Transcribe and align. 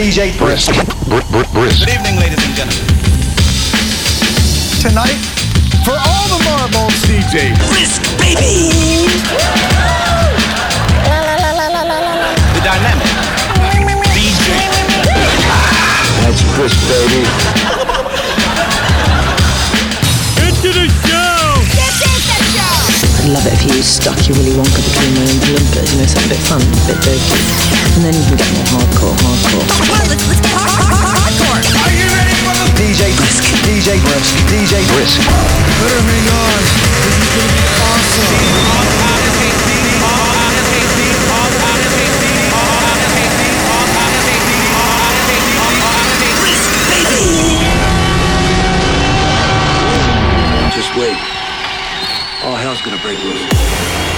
DJ 0.00 0.34
Brisk. 0.38 0.72
Br- 1.10 1.20
br- 1.30 1.44
brisk. 1.52 1.80
Good 1.80 1.92
evening, 1.92 2.16
ladies 2.16 2.42
and 2.42 2.54
gentlemen. 2.56 2.86
Tonight, 4.80 5.20
for 5.84 5.92
all 5.92 6.38
the 6.38 6.42
marbles, 6.42 6.94
DJ 7.04 7.52
Brisk, 7.68 8.00
baby! 8.16 8.72
The 12.54 12.60
dynamic. 12.64 13.12
DJ. 14.16 14.56
That's 16.24 16.56
Brisk, 16.56 16.80
baby. 16.88 17.59
Love 23.32 23.46
it 23.46 23.52
if 23.52 23.62
you 23.62 23.82
stuck 23.82 24.18
your 24.26 24.36
Willy 24.38 24.50
Wonka 24.58 24.82
between 24.82 25.14
your 25.14 25.22
own 25.22 25.38
blimpers, 25.38 25.86
you 25.92 25.98
know, 26.02 26.06
something 26.06 26.30
a 26.30 26.34
bit 26.34 26.42
fun, 26.50 26.62
a 26.62 26.64
bit 26.90 26.98
dirty. 26.98 27.38
And 27.94 28.02
then 28.02 28.14
you 28.14 28.24
can 28.26 28.36
get 28.36 28.50
more 28.58 28.66
hardcore, 28.74 29.14
hardcore. 29.22 29.66
DJ 32.74 33.14
Brisk. 33.14 33.44
DJ 33.62 34.02
Brisk. 34.02 34.34
DJ 34.50 34.82
Brisk. 34.90 35.20
Just 47.10 47.49
hell's 52.70 52.82
gonna 52.82 53.02
break 53.02 53.18
loose. 53.24 54.09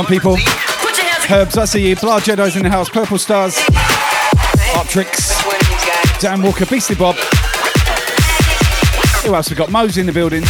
On, 0.00 0.06
people? 0.06 0.36
Herbs, 1.28 1.58
I 1.58 1.64
see 1.66 1.88
you. 1.88 1.96
Blood 1.96 2.22
Jedi's 2.22 2.56
in 2.56 2.62
the 2.62 2.70
house. 2.70 2.88
Purple 2.88 3.18
Stars. 3.18 3.56
Optrix. 4.72 5.30
Dan 6.20 6.42
Walker. 6.42 6.64
Beastly 6.64 6.96
Bob. 6.96 7.16
Who 9.24 9.34
else 9.34 9.50
we 9.50 9.56
got? 9.56 9.70
Mo's 9.70 9.98
in 9.98 10.06
the 10.06 10.12
building. 10.12 10.42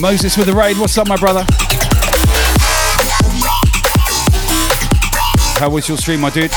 Moses 0.00 0.36
with 0.36 0.46
the 0.46 0.54
raid. 0.54 0.76
What's 0.76 0.98
up, 0.98 1.08
my 1.08 1.16
brother? 1.16 1.44
How 5.58 5.70
was 5.70 5.88
your 5.88 5.96
stream, 5.96 6.20
my 6.20 6.30
dude? 6.30 6.50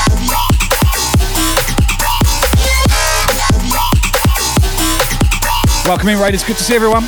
Welcome 5.88 6.10
in, 6.10 6.20
Raiders. 6.20 6.44
Good 6.44 6.58
to 6.58 6.62
see 6.62 6.76
everyone. 6.76 7.02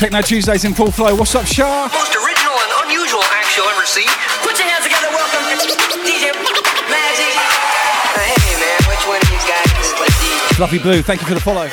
Techno 0.00 0.22
Tuesdays 0.22 0.64
in 0.64 0.72
full 0.72 0.90
flow. 0.90 1.14
What's 1.14 1.34
up, 1.34 1.44
Shah? 1.44 1.90
Most 1.92 2.16
original 2.16 2.56
and 2.56 2.88
unusual 2.88 3.20
act 3.24 3.54
you'll 3.58 3.68
ever 3.68 3.84
see. 3.84 4.06
Put 4.40 4.58
your 4.58 4.66
hands 4.68 4.84
together, 4.84 5.08
welcome 5.12 5.44
DJ 6.00 6.32
Magic. 6.88 7.34
Hey 8.16 8.56
man, 8.56 8.88
which 8.88 9.06
one 9.06 9.20
of 9.20 9.28
these 9.28 9.44
guys 9.44 9.68
is 9.84 9.92
the 9.92 10.08
DJ? 10.16 10.56
Fluffy 10.56 10.78
Blue, 10.78 11.02
thank 11.02 11.20
you 11.20 11.26
for 11.26 11.34
the 11.34 11.40
follow. 11.40 11.68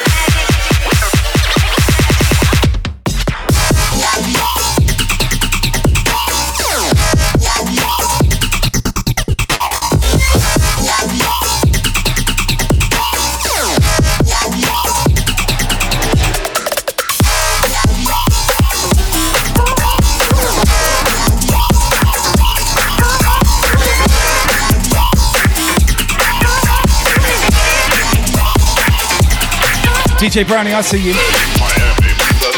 DJ 30.18 30.48
Brownie, 30.48 30.72
I 30.72 30.82
see 30.82 30.98
you. 30.98 31.14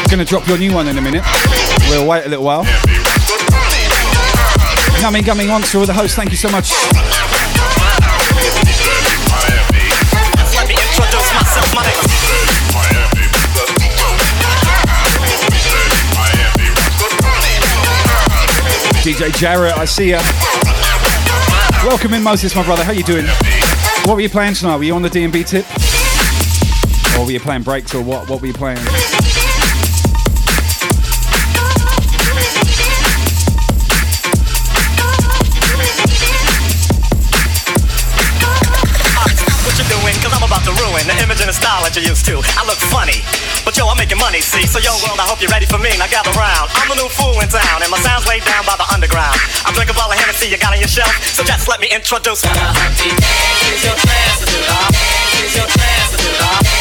Gonna 0.08 0.24
drop 0.24 0.46
your 0.46 0.58
new 0.58 0.72
one 0.72 0.86
in 0.86 0.96
a 0.96 1.00
minute. 1.00 1.24
We'll 1.90 2.06
wait 2.06 2.24
a 2.24 2.28
little 2.28 2.44
while. 2.44 2.64
Gummy 5.00 5.22
Gummy 5.22 5.46
Monster 5.46 5.78
with 5.80 5.88
the 5.88 5.94
host, 5.94 6.14
thank 6.14 6.30
you 6.30 6.36
so 6.36 6.50
much. 6.50 6.70
DJ 19.02 19.34
Jarrett, 19.36 19.76
I 19.76 19.84
see 19.84 20.10
ya. 20.10 20.20
Welcome 21.84 22.14
in, 22.14 22.22
Moses, 22.22 22.54
my 22.54 22.62
brother. 22.62 22.84
How 22.84 22.92
you 22.92 23.02
doing? 23.02 23.26
What 24.04 24.14
were 24.14 24.20
you 24.20 24.28
playing 24.28 24.54
tonight? 24.54 24.76
Were 24.76 24.84
you 24.84 24.94
on 24.94 25.02
the 25.02 25.10
D&B 25.10 25.44
tip? 25.44 25.66
Or 27.18 27.26
were 27.26 27.34
you 27.34 27.40
playing 27.40 27.66
breaks 27.66 27.98
or 27.98 28.02
what? 28.02 28.30
What 28.30 28.40
were 28.40 28.46
you 28.46 28.54
playing? 28.54 28.78
You 28.78 28.84
doing? 39.90 40.14
Cause 40.22 40.34
I'm 40.34 40.42
about 40.46 40.62
to 40.66 40.74
ruin 40.78 41.06
the 41.06 41.14
image 41.22 41.38
and 41.42 41.50
the 41.50 41.54
style 41.54 41.82
that 41.82 41.94
you're 41.94 42.06
used 42.06 42.26
to. 42.30 42.38
I 42.54 42.62
look 42.66 42.78
funny. 42.86 43.22
But 43.66 43.74
yo, 43.74 43.90
I'm 43.90 43.98
making 43.98 44.18
money, 44.18 44.38
see? 44.38 44.66
So 44.66 44.78
yo, 44.78 44.94
world, 45.02 45.18
I 45.18 45.26
hope 45.26 45.42
you're 45.42 45.50
ready 45.50 45.66
for 45.66 45.78
me. 45.78 45.90
Now 45.98 46.06
gather 46.06 46.30
round. 46.38 46.70
I'm 46.78 46.86
the 46.86 47.02
new 47.02 47.10
fool 47.10 47.34
in 47.42 47.50
town, 47.50 47.82
and 47.82 47.90
my 47.90 47.98
sound's 47.98 48.30
laid 48.30 48.46
down 48.46 48.62
by 48.62 48.78
the 48.78 48.86
underground. 48.94 49.38
I'm 49.66 49.74
drinking 49.74 49.94
a 49.94 49.98
bottle 49.98 50.14
of 50.14 50.22
Hennessy 50.22 50.50
you 50.50 50.58
got 50.58 50.70
on 50.70 50.78
your 50.78 50.90
shelf. 50.90 51.10
So 51.34 51.42
just 51.42 51.66
let 51.66 51.82
me 51.82 51.90
introduce 51.90 52.46
Just 52.46 52.54
let 55.78 56.62
me 56.62 56.77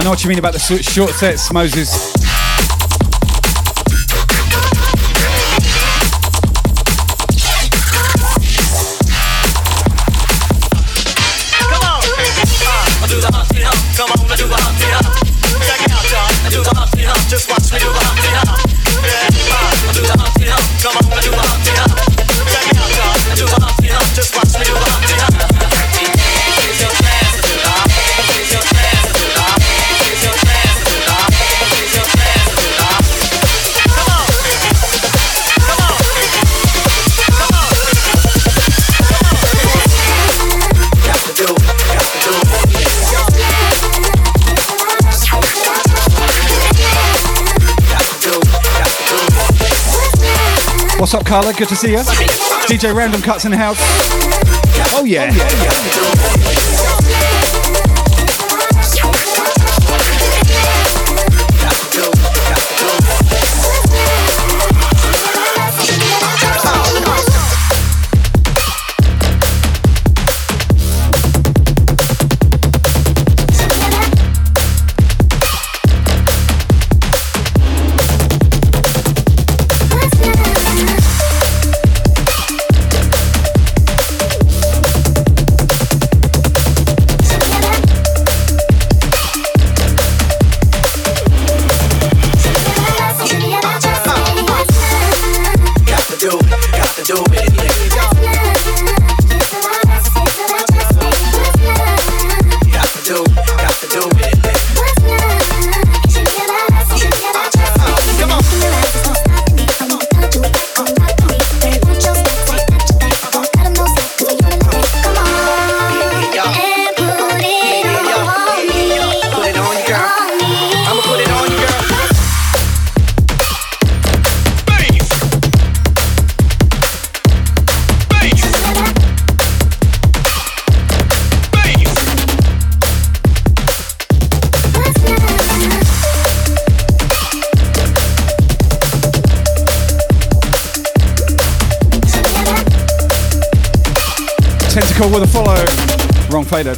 I 0.00 0.02
know 0.02 0.08
what 0.08 0.22
you 0.22 0.30
mean 0.30 0.38
about 0.38 0.54
the 0.54 0.58
short 0.58 1.10
sets, 1.10 1.52
Moses. 1.52 2.09
Carla? 51.30 51.52
Good 51.52 51.68
to 51.68 51.76
see 51.76 51.92
you. 51.92 51.98
DJ 52.66 52.92
Random 52.92 53.22
Cuts 53.22 53.44
in 53.44 53.52
the 53.52 53.56
house. 53.56 53.78
Oh 54.96 55.04
yeah. 55.04 55.30
Oh, 55.32 55.36
Tentacle 55.36 56.59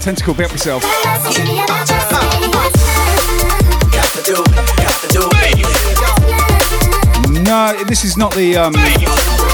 Tentacle, 0.03 0.35
bet 0.35 0.51
yourself. 0.51 0.83
No, 7.45 7.85
this 7.85 8.05
is 8.05 8.17
not 8.17 8.35
the 8.35 8.57
um, 8.57 8.73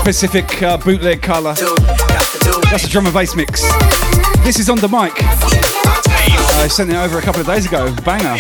Pacific 0.05 0.63
uh, 0.63 0.79
bootleg 0.79 1.21
colour. 1.21 1.53
That's 1.53 2.85
a 2.85 2.89
drum 2.89 3.05
and 3.05 3.15
bass 3.15 3.37
mix. 3.37 3.61
This 4.43 4.59
is 4.59 4.71
on 4.71 4.79
the 4.79 4.89
mic. 4.89 5.13
I 5.23 6.67
sent 6.67 6.89
it 6.89 6.97
over 6.97 7.19
a 7.19 7.23
couple 7.23 7.43
of 7.43 7.47
days 7.47 7.67
ago. 7.67 7.95
Banger. 8.07 8.39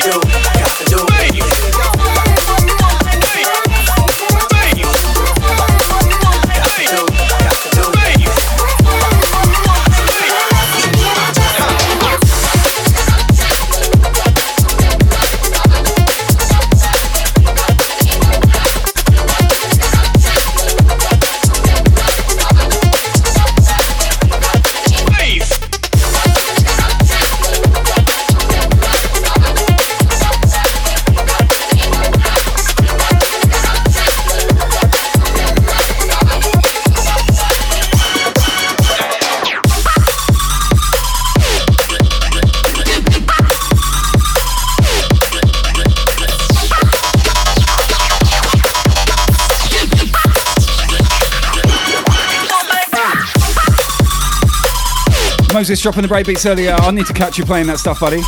Moses 55.58 55.80
dropping 55.80 56.02
the 56.02 56.08
break 56.08 56.24
beats 56.24 56.46
earlier. 56.46 56.70
I 56.70 56.92
need 56.92 57.06
to 57.06 57.12
catch 57.12 57.36
you 57.36 57.44
playing 57.44 57.66
that 57.66 57.80
stuff, 57.80 57.98
buddy. 57.98 58.20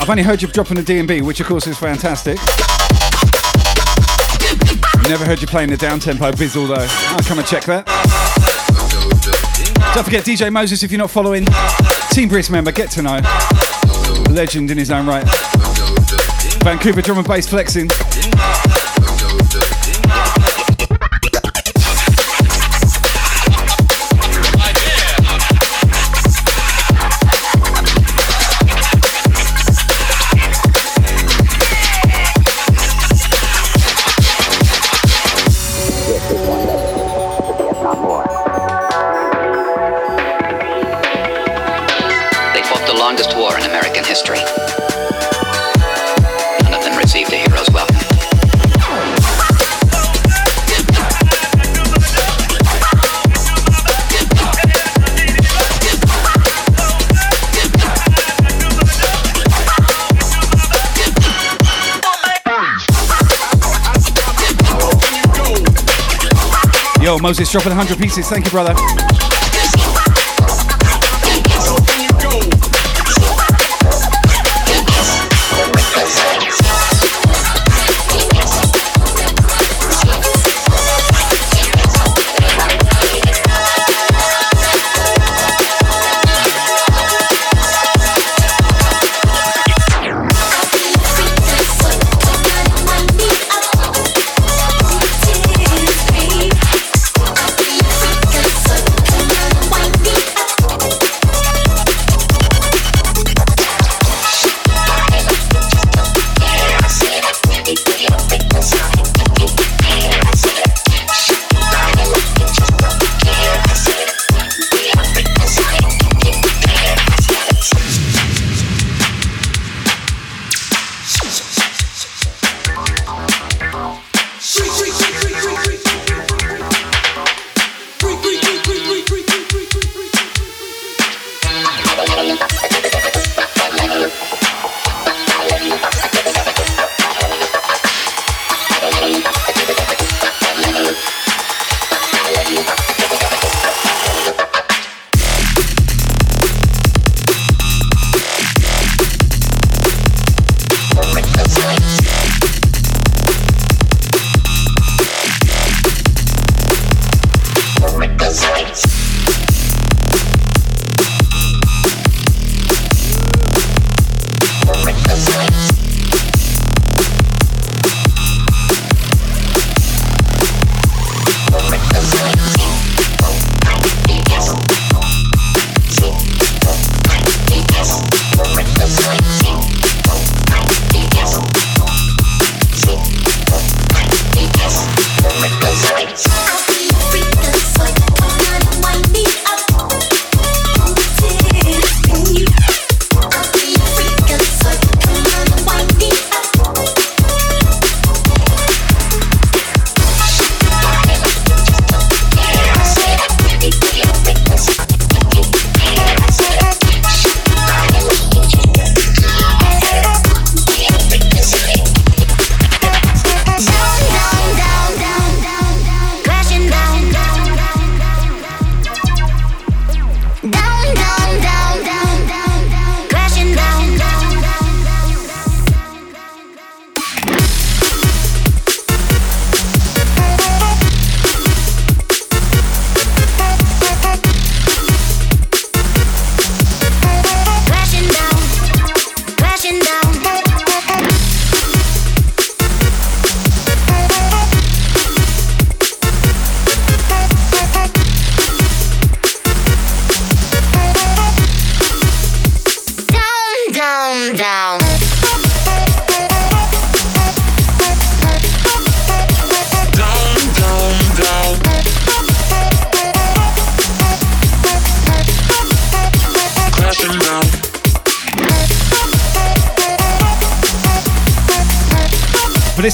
I've 0.00 0.08
only 0.08 0.22
heard 0.22 0.40
you 0.40 0.48
dropping 0.48 0.76
the 0.76 0.82
D&B, 0.82 1.20
which 1.20 1.38
of 1.38 1.46
course 1.46 1.66
is 1.66 1.76
fantastic. 1.76 2.38
Never 5.06 5.26
heard 5.26 5.42
you 5.42 5.46
playing 5.46 5.68
the 5.68 5.76
down 5.76 6.00
tempo 6.00 6.32
bizzle 6.32 6.66
though. 6.66 6.86
I'll 7.14 7.22
come 7.24 7.38
and 7.40 7.46
check 7.46 7.64
that. 7.64 7.84
Don't 9.94 10.04
forget 10.04 10.24
DJ 10.24 10.50
Moses 10.50 10.82
if 10.82 10.90
you're 10.90 10.96
not 10.98 11.10
following. 11.10 11.44
Team 12.10 12.30
Brisk 12.30 12.50
member, 12.50 12.72
get 12.72 12.90
to 12.92 13.02
know. 13.02 13.20
Legend 14.30 14.70
in 14.70 14.78
his 14.78 14.90
own 14.90 15.06
right. 15.06 15.26
Vancouver 16.62 17.02
drum 17.02 17.18
and 17.18 17.28
bass 17.28 17.46
flexing. 17.46 17.90
Moses 67.18 67.50
dropping 67.50 67.76
100 67.76 67.98
pieces. 67.98 68.28
Thank 68.28 68.44
you, 68.46 68.50
brother. 68.50 69.15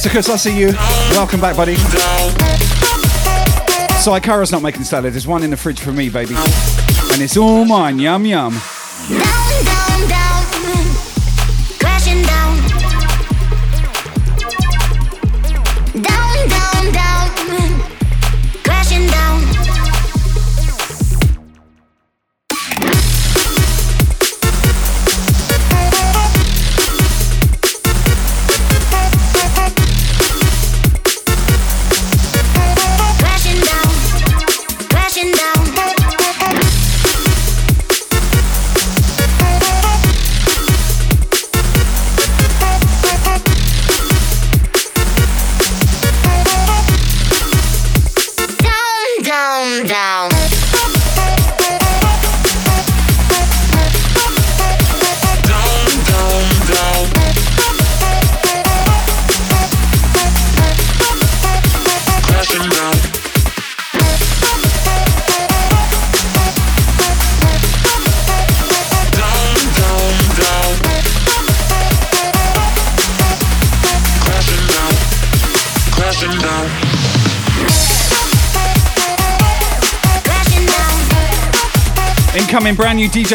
Velisticus, 0.03 0.29
I 0.31 0.37
see 0.37 0.59
you. 0.59 0.73
Welcome 1.13 1.41
back, 1.41 1.57
buddy. 1.57 1.77
Saikara's 4.03 4.51
not 4.51 4.61
making 4.61 4.83
salad. 4.83 5.13
There's 5.13 5.29
one 5.29 5.45
in 5.45 5.51
the 5.51 5.57
fridge 5.57 5.81
for 5.81 5.93
me, 5.93 6.09
baby. 6.09 6.35
And 7.13 7.23
it's 7.23 7.37
all 7.37 7.65
mine. 7.65 8.01
Yum, 8.01 8.27
yum. 8.27 8.61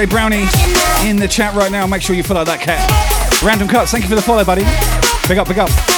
Brownie 0.06 0.46
in 1.04 1.16
the 1.18 1.28
chat 1.28 1.56
right 1.56 1.72
now. 1.72 1.88
Make 1.88 2.02
sure 2.02 2.16
you 2.16 2.24
follow 2.24 2.44
that 2.44 2.60
cat. 2.60 3.42
Random 3.44 3.68
cuts. 3.68 3.92
Thank 3.92 4.04
you 4.04 4.10
for 4.10 4.16
the 4.16 4.22
follow, 4.22 4.46
buddy. 4.46 4.64
Big 5.28 5.38
up, 5.38 5.48
big 5.48 5.60
up. 5.60 5.97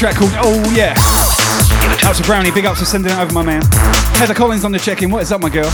Track 0.00 0.16
called 0.16 0.32
Oh 0.36 0.72
Yeah. 0.74 0.94
Out 2.08 2.16
to 2.16 2.22
Brownie, 2.22 2.50
big 2.50 2.64
ups 2.64 2.78
for 2.78 2.86
sending 2.86 3.12
it 3.12 3.18
over, 3.18 3.34
my 3.34 3.42
man. 3.42 3.60
Heather 4.14 4.32
Collins 4.32 4.64
on 4.64 4.72
the 4.72 4.78
check-in. 4.78 5.10
What 5.10 5.20
is 5.20 5.30
up, 5.30 5.42
my 5.42 5.50
girl? 5.50 5.70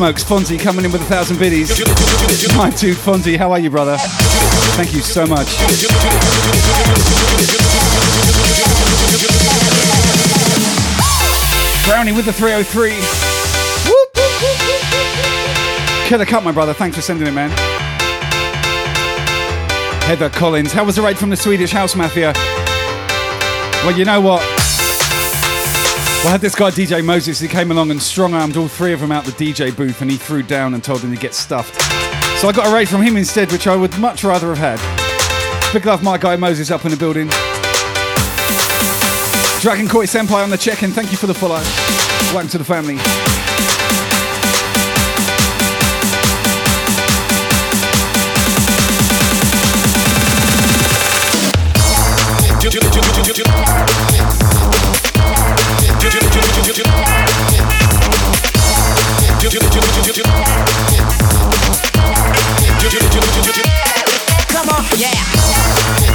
Smokes, 0.00 0.24
Fonzie 0.24 0.58
coming 0.58 0.86
in 0.86 0.92
with 0.92 1.02
a 1.02 1.04
thousand 1.04 1.38
biddies. 1.38 1.68
My 2.56 2.70
dude, 2.70 2.96
Fonzie, 2.96 3.36
how 3.36 3.52
are 3.52 3.58
you, 3.58 3.68
brother? 3.68 3.98
Thank 3.98 4.94
you 4.94 5.00
so 5.00 5.26
much. 5.26 5.46
Brownie 11.84 12.12
with 12.12 12.24
the 12.24 12.32
303. 12.32 12.92
Killer 16.08 16.24
cut, 16.24 16.42
my 16.42 16.52
brother. 16.52 16.72
Thanks 16.72 16.96
for 16.96 17.02
sending 17.02 17.26
it, 17.26 17.32
man. 17.32 17.50
Heather 20.06 20.30
Collins. 20.30 20.72
How 20.72 20.84
was 20.84 20.96
the 20.96 21.02
raid 21.02 21.18
from 21.18 21.28
the 21.28 21.36
Swedish 21.36 21.72
House 21.72 21.94
Mafia? 21.94 22.32
Well, 23.84 23.98
you 23.98 24.06
know 24.06 24.22
what? 24.22 24.40
Well, 26.20 26.28
I 26.28 26.32
had 26.32 26.42
this 26.42 26.54
guy, 26.54 26.70
DJ 26.70 27.02
Moses, 27.02 27.40
he 27.40 27.48
came 27.48 27.70
along 27.70 27.90
and 27.90 28.00
strong 28.00 28.34
armed 28.34 28.58
all 28.58 28.68
three 28.68 28.92
of 28.92 29.00
them 29.00 29.10
out 29.10 29.24
the 29.24 29.32
DJ 29.32 29.74
booth 29.74 30.02
and 30.02 30.10
he 30.10 30.18
threw 30.18 30.42
down 30.42 30.74
and 30.74 30.84
told 30.84 31.00
them 31.00 31.14
to 31.14 31.18
get 31.18 31.32
stuffed. 31.32 31.80
So 32.40 32.46
I 32.46 32.52
got 32.52 32.70
a 32.70 32.74
raid 32.74 32.90
from 32.90 33.00
him 33.00 33.16
instead, 33.16 33.50
which 33.50 33.66
I 33.66 33.74
would 33.74 33.98
much 33.98 34.22
rather 34.22 34.54
have 34.54 34.78
had. 34.78 35.72
Big 35.72 35.86
love, 35.86 36.02
my 36.02 36.18
guy 36.18 36.36
Moses 36.36 36.70
up 36.70 36.84
in 36.84 36.90
the 36.90 36.96
building. 36.98 37.28
Dragon 39.62 39.88
Koi 39.88 40.04
Senpai 40.04 40.42
on 40.44 40.50
the 40.50 40.58
check 40.58 40.82
in. 40.82 40.90
Thank 40.90 41.10
you 41.10 41.16
for 41.16 41.26
the 41.26 41.32
follow. 41.32 41.60
Welcome 42.34 42.50
to 42.50 42.58
the 42.58 42.64
family. 42.64 42.98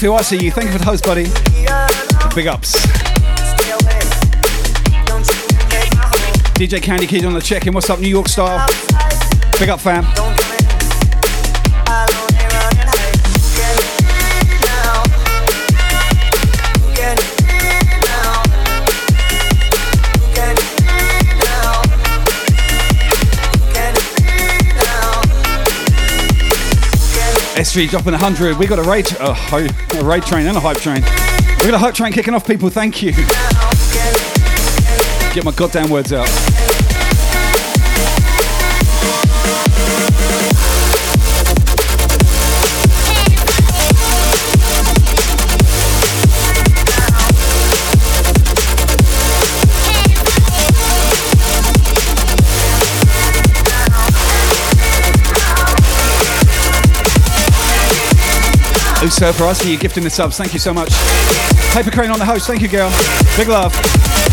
Layfield, 0.00 0.18
I 0.18 0.22
see 0.22 0.42
you. 0.42 0.50
Thank 0.50 0.68
you 0.68 0.72
for 0.72 0.78
the 0.78 0.84
host, 0.86 1.04
buddy. 1.04 1.24
Big 2.34 2.46
ups. 2.46 2.74
DJ 6.56 6.82
Candy 6.82 7.06
Kid 7.06 7.26
on 7.26 7.34
the 7.34 7.40
check 7.40 7.66
in. 7.66 7.74
What's 7.74 7.90
up, 7.90 8.00
New 8.00 8.08
York 8.08 8.28
style? 8.28 8.66
Big 9.58 9.68
up, 9.68 9.78
fam. 9.80 10.49
SG 27.60 27.90
dropping 27.90 28.12
100. 28.12 28.56
We 28.56 28.66
got 28.66 28.78
a 28.78 28.82
raid, 28.82 29.10
a, 29.20 29.34
ho- 29.34 29.66
a 29.98 30.02
raid 30.04 30.22
train 30.22 30.46
and 30.46 30.56
a 30.56 30.60
hype 30.60 30.78
train. 30.78 31.02
We 31.60 31.66
got 31.70 31.74
a 31.74 31.78
hype 31.78 31.92
train 31.92 32.10
kicking 32.10 32.32
off, 32.32 32.46
people. 32.46 32.70
Thank 32.70 33.02
you. 33.02 33.12
Get 35.34 35.44
my 35.44 35.52
goddamn 35.52 35.90
words 35.90 36.10
out. 36.14 36.26
Uso 59.02 59.32
for 59.32 59.44
us, 59.44 59.64
you 59.64 59.78
gifting 59.78 60.04
the 60.04 60.10
subs. 60.10 60.36
Thank 60.36 60.52
you 60.52 60.58
so 60.58 60.74
much. 60.74 60.90
Paper 61.72 61.90
Crane 61.90 62.10
on 62.10 62.18
the 62.18 62.24
host. 62.24 62.46
Thank 62.46 62.60
you, 62.60 62.68
girl. 62.68 62.90
Big 63.36 63.48
love. 63.48 64.29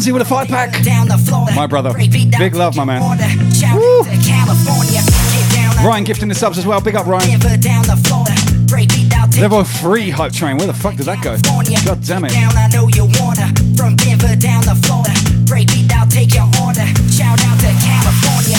Fonzie 0.00 0.12
with 0.12 0.22
a 0.22 0.24
five 0.24 0.48
pack. 0.48 0.82
Down 0.82 1.08
to 1.08 1.18
Florida. 1.18 1.54
My 1.54 1.66
brother. 1.66 1.92
Break 1.92 2.10
beat, 2.10 2.34
I'll 2.34 2.40
Big 2.40 2.54
love, 2.54 2.74
my 2.74 2.84
man. 2.84 3.02
order. 3.02 3.28
Shout 3.52 3.76
out 3.76 4.04
to 4.08 4.16
California. 4.24 5.00
Get 5.04 5.52
down, 5.52 5.76
I 5.76 5.84
Ryan 5.86 6.04
gifting 6.04 6.28
the 6.28 6.34
subs 6.34 6.56
as 6.56 6.66
well. 6.66 6.80
Big 6.80 6.96
up, 6.96 7.06
Ryan. 7.06 7.38
Denver 7.38 7.56
down 7.58 7.84
to 7.84 7.96
Florida. 8.08 8.32
Break 8.66 8.88
beat, 8.88 9.12
I'll 9.14 9.28
take 9.28 9.42
Level 9.42 9.62
3 9.62 10.08
hype 10.08 10.32
train. 10.32 10.56
Where 10.56 10.66
the 10.66 10.72
fuck 10.72 10.96
did 10.96 11.04
that 11.04 11.22
go? 11.22 11.36
God 11.84 12.02
damn 12.02 12.24
it. 12.24 12.32
down, 12.32 12.56
I 12.56 12.68
know 12.72 12.88
you 12.88 13.04
wanna. 13.20 13.52
From 13.76 13.96
Denver 13.96 14.34
down 14.36 14.62
to 14.62 14.74
Florida. 14.74 15.12
Break 15.44 15.68
beat, 15.68 15.90
take 16.08 16.32
your 16.32 16.48
order. 16.64 16.86
Shout 17.12 17.36
out 17.44 17.60
to 17.60 17.70
California. 17.84 18.56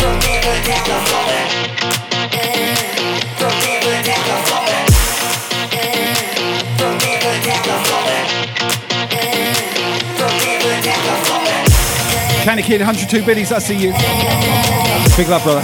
From 0.00 0.18
Denver 0.20 0.56
down 0.64 0.84
to 0.88 0.98
Florida. 1.04 1.23
Candy 12.44 12.62
Kid, 12.62 12.82
102 12.82 13.24
biddies. 13.24 13.52
I 13.52 13.58
see 13.58 13.74
you. 13.74 13.92
Big 15.16 15.28
love, 15.28 15.42
brother. 15.44 15.62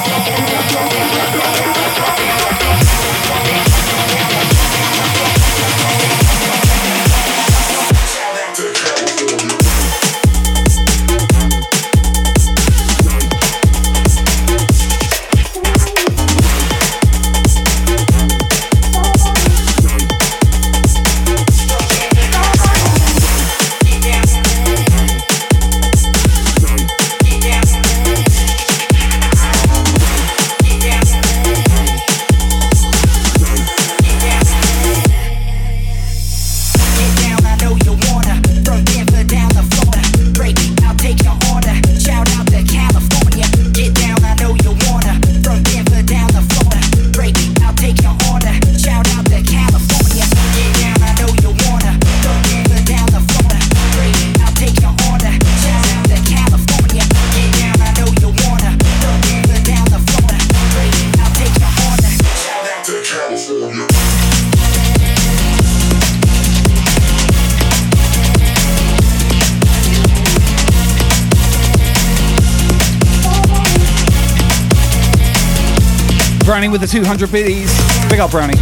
With 76.71 76.83
the 76.83 76.87
200 76.87 77.33
biddies. 77.33 77.77
Big 78.09 78.21
up, 78.21 78.31
Brownie. 78.31 78.55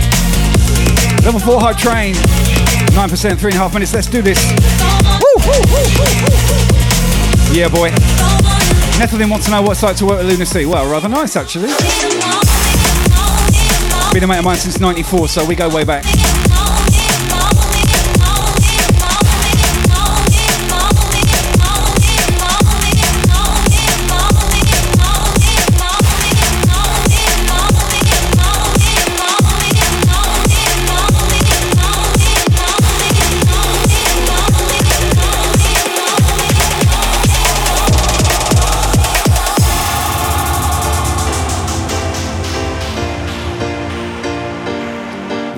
Level 1.24 1.38
4 1.40 1.60
hype 1.60 1.76
train. 1.76 2.14
9%, 2.14 3.38
three 3.38 3.50
and 3.50 3.56
a 3.56 3.58
half 3.58 3.74
minutes. 3.74 3.92
Let's 3.92 4.06
do 4.06 4.22
this. 4.22 4.42
Yeah, 7.54 7.68
boy. 7.68 7.90
Netherlin 8.96 9.30
wants 9.30 9.44
to 9.46 9.50
know 9.52 9.60
what 9.60 9.72
it's 9.72 9.82
like 9.82 9.96
to 9.96 10.06
work 10.06 10.20
at 10.20 10.24
Lunacy. 10.26 10.64
Well, 10.64 10.90
rather 10.90 11.08
nice, 11.08 11.36
actually. 11.36 11.68
Been 14.14 14.24
a 14.24 14.26
mate 14.26 14.38
of 14.38 14.44
mine 14.44 14.56
since 14.56 14.80
94, 14.80 15.28
so 15.28 15.44
we 15.44 15.54
go 15.54 15.68
way 15.68 15.84
back. 15.84 16.04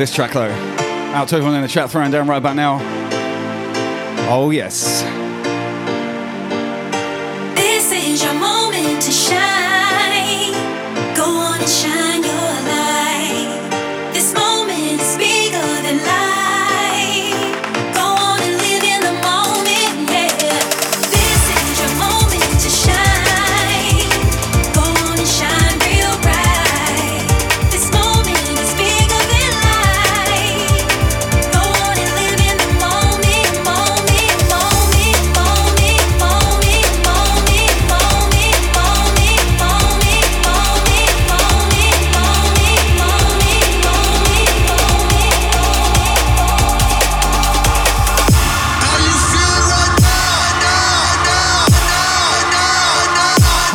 This 0.00 0.14
track, 0.14 0.32
though. 0.32 0.48
Out 1.12 1.28
to 1.28 1.36
everyone 1.36 1.56
in 1.56 1.60
the 1.60 1.68
chat, 1.68 1.90
throwing 1.90 2.10
down 2.10 2.26
right 2.26 2.38
about 2.38 2.56
now. 2.56 2.78
Oh, 4.30 4.48
yes. 4.48 5.02
This 7.54 7.92
is 7.92 8.24
your 8.24 8.32
moment 8.32 9.02
to 9.02 9.10
shine. 9.12 10.54
Go 11.14 11.24
on 11.24 11.60
and 11.60 11.68
shine 11.68 11.99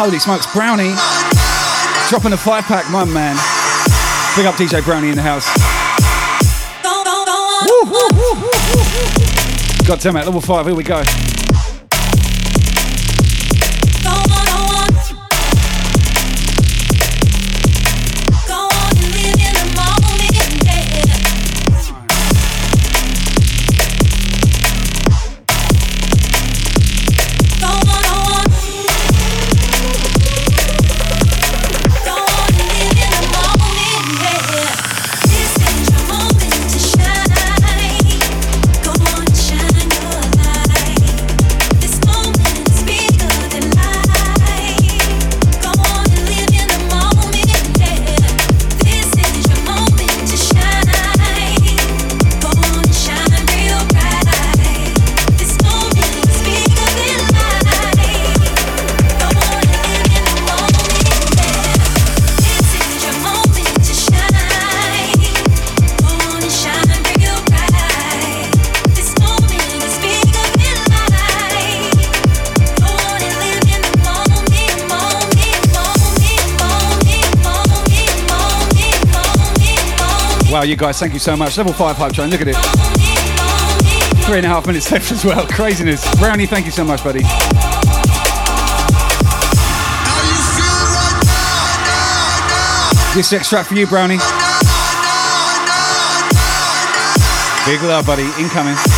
Holy 0.06 0.20
smokes, 0.20 0.46
Brownie. 0.54 0.94
Dropping 2.10 2.34
a 2.34 2.38
five 2.38 2.64
pack, 2.66 2.88
my 2.92 3.04
man. 3.06 3.36
Big 4.38 4.46
up 4.46 4.54
DJ 4.54 4.84
Brownie 4.84 5.10
in 5.10 5.16
the 5.16 5.22
house. 5.24 5.48
God 9.88 10.00
damn 10.00 10.16
it, 10.18 10.26
level 10.26 10.42
five, 10.42 10.68
here 10.68 10.76
we 10.76 10.84
go. 10.84 11.02
You 80.66 80.76
guys, 80.76 81.00
thank 81.00 81.14
you 81.14 81.20
so 81.20 81.36
much. 81.36 81.58
Level 81.58 81.74
5 81.74 81.98
hype 81.98 82.14
train, 82.14 82.30
look 82.30 82.42
at 82.42 82.48
it. 82.48 82.56
Three 84.26 84.38
and 84.38 84.46
a 84.46 84.50
half 84.50 84.66
minutes 84.66 84.92
left 84.92 85.12
as 85.12 85.24
well. 85.24 85.46
Craziness. 85.48 86.04
Brownie, 86.16 86.46
thank 86.46 86.66
you 86.66 86.72
so 86.72 86.84
much, 86.84 87.04
buddy. 87.04 87.22
This 93.14 93.32
next 93.32 93.50
track 93.50 93.68
for 93.68 93.76
you, 93.76 93.86
Brownie. 93.88 94.18
Big 97.66 97.82
love, 97.82 98.06
buddy. 98.06 98.26
Incoming. 98.42 98.95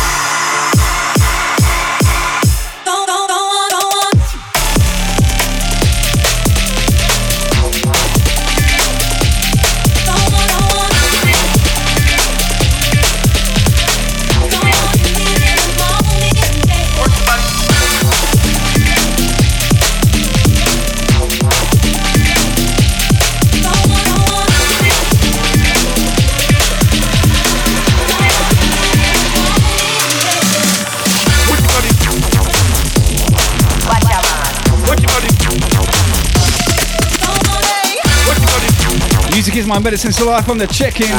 My 39.68 39.78
medicine, 39.78 40.12
so 40.12 40.26
life 40.26 40.48
on 40.48 40.56
the 40.56 40.66
check-in. 40.66 41.12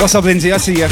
What's 0.00 0.14
up, 0.14 0.24
Lindsay? 0.24 0.52
I 0.52 0.58
see 0.58 0.74
you. 0.74 0.88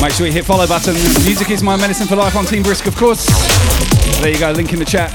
Make 0.00 0.12
sure 0.12 0.26
you 0.26 0.32
hit 0.32 0.44
follow 0.44 0.66
button. 0.66 0.94
Music 1.24 1.50
is 1.50 1.62
my 1.62 1.76
medicine 1.76 2.06
for 2.06 2.16
life 2.16 2.36
on 2.36 2.44
Team 2.44 2.62
Brisk, 2.62 2.86
of 2.86 2.94
course. 2.94 3.26
There 4.20 4.30
you 4.30 4.38
go, 4.38 4.52
link 4.52 4.72
in 4.72 4.78
the 4.78 4.84
chat. 4.84 5.12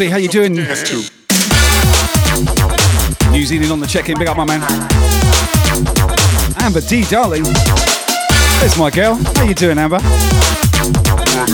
Now? 0.00 0.10
How 0.10 0.16
you 0.16 0.28
doing? 0.28 0.54
New 0.54 0.64
Zealand 3.44 3.70
on 3.70 3.80
the 3.80 3.86
check-in. 3.86 4.18
Big 4.18 4.28
up, 4.28 4.36
my 4.36 4.44
man. 4.44 4.60
Amber 6.60 6.80
D, 6.80 7.04
darling. 7.04 7.42
There's 8.60 8.78
my 8.78 8.90
girl. 8.90 9.14
How 9.36 9.44
you 9.44 9.54
doing, 9.54 9.78
Amber? 9.78 10.00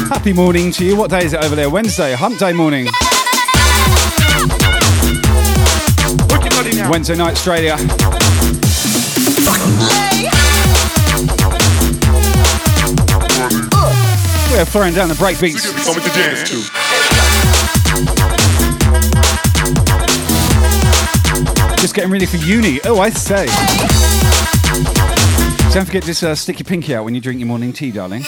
Happy 0.09 0.33
morning 0.33 0.71
to 0.73 0.85
you. 0.85 0.97
What 0.97 1.11
day 1.11 1.25
is 1.25 1.33
it 1.33 1.43
over 1.45 1.57
there? 1.57 1.69
Wednesday, 1.71 2.15
hump 2.15 2.39
day 2.39 2.53
morning. 2.53 2.87
What's 6.29 6.45
your 6.45 6.51
body 6.51 6.77
now? 6.77 6.91
Wednesday 6.91 7.17
night, 7.17 7.33
Australia. 7.33 7.77
We're 14.53 14.65
throwing 14.65 14.95
down 14.95 15.09
the 15.09 15.17
break 15.19 15.37
Just 21.87 21.95
getting 21.95 22.11
ready 22.11 22.27
for 22.27 22.39
uni. 22.39 22.81
Oh, 22.85 22.99
I 22.99 23.11
say. 23.11 23.47
Don't 25.73 25.85
forget 25.85 26.03
to 26.03 26.31
uh, 26.31 26.35
stick 26.35 26.59
your 26.59 26.65
pinky 26.65 26.97
out 26.97 27.05
when 27.05 27.15
you 27.15 27.21
drink 27.21 27.39
your 27.39 27.47
morning 27.47 27.73
tea, 27.73 27.93
darling. 27.93 28.25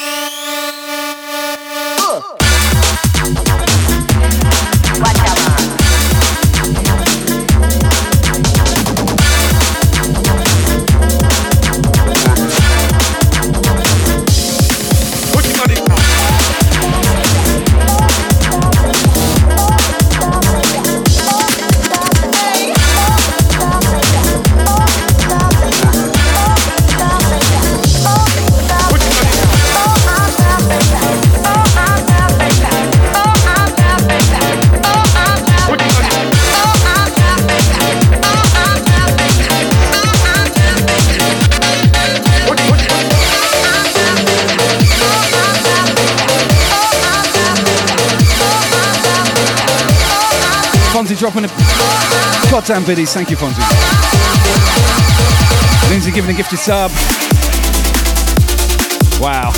Dropping 51.19 51.45
a 51.45 51.49
goddamn 52.49 52.85
biddies. 52.85 53.13
Thank 53.13 53.29
you, 53.29 53.37
Fonzie. 53.37 53.59
Lindsay 55.91 56.13
giving 56.13 56.31
a 56.31 56.37
gifted 56.37 56.61
sub. 56.61 56.93
Wow. 59.21 59.51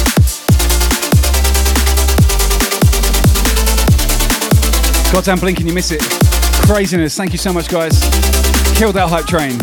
Goddamn 5.12 5.38
blinking, 5.38 5.66
you 5.66 5.74
miss 5.74 5.90
it. 5.90 6.00
Craziness. 6.66 7.14
Thank 7.16 7.32
you 7.32 7.38
so 7.38 7.52
much, 7.52 7.68
guys. 7.68 8.00
Killed 8.74 8.94
that 8.94 9.08
hype 9.10 9.26
train. 9.26 9.58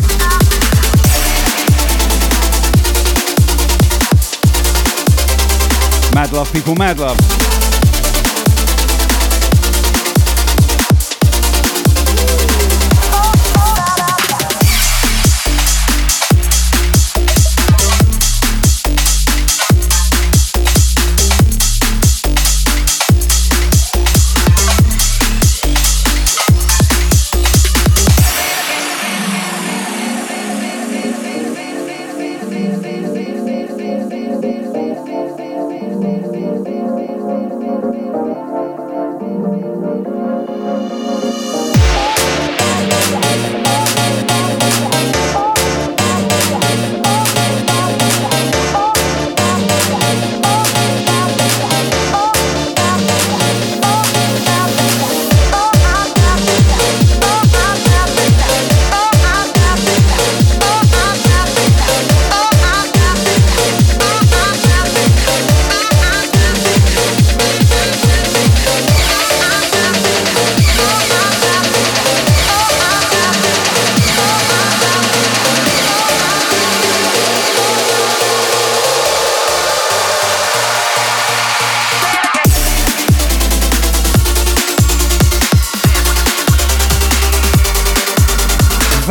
Mad 6.14 6.32
love, 6.32 6.52
people, 6.52 6.76
mad 6.76 6.98
love. 7.00 7.37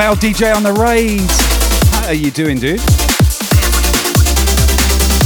Val 0.07 0.15
DJ 0.15 0.55
on 0.55 0.63
the 0.63 0.71
raid. 0.71 1.19
How 1.91 2.07
are 2.07 2.13
you 2.13 2.31
doing, 2.31 2.57
dude? 2.59 2.79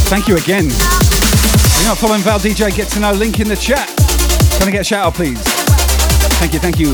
Thank 0.09 0.27
you 0.27 0.37
again. 0.37 0.63
You're 0.63 1.85
not 1.85 1.99
following 1.99 2.21
Val 2.21 2.39
DJ, 2.39 2.75
get 2.75 2.87
to 2.93 2.99
know, 2.99 3.11
link 3.11 3.39
in 3.39 3.47
the 3.47 3.55
chat. 3.55 3.87
Can 4.57 4.67
I 4.67 4.71
get 4.71 4.81
a 4.81 4.83
shout 4.83 5.05
out, 5.05 5.13
please? 5.13 5.39
Thank 6.41 6.53
you, 6.53 6.59
thank 6.59 6.79
you. 6.79 6.91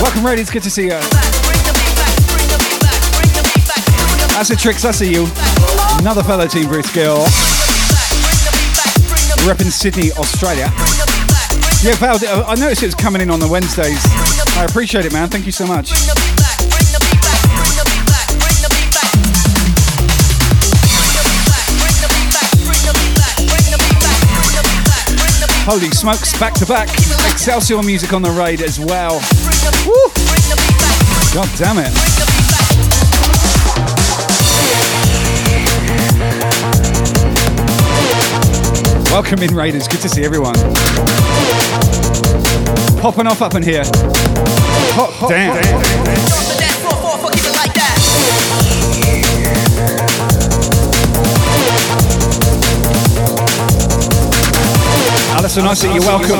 Welcome, 0.00 0.24
raid. 0.24 0.38
It's 0.38 0.48
good 0.48 0.62
to 0.62 0.70
see 0.70 0.84
you. 0.84 1.00
That's 4.30 4.50
a 4.50 4.56
tricks, 4.56 4.84
I 4.84 4.92
see 4.92 5.10
you. 5.12 5.26
Another 5.98 6.22
fellow 6.22 6.46
Team 6.46 6.68
Bruce 6.68 6.94
Gill. 6.94 7.24
Repping 9.42 9.72
Sydney, 9.72 10.12
Australia. 10.12 10.70
Yeah, 11.82 11.96
Val, 11.96 12.46
I 12.46 12.54
noticed 12.54 12.84
it 12.84 12.86
was 12.86 12.94
coming 12.94 13.22
in 13.22 13.30
on 13.30 13.40
the 13.40 13.48
Wednesdays. 13.48 13.98
I 14.56 14.66
appreciate 14.68 15.04
it, 15.04 15.12
man. 15.12 15.28
Thank 15.28 15.46
you 15.46 15.52
so 15.52 15.66
much. 15.66 15.90
Holy 25.68 25.90
smokes, 25.90 26.38
back 26.38 26.54
to 26.54 26.64
back. 26.64 26.88
Excelsior 27.28 27.82
music 27.82 28.12
on 28.12 28.22
the 28.22 28.30
raid 28.30 28.62
as 28.62 28.78
well. 28.78 29.14
Woo. 29.84 29.94
God 31.34 31.50
damn 31.58 31.78
it. 31.78 31.92
Welcome 39.10 39.42
in, 39.42 39.56
Raiders. 39.56 39.88
Good 39.88 40.02
to 40.02 40.08
see 40.08 40.24
everyone. 40.24 40.54
Popping 43.00 43.26
off 43.26 43.42
up 43.42 43.56
in 43.56 43.64
here. 43.64 43.82
Hot, 44.94 45.10
hot 45.14 45.30
damn. 45.30 46.55
Alison, 55.58 55.70
I 55.70 55.74
see 55.74 55.94
you're 55.94 56.02
Welcome. 56.02 56.36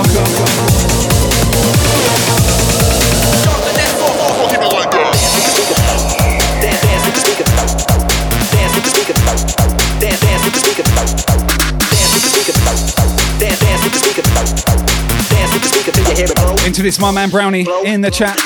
Into 16.66 16.82
this, 16.82 16.98
my 16.98 17.10
man 17.10 17.30
Brownie 17.30 17.66
in 17.84 18.02
the 18.02 18.10
chat. 18.10 18.38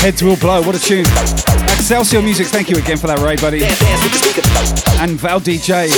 Heads 0.00 0.22
will 0.22 0.36
blow. 0.36 0.62
What 0.62 0.76
a 0.76 0.78
tune. 0.78 1.06
Excelsior 1.64 2.22
Music, 2.22 2.46
thank 2.46 2.70
you 2.70 2.76
again 2.76 2.98
for 2.98 3.08
that 3.08 3.18
raid, 3.18 3.40
buddy. 3.40 3.64
And 5.02 5.18
Val 5.18 5.40
DJ. 5.40 5.88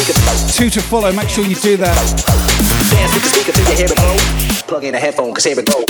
Two 0.57 0.71
to 0.71 0.81
follow. 0.81 1.12
Make 1.12 1.29
sure 1.29 1.45
you 1.45 1.57
do 1.57 1.77
that. 1.77 2.80
Dance 2.91 3.14
with 3.14 3.22
the 3.22 3.28
speaker 3.28 3.53
till 3.53 3.70
you 3.70 3.76
hear 3.76 3.86
it. 3.88 4.66
Plug 4.66 4.84
in 4.84 4.95
a 4.95 4.99
headphone, 4.99 5.32
cause 5.32 5.45
here 5.45 5.59
it 5.59 5.66
go. 5.66 5.84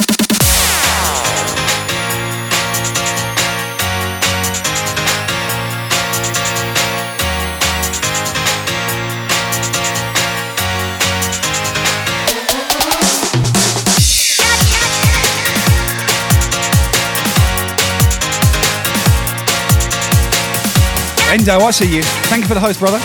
Endo, 21.30 21.60
I 21.60 21.70
see 21.70 21.96
you. 21.96 22.02
Thank 22.02 22.42
you 22.42 22.48
for 22.48 22.54
the 22.54 22.60
host, 22.60 22.80
brother. 22.80 22.98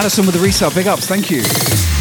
Alison 0.00 0.24
with 0.24 0.34
the 0.34 0.40
resale. 0.40 0.70
Big 0.70 0.88
ups. 0.88 1.06
Thank 1.06 1.30
you. 1.30 1.99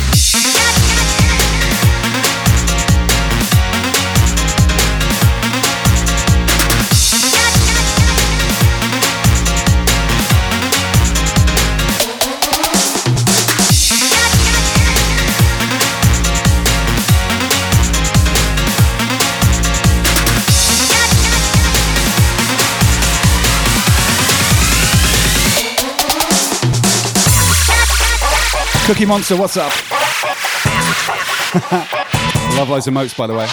Cookie 28.90 29.06
Monster, 29.06 29.38
what's 29.38 29.56
up? 29.56 29.72
Love 32.58 32.70
those 32.70 32.88
emotes, 32.88 33.16
by 33.16 33.28
the 33.28 33.36
way. 33.36 33.46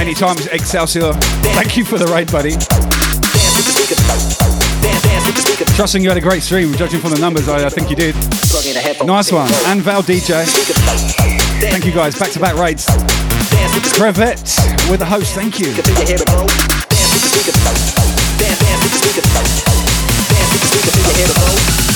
Anytime, 0.00 0.36
Excelsior. 0.52 1.12
Thank 1.54 1.76
you 1.76 1.84
for 1.84 1.98
the 1.98 2.06
raid, 2.06 2.30
buddy. 2.30 2.52
Trusting 5.74 6.04
you 6.04 6.08
had 6.08 6.18
a 6.18 6.20
great 6.20 6.44
stream, 6.44 6.72
judging 6.74 7.00
from 7.00 7.10
the 7.10 7.18
numbers, 7.18 7.48
I, 7.48 7.66
I 7.66 7.68
think 7.68 7.90
you 7.90 7.96
did. 7.96 8.14
Nice 9.04 9.32
one. 9.32 9.50
And 9.66 9.82
Val 9.82 10.04
DJ. 10.04 11.41
Thank 11.70 11.86
you 11.86 11.92
guys, 11.92 12.18
back 12.18 12.32
to 12.32 12.40
back 12.40 12.56
rates. 12.56 12.86
Crevet 13.94 14.34
with 14.90 14.98
the 14.98 15.06
host, 15.06 15.32
thank 15.32 15.60
you. 15.60 15.70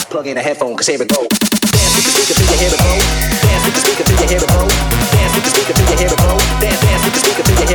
Plug 0.08 0.26
in 0.28 0.38
a 0.38 0.42
headphone, 0.42 0.76
cause 0.76 0.86
here 0.86 0.98
we 1.00 1.06
go. 1.06 1.26
Dance 1.26 1.98
with 1.98 2.04
the 2.06 2.10
speaker. 2.14 2.46
Dance 2.46 3.64
with 3.66 3.74
the 3.74 3.80
speaker. 3.82 4.04
Dance 4.06 5.34
with 5.34 5.42
the 5.42 5.50
speaker. 5.50 5.74
Dance, 5.74 6.80
dance 6.80 7.02
with 7.02 7.12
the 7.12 7.18
speaker. 7.18 7.42
Dance 7.42 7.74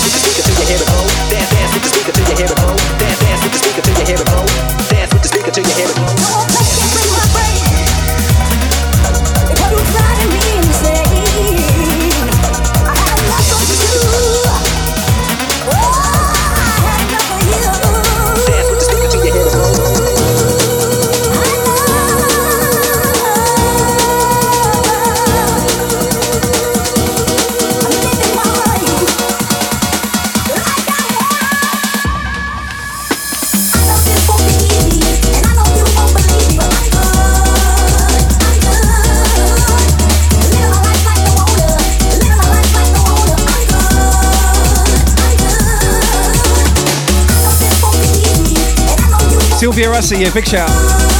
with 0.00 0.14
the 0.16 0.42
speaker. 0.48 0.80
Dance, 1.28 1.50
dance 1.52 1.72
with 1.74 1.82
the 1.82 1.88
speaker. 1.92 2.15
Sylvia 49.66 49.90
Russi, 49.90 50.20
yeah, 50.20 50.32
big 50.32 50.46
shout. 50.46 51.15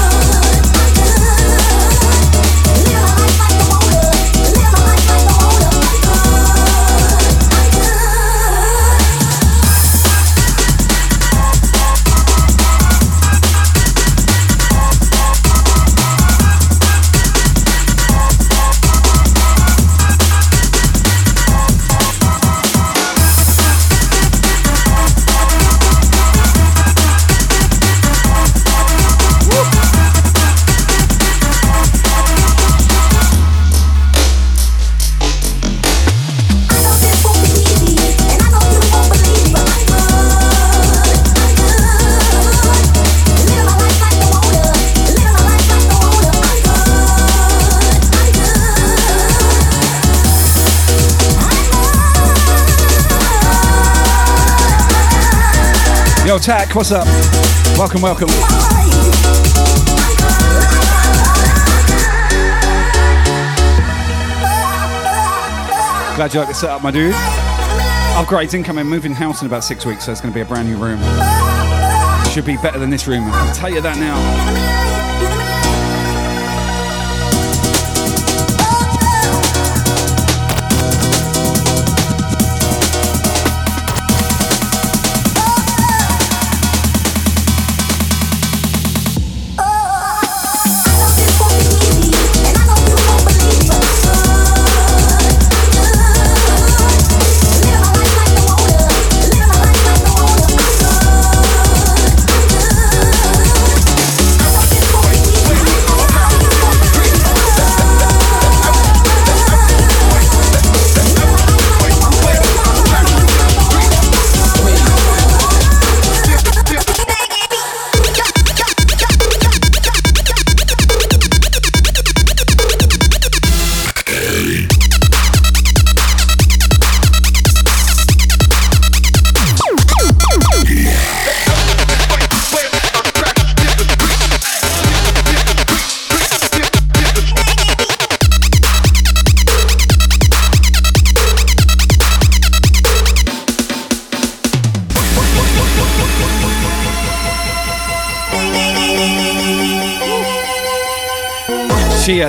Tack, 56.38 56.74
what's 56.74 56.92
up? 56.92 57.06
Welcome, 57.76 58.02
welcome. 58.02 58.28
Glad 66.14 66.32
you 66.32 66.40
like 66.40 66.48
the 66.48 66.54
setup, 66.54 66.82
my 66.82 66.90
dude. 66.90 67.14
Upgrades 68.14 68.54
incoming, 68.54 68.86
moving 68.86 69.12
house 69.12 69.40
in 69.40 69.46
about 69.46 69.64
six 69.64 69.84
weeks, 69.84 70.04
so 70.04 70.12
it's 70.12 70.20
going 70.20 70.32
to 70.32 70.34
be 70.34 70.40
a 70.40 70.44
brand 70.44 70.68
new 70.68 70.76
room. 70.76 71.00
Should 72.32 72.44
be 72.44 72.56
better 72.58 72.78
than 72.78 72.90
this 72.90 73.06
room. 73.06 73.24
I 73.24 73.46
can 73.46 73.54
tell 73.54 73.70
you 73.70 73.80
that 73.80 73.98
now. 73.98 74.95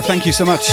Thank 0.02 0.26
you 0.26 0.32
so 0.32 0.46
much. 0.46 0.70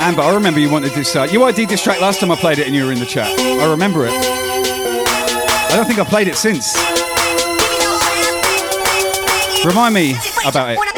Amber, 0.00 0.22
I 0.22 0.34
remember 0.34 0.60
you 0.60 0.70
wanted 0.70 0.92
this 0.92 1.16
uh, 1.16 1.26
UID 1.26 1.66
diss 1.66 1.82
track 1.82 2.00
last 2.00 2.20
time 2.20 2.30
I 2.30 2.36
played 2.36 2.58
it 2.58 2.66
and 2.66 2.76
you 2.76 2.84
were 2.84 2.92
in 2.92 2.98
the 2.98 3.06
chat. 3.06 3.28
I 3.38 3.70
remember 3.70 4.06
it. 4.06 4.12
I 4.12 5.76
don't 5.76 5.86
think 5.86 5.98
I 5.98 6.04
played 6.04 6.28
it 6.28 6.36
since. 6.36 6.76
Remind 9.64 9.94
me 9.94 10.14
about 10.46 10.72
it. 10.72 10.93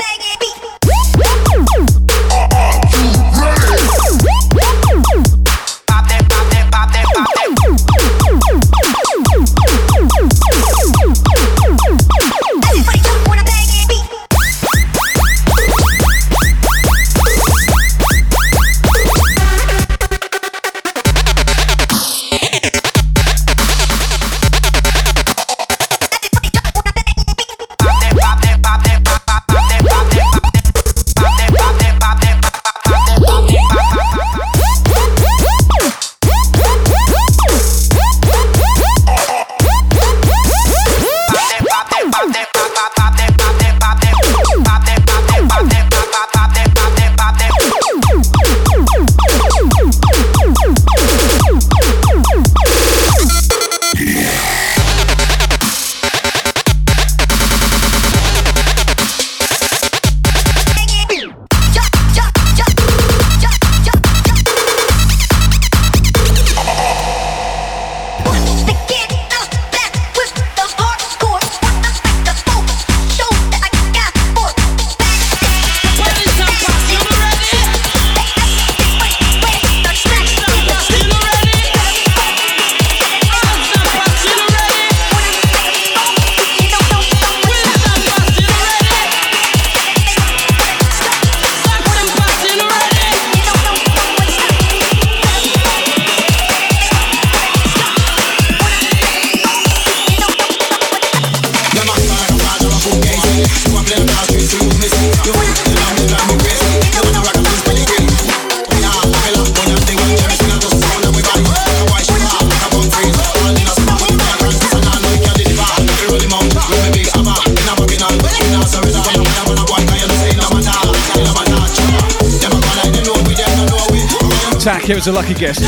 It 124.89 124.95
was 124.95 125.09
a 125.09 125.13
lucky 125.13 125.35
guess. 125.35 125.59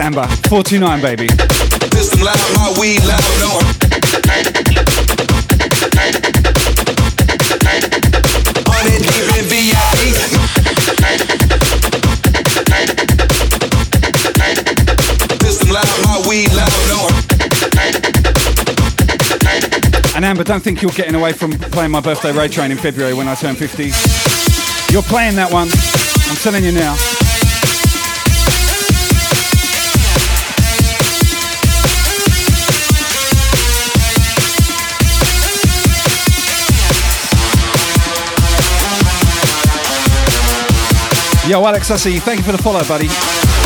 Yes, 0.00 0.06
Amber. 0.06 0.26
429, 0.48 1.02
baby. 1.02 1.28
And 20.16 20.24
Amber, 20.24 20.44
don't 20.44 20.62
think 20.62 20.80
you're 20.80 20.90
getting 20.92 21.14
away 21.14 21.32
from 21.32 21.52
playing 21.52 21.90
my 21.90 22.00
birthday 22.00 22.32
road 22.32 22.52
train 22.52 22.70
in 22.70 22.78
February 22.78 23.12
when 23.12 23.28
I 23.28 23.34
turn 23.34 23.54
50. 23.54 23.84
You're 24.92 25.02
playing 25.02 25.36
that 25.36 25.52
one. 25.52 25.68
I'm 26.30 26.36
telling 26.36 26.64
you 26.64 26.72
now. 26.72 27.19
Yo, 41.50 41.66
Alex, 41.66 41.90
I 41.90 41.96
see 41.96 42.14
you. 42.14 42.20
Thank 42.20 42.38
you 42.38 42.44
for 42.44 42.52
the 42.52 42.62
follow, 42.62 42.78
buddy. 42.86 43.06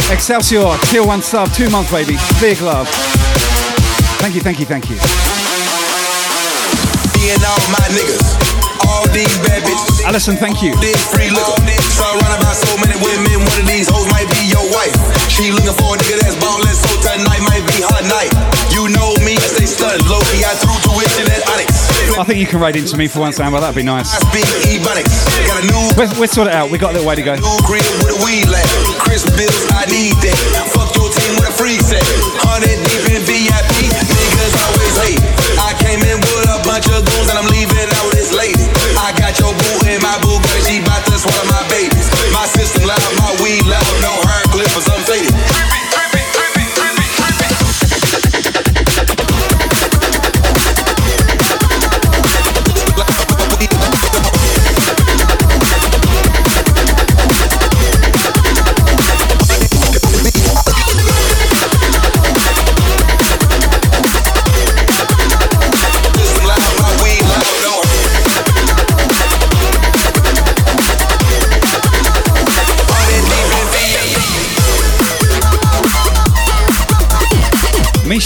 Excelsior, 0.08 0.72
tier 0.88 1.04
one 1.04 1.20
sub, 1.20 1.52
two 1.52 1.68
months, 1.68 1.92
baby. 1.92 2.16
Big 2.40 2.58
love. 2.62 2.88
Thank 4.24 4.34
you, 4.34 4.40
thank 4.40 4.58
you, 4.58 4.64
thank 4.64 4.88
you. 4.88 4.96
All 7.44 7.60
my 7.68 7.84
niggas. 7.92 8.24
All 8.88 9.04
these 9.12 9.36
bad 9.44 9.60
bitches. 9.68 10.02
Alison, 10.02 10.36
thank 10.36 10.62
you. 10.62 10.74
This 10.80 10.96
free 11.12 11.28
liquor. 11.28 11.60
Surrounded 11.92 12.40
by 12.40 12.56
so 12.56 12.72
many 12.80 12.96
women. 13.04 13.44
One 13.44 13.60
of 13.60 13.68
these 13.68 13.86
hoes 13.92 14.08
might 14.08 14.32
be 14.32 14.48
your 14.48 14.64
wife. 14.72 14.93
She 15.34 15.50
looking 15.50 15.74
for 15.74 15.94
a 15.94 15.98
nigga 15.98 16.22
that's 16.22 16.38
ballin', 16.38 16.70
so 16.78 16.94
tonight 17.02 17.42
might 17.50 17.66
be 17.66 17.82
her 17.82 18.02
night. 18.06 18.30
You 18.70 18.86
know 18.94 19.18
me, 19.26 19.34
stay 19.42 19.66
stunned. 19.66 20.06
Low 20.06 20.22
key, 20.30 20.46
I 20.46 20.54
threw 20.54 20.70
tuition 20.86 21.26
at 21.26 21.42
Onyx. 21.50 22.14
I 22.14 22.22
think 22.22 22.38
you 22.38 22.46
can 22.46 22.62
raid 22.62 22.78
into 22.78 22.94
me 22.94 23.10
for 23.10 23.18
once, 23.18 23.42
Amber. 23.42 23.58
That'd 23.58 23.74
be 23.74 23.82
nice. 23.82 24.14
I 24.14 24.22
speak 24.30 24.46
Ebonics. 24.70 25.26
Got 25.50 25.58
a 25.58 25.66
new 25.66 25.82
We'll, 25.98 26.06
we'll 26.22 26.30
sort 26.30 26.46
it 26.46 26.54
out. 26.54 26.70
We 26.70 26.78
got 26.78 26.94
a 26.94 27.02
little 27.02 27.10
way 27.10 27.18
to 27.18 27.26
go. 27.26 27.34
new 27.34 27.58
crib 27.66 27.82
with 28.06 28.14
a 28.14 28.18
weed 28.22 28.46
lamp. 28.46 28.70
Chris 29.02 29.26
bills, 29.34 29.58
I 29.74 29.90
need 29.90 30.14
that. 30.22 30.38
Fuck 30.70 30.94
your 30.94 31.10
team 31.10 31.34
with 31.42 31.50
a 31.50 31.54
free 31.58 31.82
set. 31.82 32.06
Hundred 32.46 32.78
deep 32.86 33.18
in 33.18 33.22
VIP. 33.26 33.90
Niggas 33.90 34.54
always 34.70 34.94
hate. 35.02 35.22
I 35.58 35.74
came 35.82 35.98
in 35.98 36.22
with 36.30 36.46
a 36.46 36.62
bunch 36.62 36.86
of 36.94 37.02
goons 37.02 37.26
and 37.26 37.42
I'm 37.42 37.50
leaving 37.50 37.90
out 37.90 38.08
this 38.14 38.30
lady. 38.30 38.70
I 39.02 39.10
got 39.18 39.34
your 39.42 39.50
boo 39.50 39.90
in 39.90 39.98
my 39.98 40.14
boo, 40.22 40.38
got 40.38 40.54
a 40.62 40.62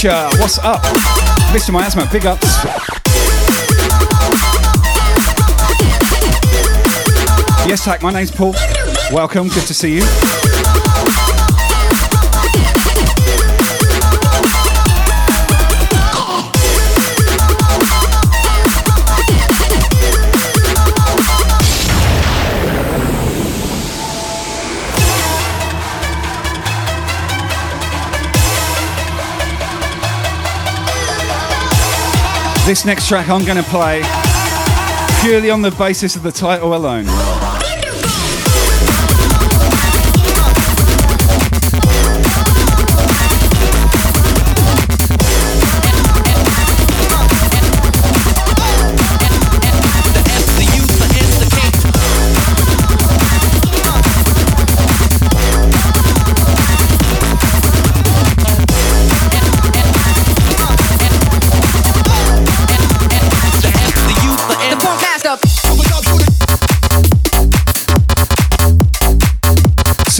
What's 0.04 0.58
up? 0.60 0.80
Mr. 1.50 1.72
Miasma, 1.72 2.08
big 2.12 2.24
ups. 2.24 2.44
Yes, 7.66 7.84
Tack, 7.84 8.00
my 8.00 8.12
name's 8.12 8.30
Paul. 8.30 8.54
Welcome, 9.10 9.48
good 9.48 9.66
to 9.66 9.74
see 9.74 9.96
you. 9.96 10.47
This 32.68 32.84
next 32.84 33.08
track 33.08 33.30
I'm 33.30 33.46
going 33.46 33.56
to 33.56 33.62
play 33.70 34.02
purely 35.22 35.48
on 35.48 35.62
the 35.62 35.74
basis 35.78 36.16
of 36.16 36.22
the 36.22 36.30
title 36.30 36.74
alone. 36.74 37.06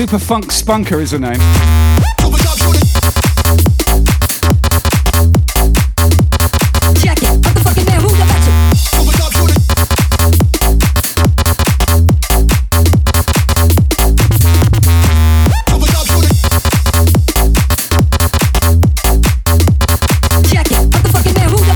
Super 0.08 0.24
Funk 0.24 0.46
Spunker 0.46 1.02
is 1.02 1.10
her 1.10 1.18
name. 1.18 1.34
Check 6.96 7.22
it. 7.22 7.28
What 7.28 7.52
the 7.52 7.60
fucking 7.62 7.84
man? 7.84 8.00
Who 8.00 8.08
the 8.08 8.24
betcha? 8.24 8.52
Check 20.48 20.70
it. 20.70 20.78
What 20.88 21.02
the 21.02 21.08
fucking 21.12 21.34
man? 21.34 21.48
Who 21.50 21.56
the 21.58 21.74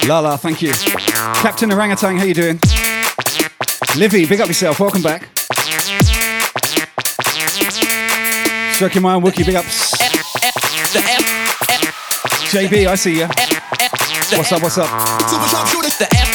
betcha? 0.00 0.08
Lala, 0.08 0.38
thank 0.38 0.62
you. 0.62 0.72
Captain 0.72 1.70
Orangutan, 1.70 2.16
how 2.16 2.24
you 2.24 2.32
doing? 2.32 2.58
Livy, 3.96 4.26
big 4.26 4.40
up 4.42 4.46
yourself. 4.46 4.78
Welcome 4.78 5.00
back. 5.00 5.26
Stroking 8.74 9.00
my 9.00 9.14
own 9.14 9.22
Wookie, 9.22 9.46
big 9.46 9.54
ups. 9.54 9.92
JB, 12.52 12.88
I 12.88 12.94
see 12.94 13.20
ya. 13.20 13.28
What's 14.36 14.52
up? 14.52 14.62
What's 14.62 14.76
up? 14.76 16.25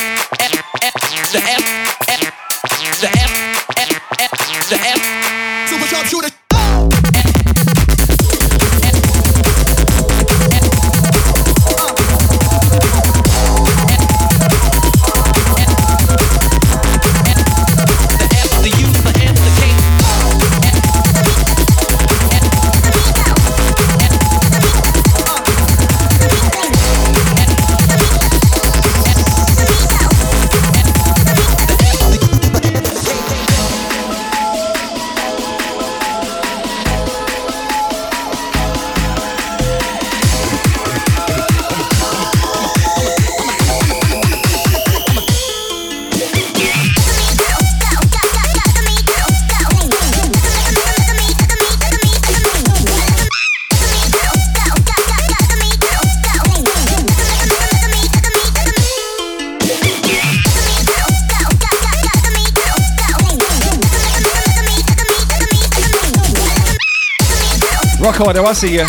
Rock 68.22 68.36
Harder, 68.36 68.42
oh, 68.42 68.50
I 68.50 68.54
see 68.54 68.74
you. 68.76 68.84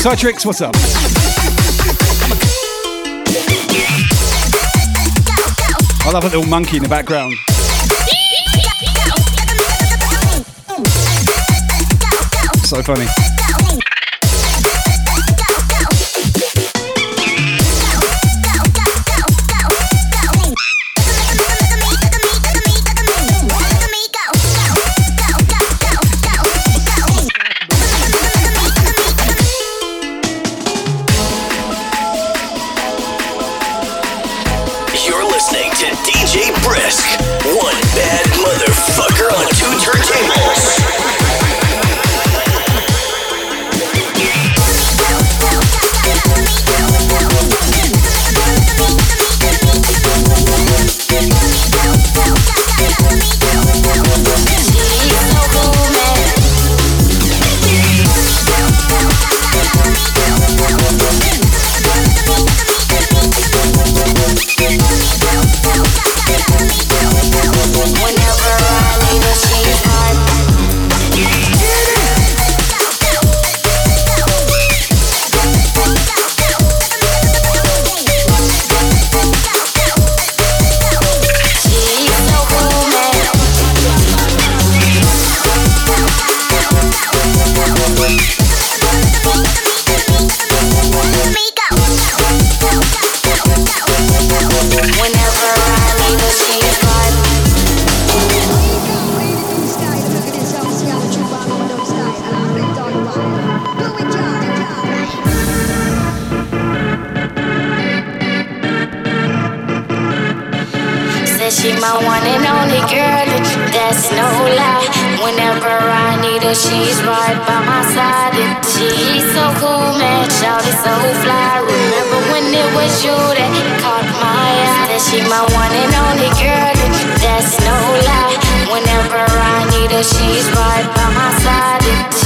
Citrix, 0.00 0.46
what's 0.46 0.60
up? 0.60 0.72
I 6.06 6.10
love 6.12 6.22
a 6.22 6.28
little 6.28 6.46
monkey 6.46 6.76
in 6.76 6.84
the 6.84 6.88
background. 6.88 7.34
So 12.64 12.80
funny. 12.80 13.27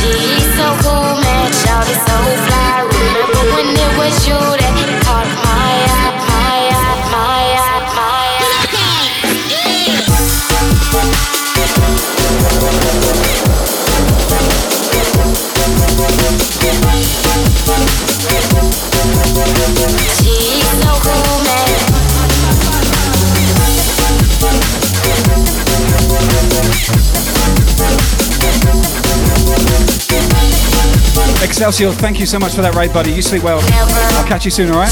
She's 0.03 0.48
so 0.59 0.66
cool, 0.82 1.14
man, 1.22 1.50
shawty 1.62 1.96
so 2.07 2.16
fly. 2.46 2.86
Remember 2.90 3.42
when 3.55 3.68
it 3.70 3.92
was 3.98 4.26
you 4.26 4.61
Excelsior, 31.53 31.92
thank 31.92 32.18
you 32.18 32.24
so 32.24 32.38
much 32.38 32.55
for 32.55 32.62
that 32.62 32.74
raid, 32.74 32.94
buddy. 32.94 33.12
You 33.12 33.20
sleep 33.20 33.42
well. 33.42 33.61
I'll 34.16 34.26
catch 34.26 34.46
you 34.46 34.50
soon, 34.50 34.70
alright? 34.70 34.90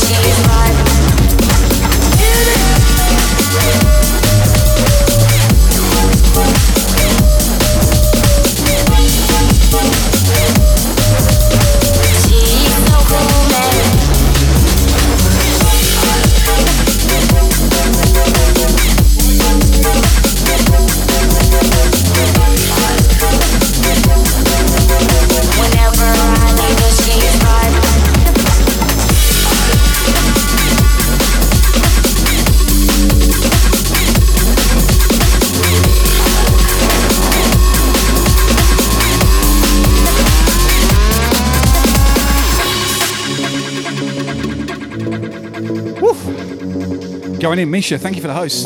Going 47.50 47.58
in, 47.58 47.70
Misha. 47.72 47.98
Thank 47.98 48.14
you 48.14 48.22
for 48.22 48.28
the 48.28 48.34
host. 48.34 48.64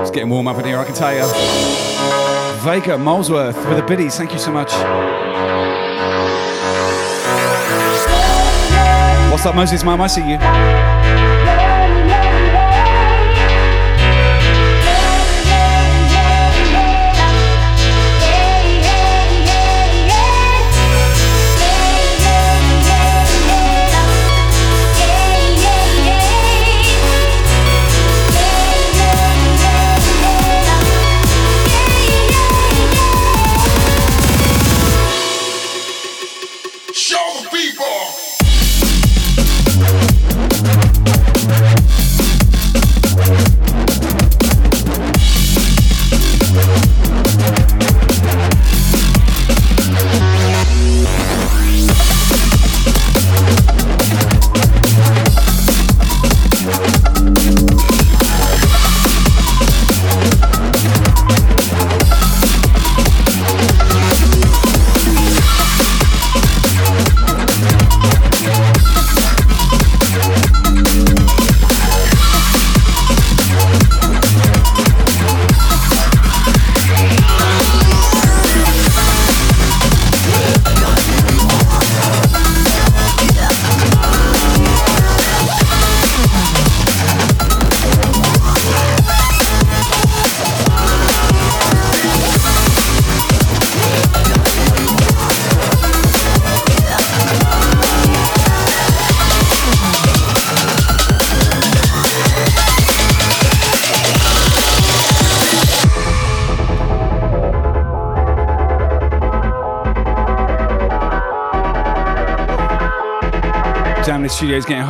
It's 0.00 0.10
getting 0.10 0.30
warm 0.30 0.48
up 0.48 0.58
in 0.58 0.64
here, 0.64 0.78
I 0.78 0.84
can 0.86 0.94
tell 0.94 1.12
you. 1.12 1.26
Vega 2.62 2.96
Molesworth 2.96 3.58
with 3.68 3.76
the 3.76 3.82
biddies. 3.82 4.16
Thank 4.16 4.32
you 4.32 4.38
so 4.38 4.50
much. 4.50 4.72
What's 9.30 9.44
up, 9.44 9.54
Moses, 9.54 9.84
Mum? 9.84 10.00
I 10.00 10.06
see 10.06 10.26
you. 10.26 11.49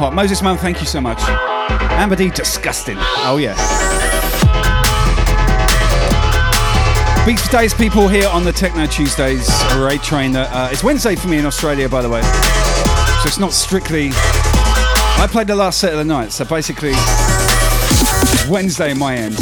Hot. 0.01 0.15
Moses, 0.15 0.41
Man, 0.41 0.57
thank 0.57 0.81
you 0.81 0.87
so 0.87 0.99
much. 0.99 1.21
Amber 2.01 2.17
disgusting. 2.17 2.97
Oh, 2.99 3.37
yes. 3.39 3.59
Beats 7.27 7.45
for 7.45 7.53
Days 7.53 7.75
people 7.75 8.09
here 8.09 8.27
on 8.29 8.43
the 8.43 8.51
Techno 8.51 8.87
Tuesdays 8.87 9.47
rate 9.77 10.03
train. 10.03 10.35
Uh, 10.35 10.71
it's 10.73 10.83
Wednesday 10.83 11.17
for 11.17 11.29
me 11.29 11.39
in 11.39 11.45
Australia, 11.45 11.87
by 11.87 12.01
the 12.01 12.09
way. 12.09 12.23
So 12.23 13.27
it's 13.27 13.39
not 13.39 13.53
strictly. 13.53 14.09
I 14.15 15.29
played 15.31 15.49
the 15.49 15.55
last 15.55 15.79
set 15.79 15.93
of 15.93 15.99
the 15.99 16.05
night, 16.05 16.33
so 16.33 16.47
basically, 16.47 16.93
Wednesday 18.51 18.93
in 18.93 18.99
my 18.99 19.17
end. 19.17 19.37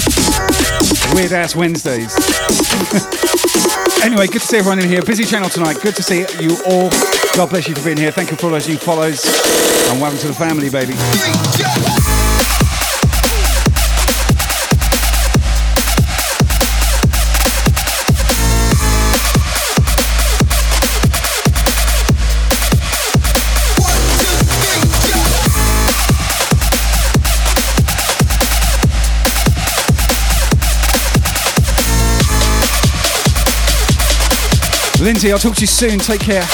Weird 1.14 1.32
ass 1.32 1.54
Wednesdays. 1.54 2.12
anyway, 4.02 4.26
good 4.26 4.40
to 4.40 4.46
see 4.46 4.58
everyone 4.58 4.78
in 4.78 4.88
here. 4.88 5.02
Busy 5.02 5.24
channel 5.24 5.48
tonight. 5.48 5.78
Good 5.82 5.96
to 5.96 6.02
see 6.02 6.20
you 6.40 6.56
all. 6.66 6.90
God 7.34 7.50
bless 7.50 7.68
you 7.68 7.74
for 7.74 7.84
being 7.84 7.96
here. 7.96 8.10
Thank 8.10 8.30
you 8.30 8.36
for 8.36 8.46
all 8.46 8.52
those 8.52 8.68
new 8.68 8.76
follows. 8.76 9.24
And 9.90 10.00
welcome 10.00 10.18
to 10.20 10.28
the 10.28 10.34
family, 10.34 10.70
baby. 10.70 11.97
Lindsay, 35.08 35.32
I'll 35.32 35.38
talk 35.38 35.54
to 35.54 35.62
you 35.62 35.66
soon. 35.66 35.98
Take 35.98 36.20
care. 36.20 36.44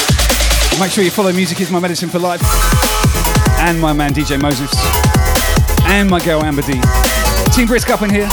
Make 0.79 0.93
sure 0.93 1.03
you 1.03 1.11
follow 1.11 1.33
Music 1.33 1.61
is 1.61 1.73
My 1.73 1.81
Medicine 1.81 2.09
for 2.09 2.21
Life. 2.21 2.41
And 3.59 3.81
my 3.81 3.93
man 3.93 4.15
DJ 4.15 4.41
Moses. 4.41 4.71
And 5.87 6.09
my 6.09 6.25
girl 6.25 6.45
Amber 6.45 6.63
D. 6.63 6.81
Team 7.51 7.67
Brisk 7.67 7.91
up 7.91 8.03
in 8.03 8.11
here. 8.11 8.29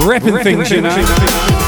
Repping 0.00 0.42
things, 0.42 0.70
you 0.70 0.80
know. 0.80 1.65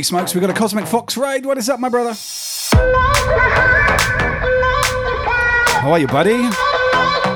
Holy 0.00 0.04
smokes, 0.06 0.34
we've 0.34 0.40
got 0.40 0.48
a 0.48 0.54
Cosmic 0.54 0.86
Fox 0.86 1.18
raid. 1.18 1.44
What 1.44 1.58
is 1.58 1.68
up, 1.68 1.78
my 1.78 1.90
brother? 1.90 2.14
How 5.82 5.90
are 5.92 5.98
you, 5.98 6.06
buddy? 6.06 6.40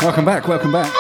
Welcome 0.03 0.25
back, 0.25 0.49
welcome 0.49 0.73
back. 0.73 0.91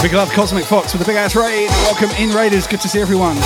Big 0.00 0.12
love, 0.12 0.30
Cosmic 0.30 0.64
Fox 0.66 0.92
with 0.92 1.00
the 1.00 1.06
big 1.06 1.16
ass 1.16 1.34
raid. 1.34 1.68
Welcome 1.70 2.10
in, 2.10 2.30
Raiders. 2.30 2.68
Good 2.68 2.80
to 2.82 2.88
see 2.88 3.00
everyone. 3.00 3.36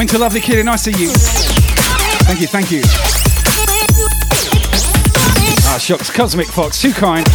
Winter 0.00 0.16
Lovely 0.16 0.40
Kitty, 0.40 0.62
nice 0.62 0.84
to 0.84 0.94
see 0.94 1.04
you. 1.04 1.10
Thank 2.24 2.40
you, 2.40 2.46
thank 2.46 2.70
you. 2.70 2.80
Ah, 5.66 5.76
shucks, 5.78 6.08
Cosmic 6.08 6.46
Fox, 6.46 6.80
too 6.80 6.94
kind. 6.94 7.26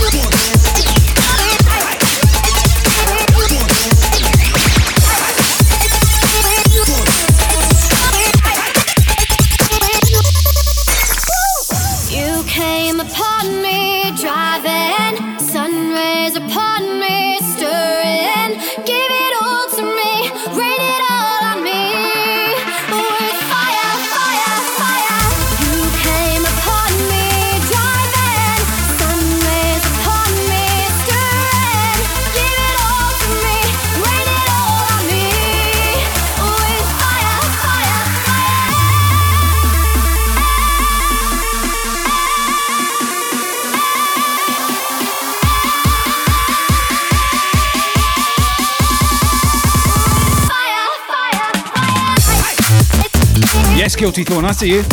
Guilty 54.05 54.23
Thorn, 54.23 54.45
to 54.45 54.53
see 54.53 54.71
eh? 54.71 54.75
you. 54.75 54.83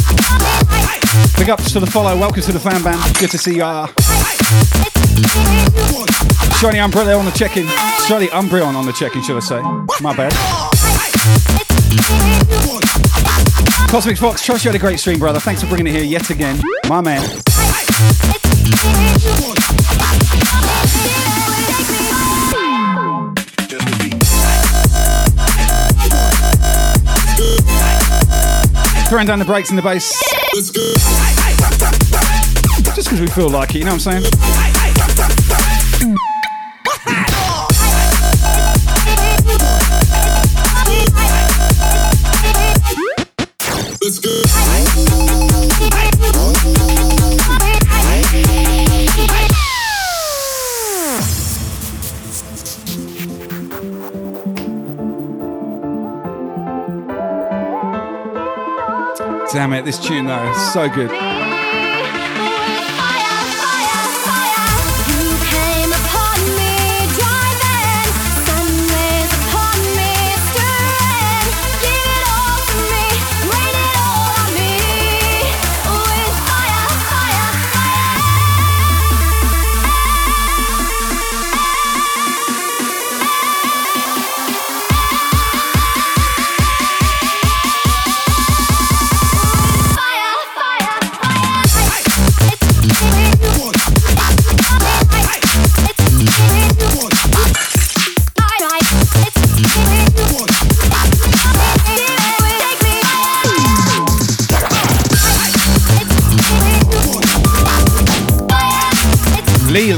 Big 1.36 1.50
ups 1.50 1.70
to 1.72 1.80
the 1.80 1.86
follow, 1.86 2.18
welcome 2.18 2.40
to 2.40 2.50
the 2.50 2.58
fan 2.58 2.82
band. 2.82 3.14
Good 3.18 3.30
to 3.32 3.36
see 3.36 3.58
ya. 3.58 3.86
Shiny 6.58 6.78
Umbrella 6.78 7.18
on 7.18 7.26
the 7.26 7.30
check-in. 7.32 7.66
Shiny 8.08 8.28
Umbreon 8.28 8.74
on 8.74 8.86
the 8.86 8.92
check-in, 8.92 9.22
should 9.22 9.36
I 9.36 9.40
say. 9.40 9.60
My 10.00 10.16
bad. 10.16 10.32
Cosmic 13.90 14.16
Fox, 14.16 14.42
trust 14.42 14.64
you 14.64 14.70
had 14.70 14.76
a 14.76 14.78
great 14.78 14.98
stream, 14.98 15.18
brother. 15.18 15.40
Thanks 15.40 15.60
for 15.60 15.68
bringing 15.68 15.88
it 15.88 15.94
here 15.94 16.04
yet 16.04 16.30
again. 16.30 16.62
My 16.88 17.02
man. 17.02 17.42
Throwing 29.12 29.26
down 29.26 29.38
the 29.38 29.44
brakes 29.44 29.68
in 29.68 29.76
the 29.76 29.82
bass. 29.82 30.18
Just 32.94 33.10
because 33.10 33.20
we 33.20 33.26
feel 33.26 33.50
like 33.50 33.74
it, 33.74 33.80
you 33.80 33.84
know 33.84 33.92
what 33.92 34.06
I'm 34.06 34.22
saying? 34.22 34.91
This 59.84 59.98
tune 59.98 60.26
though, 60.26 60.52
so 60.72 60.88
good. 60.88 61.51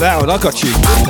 Lee 0.05 0.11
Loud, 0.11 0.29
I 0.29 0.37
got 0.37 0.63
you. 0.63 1.04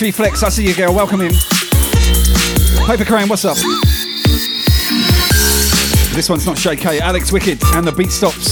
Bass 0.00 0.16
Reflex, 0.16 0.42
I 0.42 0.48
see 0.48 0.66
you, 0.66 0.74
girl. 0.74 0.94
Welcome 0.94 1.20
in. 1.20 1.30
Paper 2.86 3.04
Crane, 3.04 3.28
what's 3.28 3.44
up? 3.44 3.58
This 6.14 6.30
one's 6.30 6.46
not 6.46 6.56
Shay 6.56 6.74
K. 6.74 7.00
Alex 7.00 7.30
Wicked 7.32 7.62
and 7.74 7.86
the 7.86 7.92
beat 7.92 8.10
stops. 8.10 8.50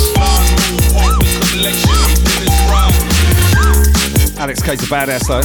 Alex 4.38 4.62
K's 4.62 4.82
a 4.82 4.86
badass 4.92 5.26
though. 5.26 5.40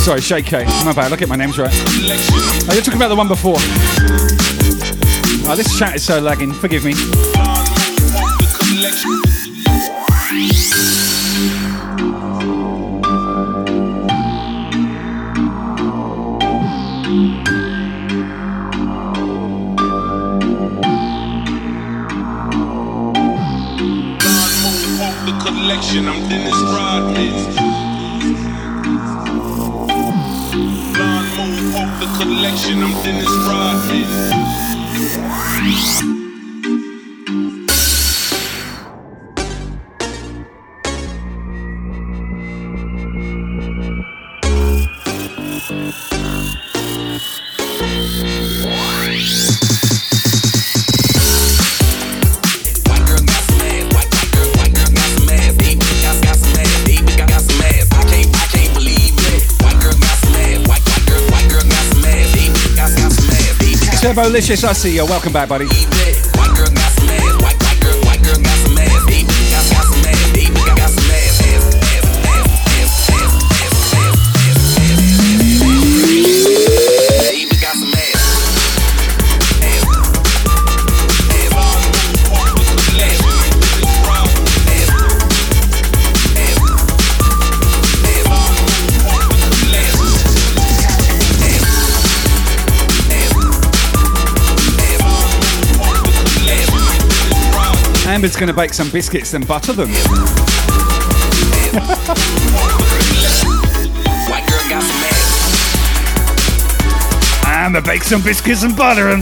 Sorry, 0.00 0.20
Shay 0.20 0.42
K. 0.42 0.64
My 0.84 0.92
bad. 0.92 1.10
Look 1.10 1.22
at 1.22 1.28
my 1.30 1.36
name's 1.36 1.58
right. 1.58 1.72
Oh, 1.72 2.70
you're 2.74 2.82
talking 2.82 3.00
about 3.00 3.08
the 3.08 3.16
one 3.16 3.28
before. 3.28 3.56
Oh, 5.46 5.54
this 5.56 5.78
chat 5.78 5.96
is 5.96 6.04
so 6.04 6.20
lagging. 6.20 6.52
Forgive 6.52 6.84
me. 6.84 6.92
Turbolicious, 64.14 64.62
I 64.62 64.72
see 64.74 64.94
you. 64.94 65.04
Welcome 65.06 65.32
back, 65.32 65.48
buddy. 65.48 65.66
Amber's 98.24 98.36
going 98.36 98.48
to 98.48 98.54
bake 98.54 98.72
some 98.72 98.88
biscuits 98.88 99.34
and 99.34 99.46
butter 99.46 99.74
them. 99.74 99.90
Amber 107.46 107.82
bake 107.82 108.02
some 108.02 108.22
biscuits 108.22 108.62
and 108.62 108.74
butter 108.74 109.10
them. 109.10 109.20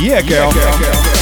Yeah, 0.00 0.22
girl. 0.22 0.50
I 0.52 1.17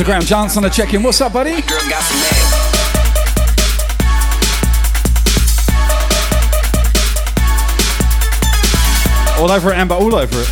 Underground 0.00 0.24
Johnson, 0.24 0.64
a 0.64 0.70
check 0.70 0.94
in. 0.94 1.02
What's 1.02 1.20
up, 1.20 1.34
buddy? 1.34 1.56
All 9.38 9.50
over 9.50 9.70
it, 9.70 9.76
Amber, 9.76 9.96
all 9.96 10.14
over 10.14 10.40
it. 10.40 10.46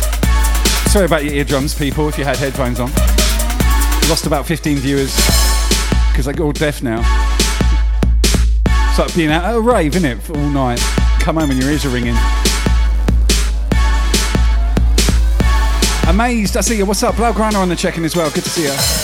Sorry 0.91 1.05
about 1.05 1.23
your 1.23 1.33
eardrums, 1.33 1.73
people, 1.73 2.07
if 2.07 2.19
you 2.19 2.25
had 2.25 2.37
headphones 2.37 2.79
on. 2.79 2.91
Lost 4.07 4.27
about 4.27 4.45
15 4.45 4.77
viewers 4.77 5.15
because 6.11 6.25
they 6.25 6.33
got 6.33 6.43
all 6.43 6.51
deaf 6.51 6.83
now. 6.83 6.99
It's 8.67 8.99
like 8.99 9.15
being 9.15 9.31
at 9.31 9.51
a 9.51 9.59
rave, 9.59 9.95
isn't 9.95 10.05
it, 10.07 10.29
all 10.29 10.49
night? 10.51 10.79
Come 11.21 11.37
home 11.37 11.49
and 11.49 11.59
your 11.59 11.71
ears 11.71 11.83
are 11.87 11.89
ringing. 11.89 12.15
Amazed, 16.07 16.55
I 16.55 16.61
see 16.61 16.77
you. 16.77 16.85
What's 16.85 17.01
up? 17.01 17.15
Blaugrana 17.15 17.55
on 17.55 17.69
the 17.69 17.75
check-in 17.75 18.05
as 18.05 18.15
well. 18.15 18.29
Good 18.29 18.43
to 18.43 18.49
see 18.51 18.65
you. 18.65 18.98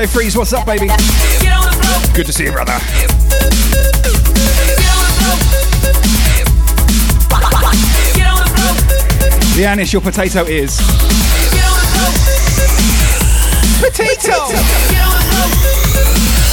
DJ 0.00 0.08
Freeze, 0.08 0.36
what's 0.36 0.54
up, 0.54 0.64
baby? 0.64 0.86
Good 2.14 2.24
to 2.24 2.32
see 2.32 2.44
you, 2.44 2.52
brother. 2.52 2.72
Leanis, 9.56 9.92
your 9.92 10.00
potato 10.00 10.44
is. 10.44 10.78
Potato! 13.80 14.48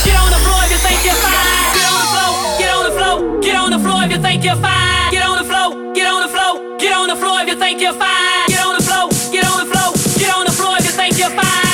Get 0.03 0.17
on 0.19 0.27
the 0.27 0.39
floor 0.43 0.59
if 0.63 0.71
you 0.71 0.77
think 0.83 1.05
you're 1.05 1.15
fine. 1.15 1.71
Get 1.71 1.87
on 1.87 2.03
the 2.03 2.11
floor. 2.11 2.59
Get 2.59 2.73
on 2.75 2.83
the 2.83 2.91
floor. 2.91 3.39
Get 3.39 3.55
on 3.55 3.71
the 3.71 3.79
floor 3.79 4.03
if 4.03 4.11
you 4.11 4.21
think 4.21 4.43
you're 4.43 4.55
fine. 4.57 5.11
Get 5.11 5.23
on 5.23 5.37
the 5.37 5.45
floor. 5.45 5.93
Get 5.93 6.07
on 6.07 6.21
the 6.21 6.27
floor. 6.27 6.77
Get 6.77 6.91
on 6.91 7.07
the 7.07 7.15
floor 7.15 7.39
if 7.39 7.47
you 7.47 7.57
think 7.57 7.79
you're 7.79 7.93
fine. 7.93 8.47
Get 8.49 8.59
on 8.65 8.75
the 8.75 8.83
floor. 8.83 9.07
Get 9.31 9.45
on 9.45 9.65
the 9.65 9.71
floor. 9.71 9.93
Get 10.19 10.35
on 10.35 10.45
the 10.45 10.51
floor 10.51 10.75
if 10.79 10.83
you 10.83 10.91
think 10.91 11.17
you're 11.17 11.29
fine. 11.29 11.66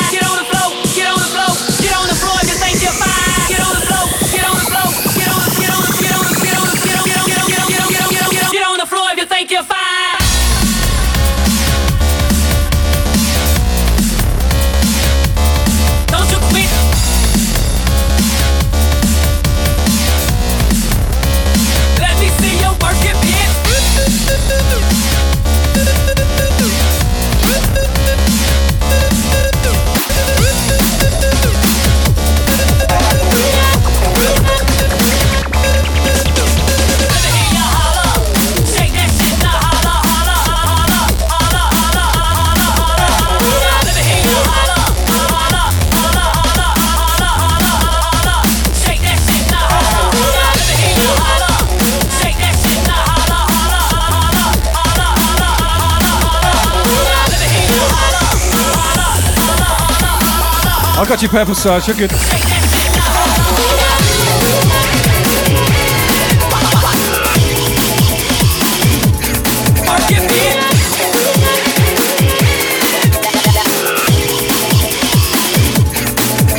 Good. 61.98 62.12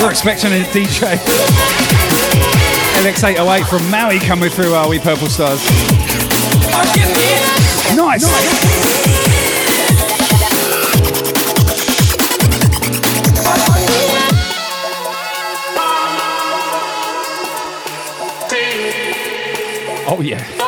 We're 0.01 0.11
expecting 0.11 0.53
a 0.53 0.65
DJ 0.73 1.19
LX808 3.05 3.69
from 3.69 3.91
Maui 3.91 4.19
coming 4.19 4.49
through 4.49 4.73
are 4.73 4.89
We 4.89 4.99
Purple 4.99 5.29
Stars. 5.29 5.61
Nice. 7.95 9.14
Oh 20.07 20.21
yeah. 20.21 20.64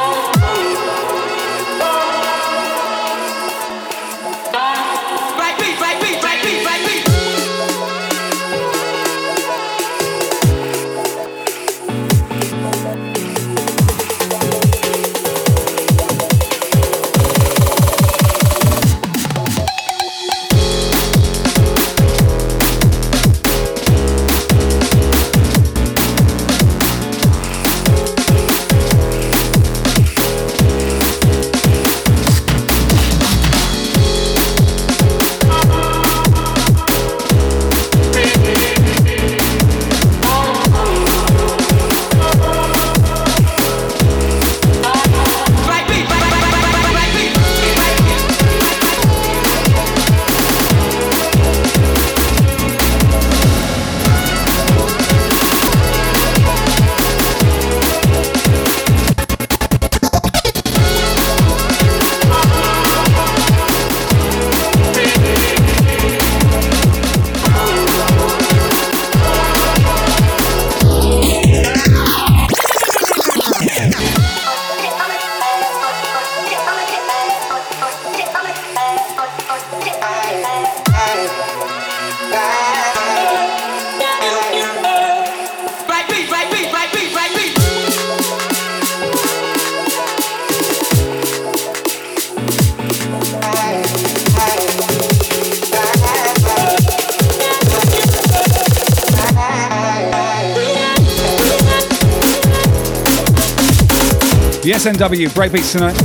SNW 104.87 105.27
breakbeats 105.31 105.73
tonight. 105.73 105.97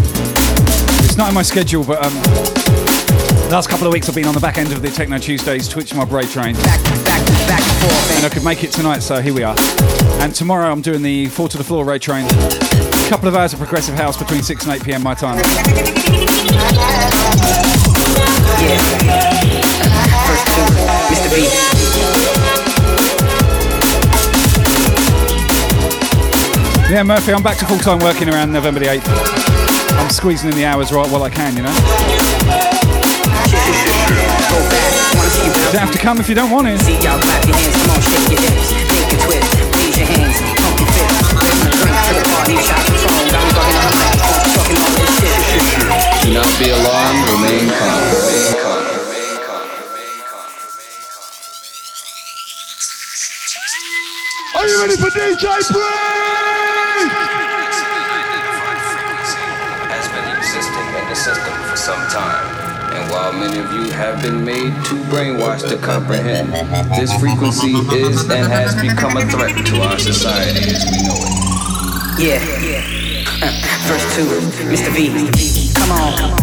It's 1.06 1.16
not 1.16 1.30
in 1.30 1.36
my 1.36 1.44
schedule, 1.44 1.84
but 1.84 2.04
um, 2.04 2.16
last 3.52 3.70
couple 3.70 3.86
of 3.86 3.94
weeks 3.94 4.10
I've 4.10 4.16
been 4.16 4.26
on 4.26 4.34
the 4.34 4.40
back 4.40 4.58
end 4.58 4.72
of 4.72 4.82
the 4.82 4.90
Techno 4.90 5.20
Tuesdays 5.20 5.68
Twitch 5.70 5.94
My 5.94 6.04
Braid 6.04 6.30
train. 6.30 6.56
And 6.56 6.66
I 8.26 8.30
could 8.34 8.44
make 8.44 8.64
it 8.64 8.72
tonight, 8.72 9.02
so 9.02 9.22
here 9.22 9.36
we 9.36 9.44
are. 9.44 9.56
And 10.20 10.34
tomorrow 10.34 10.72
I'm 10.72 10.82
doing 10.82 11.04
the 11.04 11.28
Four 11.28 11.48
to 11.50 11.60
the 11.60 11.64
Floor 11.64 11.86
Raid 11.86 12.02
train. 12.02 12.26
A 12.26 13.06
couple 13.08 13.28
of 13.28 13.36
hours 13.36 13.54
of 13.54 13.60
progressive 13.60 13.94
house 13.94 14.18
between 14.18 14.42
6 14.42 14.66
and 14.66 14.74
8 14.74 14.84
pm 14.84 15.04
my 15.04 15.14
time. 15.14 15.38
Yeah. 15.38 15.44
First, 20.26 20.48
Mr. 21.12 21.30
B. 21.36 21.81
Yeah, 26.92 27.04
Murphy, 27.04 27.32
I'm 27.32 27.42
back 27.42 27.56
to 27.60 27.66
full 27.66 27.78
time 27.80 28.00
working 28.00 28.28
around 28.28 28.52
November 28.52 28.82
the 28.82 28.88
8th. 28.88 29.08
I'm 29.96 30.12
squeezing 30.12 30.52
in 30.52 30.58
the 30.60 30.66
hours 30.66 30.92
right 30.92 31.08
while 31.08 31.24
I 31.24 31.30
can, 31.30 31.56
you 31.56 31.64
know? 31.64 31.72
You 35.40 35.56
don't 35.72 35.80
have 35.80 35.96
to 35.96 35.98
come 35.98 36.20
if 36.20 36.28
you 36.28 36.36
don't 36.36 36.52
want 36.52 36.68
to. 36.68 36.78
See 36.84 37.00
y'all 37.00 37.16
clap 37.16 37.48
your 37.48 37.56
hands, 37.56 37.80
come 37.80 37.96
on, 37.96 38.02
shake 38.04 38.28
your 38.36 38.44
hips, 38.44 38.76
make 38.76 39.08
a 39.08 39.16
twist, 39.24 39.56
raise 39.72 40.04
your 40.04 40.12
hands, 40.12 40.36
pump 40.60 40.84
your 40.84 40.92
fists, 40.92 41.32
raise 41.32 41.64
my 41.64 41.72
drink 41.80 41.96
to 41.96 42.12
the 42.12 42.28
party, 42.28 42.60
shot 42.60 42.84
the 42.84 42.92
phone, 43.08 43.24
got 43.32 43.40
me 43.40 43.56
bugging 43.56 43.72
on 43.72 43.88
the 43.88 43.96
microphone, 43.96 44.52
talking 44.52 44.76
all 44.76 44.92
this 45.00 45.16
shit. 45.16 45.32
Do 46.28 46.36
not 46.36 46.52
be 46.60 46.76
alarmed, 46.76 47.24
remain 47.40 47.72
calm. 47.72 48.04
Remain 49.00 49.40
calm. 49.48 49.64
Are 54.60 54.68
you 54.68 54.76
ready 54.84 55.00
for 55.00 55.08
DJ 55.08 55.48
Break? 55.72 56.11
While 63.22 63.34
many 63.34 63.60
of 63.60 63.72
you 63.72 63.92
have 63.92 64.20
been 64.24 64.44
made 64.44 64.74
too 64.84 64.98
brainwashed 65.14 65.70
to 65.70 65.78
comprehend, 65.78 66.52
this 67.00 67.14
frequency 67.20 67.74
is 67.96 68.28
and 68.28 68.52
has 68.52 68.74
become 68.82 69.16
a 69.16 69.22
threat 69.30 69.64
to 69.64 69.82
our 69.82 70.00
society 70.00 70.72
as 70.72 70.84
we 70.86 71.04
know 71.06 71.22
it. 71.22 72.20
Yeah, 72.20 72.42
yeah 72.66 73.02
verse 73.86 74.16
two, 74.16 74.26
Mr. 74.74 74.90
V. 74.90 75.72
Come 75.76 75.92
on, 75.92 76.18
come 76.18 76.32
on, 76.34 76.41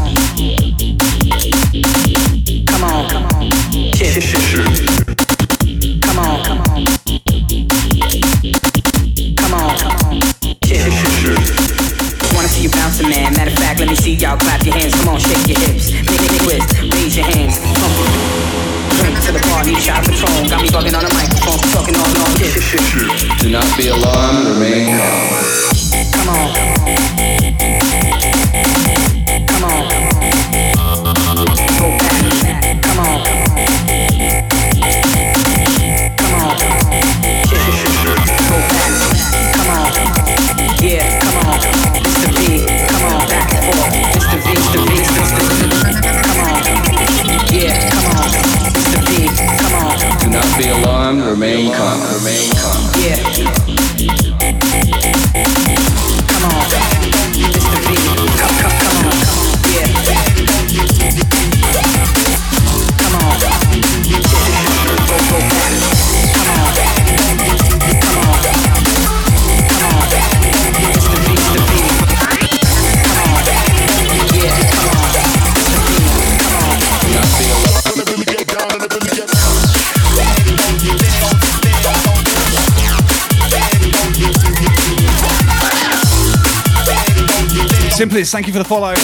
Simplest, 87.98 88.30
thank 88.30 88.46
you 88.46 88.52
for 88.52 88.60
the 88.60 88.64
follow. 88.64 88.94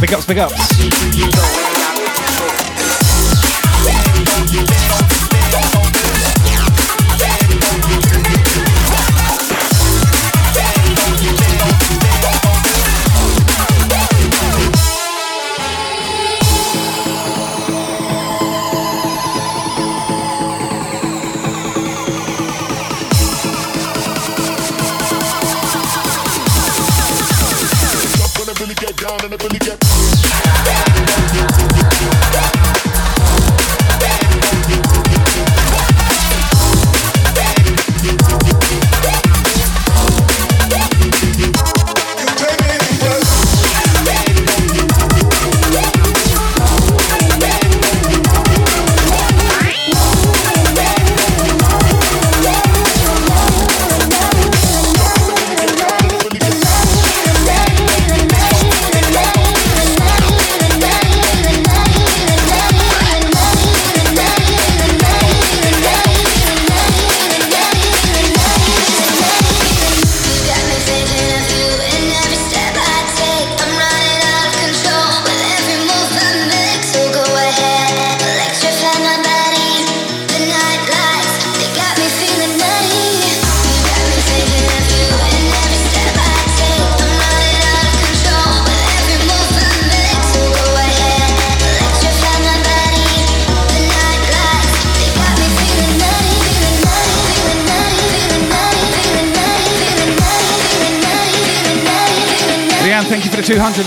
Big 0.00 0.12
ups, 0.12 0.26
big 0.26 0.38
ups. 0.38 1.85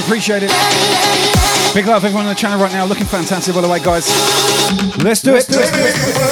Appreciate 0.10 0.41
it. 0.41 0.49
Big 1.76 1.86
love, 1.86 2.03
everyone 2.03 2.26
on 2.26 2.34
the 2.34 2.36
channel 2.36 2.60
right 2.60 2.72
now. 2.72 2.84
Looking 2.84 3.06
fantastic, 3.06 3.53
by 3.53 3.61
the 3.61 3.69
way, 3.69 3.80
guys. 3.80 4.10
Let's 5.03 5.22
do 5.22 5.36
it. 5.36 5.48
Let's 5.48 5.48
do 5.48 5.60
it. 5.61 6.28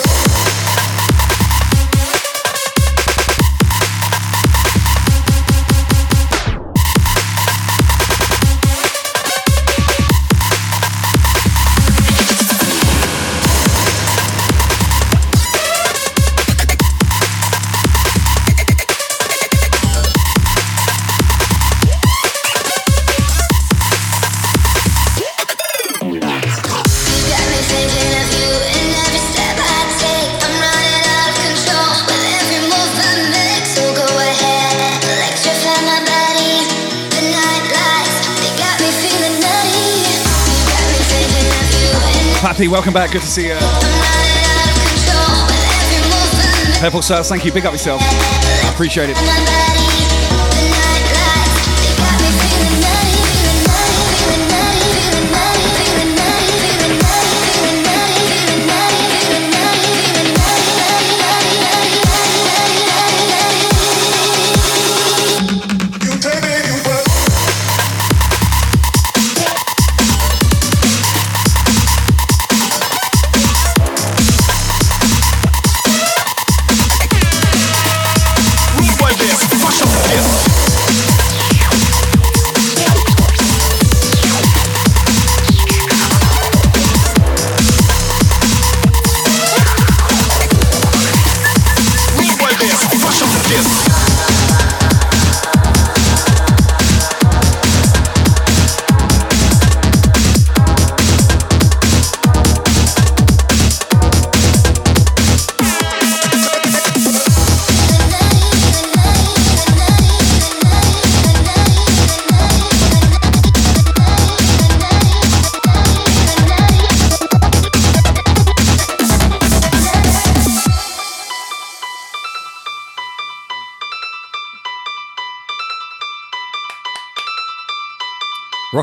Welcome 42.78 42.94
back. 42.94 43.12
Good 43.12 43.22
to 43.22 43.28
see 43.28 43.48
you. 43.48 43.58
Purple 46.80 47.02
Stars, 47.02 47.28
thank 47.28 47.44
you. 47.44 47.52
Big 47.52 47.66
up 47.66 47.72
yourself. 47.72 48.00
I 48.04 48.70
appreciate 48.72 49.10
it. 49.10 49.87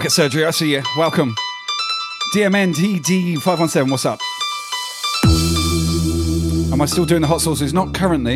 Rocket 0.05 0.13
Surgery, 0.13 0.45
I 0.45 0.51
see 0.51 0.71
you. 0.71 0.83
Welcome. 0.99 1.35
DMNDD517, 2.35 3.91
what's 3.91 4.05
up? 4.05 4.21
Am 6.71 6.83
I 6.83 6.85
still 6.85 7.07
doing 7.07 7.23
the 7.23 7.27
hot 7.27 7.41
sauces? 7.41 7.73
Not 7.73 7.95
currently. 7.95 8.35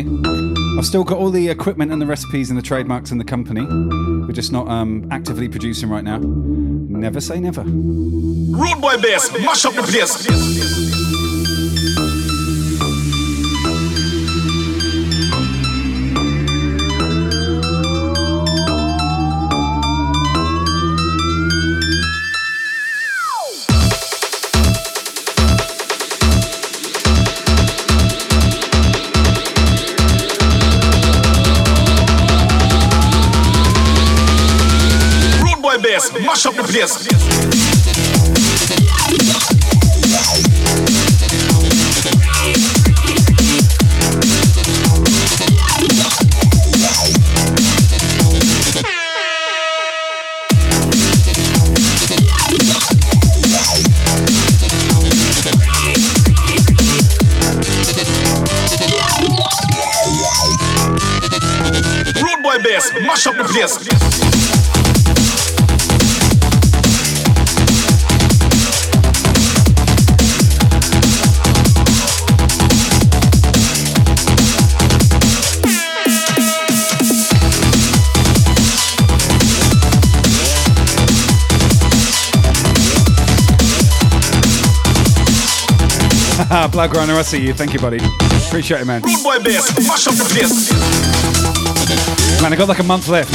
I've 0.79 0.85
still 0.87 1.03
got 1.03 1.19
all 1.19 1.29
the 1.29 1.47
equipment 1.47 1.91
and 1.91 2.01
the 2.01 2.07
recipes 2.07 2.49
and 2.49 2.57
the 2.57 2.63
trademarks 2.63 3.11
and 3.11 3.21
the 3.21 3.23
company. 3.23 3.67
We're 3.67 4.31
just 4.31 4.51
not 4.51 4.67
um, 4.67 5.07
actively 5.11 5.47
producing 5.47 5.89
right 5.89 6.03
now. 6.03 6.17
Never 6.17 7.21
say 7.21 7.39
never. 7.39 7.61
Rude 7.61 8.81
boy 8.81 8.99
bass, 8.99 9.31
mash 9.33 9.63
up 9.65 9.75
the 9.75 9.83
place. 9.83 10.27
Bass, 36.39 36.55
mash 36.55 36.57
up 36.57 36.65
the 36.65 36.71
place. 36.71 37.18
Blood 86.71 86.91
Grinder, 86.91 87.15
I 87.15 87.21
see 87.21 87.45
you. 87.45 87.53
Thank 87.53 87.73
you, 87.73 87.79
buddy. 87.79 87.97
Appreciate 88.47 88.81
it, 88.81 88.85
man. 88.85 89.01
Boy 89.01 89.39
bass, 89.43 89.75
mash 89.85 90.07
up 90.07 90.15
the 90.15 90.23
place. 90.23 90.71
Man, 92.41 92.53
I 92.53 92.55
got 92.55 92.69
like 92.69 92.79
a 92.79 92.83
month 92.83 93.09
left. 93.09 93.31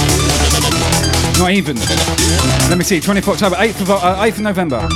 Not 1.39 1.51
even. 1.51 1.77
Let 2.71 2.79
me 2.79 2.85
see. 2.85 3.01
24th 3.01 3.35
October, 3.35 3.57
8th 3.57 3.81
of, 3.83 3.91
uh, 3.91 4.17
8th 4.23 4.37
of 4.37 4.41
November. 4.41 4.89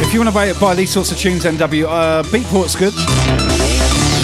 If 0.00 0.14
you 0.14 0.20
want 0.20 0.28
to 0.28 0.34
buy, 0.34 0.52
buy 0.58 0.74
these 0.74 0.90
sorts 0.90 1.12
of 1.12 1.18
tunes, 1.18 1.44
NW, 1.44 1.84
uh, 1.84 2.22
Beatport's 2.24 2.74
good. 2.74 2.94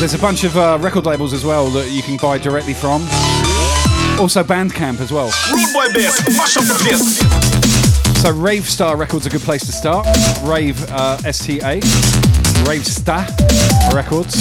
There's 0.00 0.14
a 0.14 0.18
bunch 0.18 0.44
of 0.44 0.56
uh, 0.56 0.78
record 0.80 1.04
labels 1.04 1.34
as 1.34 1.44
well 1.44 1.68
that 1.70 1.90
you 1.90 2.02
can 2.02 2.16
buy 2.16 2.38
directly 2.38 2.72
from. 2.74 3.02
Also 4.18 4.42
Bandcamp 4.42 5.00
as 5.00 5.12
well. 5.12 5.30
Rude 5.52 5.72
boy 5.72 5.92
bass, 5.92 6.36
mash 6.36 6.56
up 6.56 6.64
the 6.64 6.74
place. 6.82 8.20
So 8.20 8.30
Rave 8.32 8.68
Star 8.68 8.96
Records 8.96 9.26
is 9.26 9.32
a 9.32 9.36
good 9.38 9.44
place 9.44 9.64
to 9.66 9.72
start. 9.72 10.06
Rave 10.42 10.84
uh, 10.90 11.18
S-T-A. 11.24 11.80
Rave 12.68 12.84
Star 12.84 13.26
Records. 13.94 14.34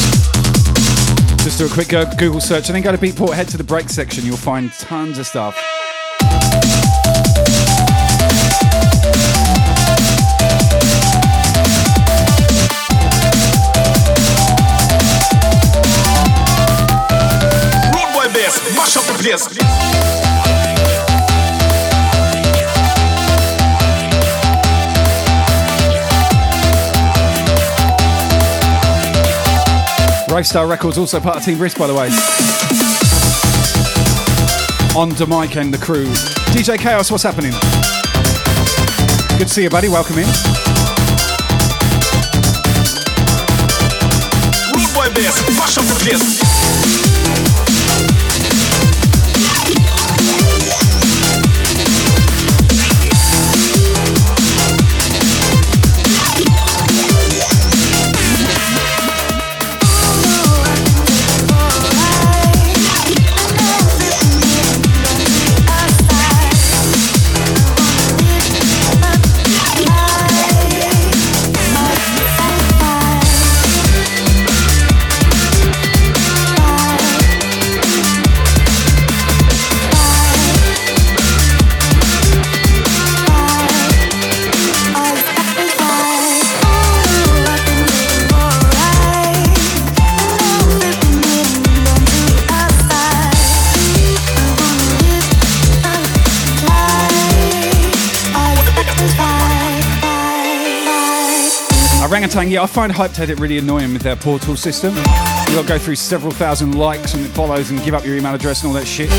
Just 1.43 1.59
do 1.59 1.67
a 1.67 1.69
quick 1.69 1.89
Google 2.17 2.41
search 2.41 2.69
and 2.69 2.75
then 2.75 2.81
go 2.81 2.91
to 2.91 2.97
Beatport. 2.97 3.33
Head 3.33 3.49
to 3.49 3.57
the 3.57 3.63
break 3.63 3.89
section. 3.89 4.25
You'll 4.25 4.35
find 4.35 4.73
tons 4.73 5.19
of 5.19 5.27
stuff. 5.27 5.55
Rave 19.27 19.39
Star 30.47 30.65
Records 30.65 30.97
also 30.97 31.19
part 31.19 31.35
of 31.35 31.43
Team 31.43 31.57
Brisk, 31.57 31.77
by 31.77 31.87
the 31.87 31.93
way. 31.93 32.07
On 34.97 35.09
to 35.15 35.27
Mike 35.27 35.57
and 35.57 35.73
the 35.73 35.77
crew. 35.77 36.05
DJ 36.53 36.77
Chaos, 36.77 37.11
what's 37.11 37.23
happening? 37.23 37.51
Good 39.37 39.49
to 39.49 39.53
see 39.53 39.63
you, 39.63 39.69
buddy. 39.69 39.89
Welcome 39.89 40.19
in. 40.19 40.27
Rude 44.71 44.93
boy 44.93 45.09
bass, 45.13 45.35
mash 45.57 45.77
up 45.77 45.83
the 45.83 45.95
place. 45.99 47.06
Orangutan, 102.37 102.53
yeah, 102.53 102.61
I 102.61 102.67
find 102.67 102.93
Hypeddit 102.93 103.39
really 103.39 103.57
annoying 103.57 103.93
with 103.93 104.03
their 104.03 104.15
portal 104.15 104.55
system. 104.55 104.95
You 104.95 105.03
got 105.55 105.63
to 105.63 105.67
go 105.67 105.79
through 105.79 105.95
several 105.95 106.31
thousand 106.31 106.77
likes 106.77 107.15
and 107.15 107.25
follows 107.25 107.71
and 107.71 107.83
give 107.83 107.95
up 107.95 108.05
your 108.05 108.15
email 108.15 108.35
address 108.35 108.61
and 108.61 108.67
all 108.67 108.75
that 108.75 108.85
shit. 108.85 109.09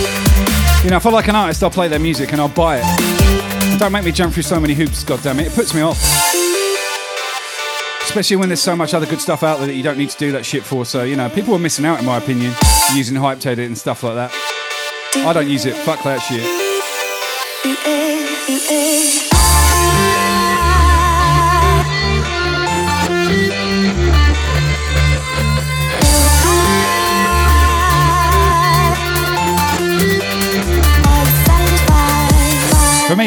You 0.85 0.91
know, 0.91 0.99
if 0.99 1.05
I 1.05 1.11
like 1.11 1.27
an 1.27 1.35
artist, 1.35 1.65
I'll 1.65 1.71
play 1.71 1.89
their 1.89 1.99
music 1.99 2.31
and 2.31 2.41
I'll 2.41 2.49
buy 2.49 2.81
it. 2.81 3.79
Don't 3.81 3.91
make 3.91 4.05
me 4.05 4.13
jump 4.13 4.35
through 4.35 4.45
so 4.45 4.61
many 4.61 4.73
hoops, 4.73 5.03
goddammit. 5.03 5.47
It 5.47 5.53
puts 5.53 5.75
me 5.75 5.81
off. 5.81 6.01
Especially 8.05 8.37
when 8.37 8.51
there's 8.51 8.63
so 8.63 8.77
much 8.77 8.95
other 8.95 9.07
good 9.07 9.21
stuff 9.21 9.43
out 9.43 9.59
there 9.59 9.67
that 9.67 9.75
you 9.75 9.83
don't 9.83 9.99
need 9.99 10.11
to 10.11 10.19
do 10.19 10.31
that 10.31 10.47
shit 10.47 10.63
for. 10.63 10.85
So, 10.85 11.03
you 11.03 11.17
know, 11.17 11.29
people 11.29 11.53
are 11.55 11.59
missing 11.59 11.87
out, 11.87 11.99
in 11.99 12.05
my 12.05 12.19
opinion, 12.19 12.55
using 12.95 13.17
Hypeddit 13.17 13.67
and 13.67 13.77
stuff 13.77 14.05
like 14.05 14.15
that. 14.15 14.33
I 15.17 15.33
don't 15.33 15.49
use 15.49 15.67
it. 15.67 15.75
Fuck 15.75 16.05
that 16.05 16.21
shit. 16.21 16.69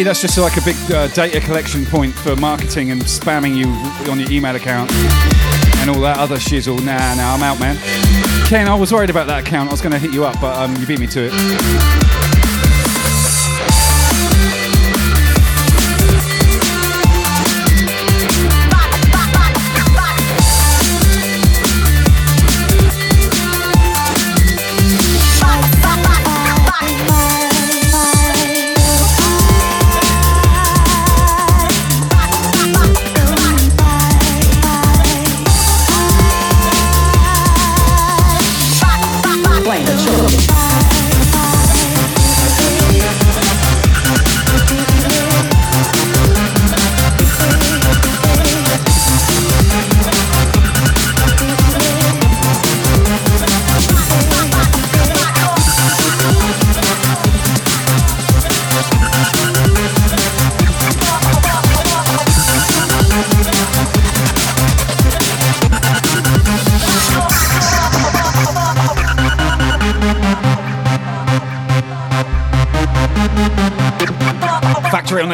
That's 0.04 0.22
just 0.22 0.38
like 0.38 0.58
a 0.58 0.62
big 0.62 0.76
uh, 0.92 1.08
data 1.10 1.40
collection 1.40 1.86
point 1.86 2.14
for 2.14 2.36
marketing 2.36 2.92
and 2.92 3.02
spamming 3.02 3.56
you 3.56 3.68
on 4.10 4.20
your 4.20 4.32
email 4.32 4.56
account 4.56 4.92
and 4.92 5.90
all 5.90 6.00
that 6.02 6.18
other 6.18 6.38
shizzle. 6.38 6.78
Nah, 6.84 7.16
nah, 7.16 7.34
I'm 7.34 7.44
out, 7.44 7.60
man. 7.60 7.78
Ken, 8.48 8.68
I 8.68 8.76
was 8.76 8.92
worried 8.92 9.10
about 9.10 9.28
that 9.28 9.46
account. 9.46 9.70
I 9.70 9.72
was 9.72 9.82
going 9.82 9.92
to 9.92 10.00
hit 10.00 10.14
you 10.14 10.24
up, 10.26 10.40
but 10.40 10.58
um, 10.58 10.76
you 10.78 10.88
beat 10.88 11.00
me 11.00 11.08
to 11.08 11.30
it. 11.32 12.21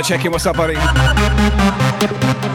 The 0.07 0.13
check-in. 0.13 0.31
What's 0.31 0.45
up, 0.45 0.55
buddy? 0.55 2.46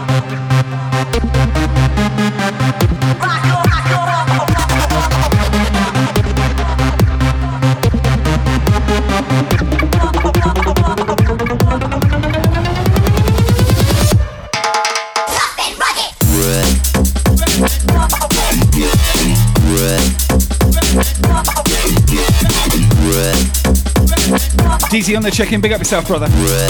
on 25.25 25.31
the 25.31 25.37
check 25.37 25.53
in. 25.53 25.61
Big 25.61 25.73
up 25.73 25.79
yourself, 25.79 26.07
brother. 26.07 26.29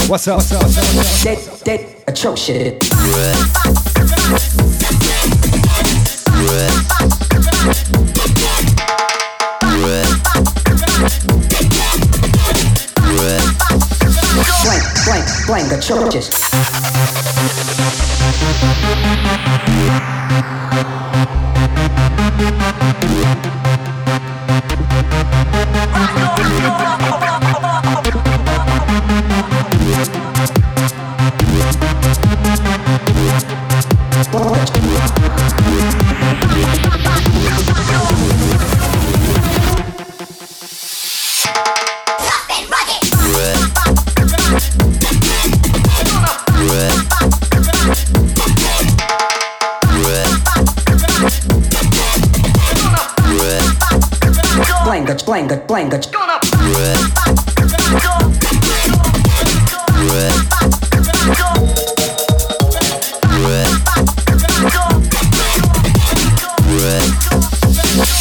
What's 0.08 0.28
up? 0.28 0.36
What's 0.36 0.52
up? 0.52 0.62
What's 0.62 0.78
up? 0.78 0.84
What's 0.94 1.26
up? 1.26 1.38
What's 1.38 1.66
up? 1.66 1.92
What's 2.06 2.26
up? 2.26 2.32
What's 2.32 2.48
up? 2.48 2.86
What's 2.86 3.78
up? 3.78 3.81
language, 55.02 55.26
language, 55.26 55.68
language. 55.68 56.12
Gonna 56.12 56.38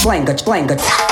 Language, 0.04 0.48
language. 0.48 1.11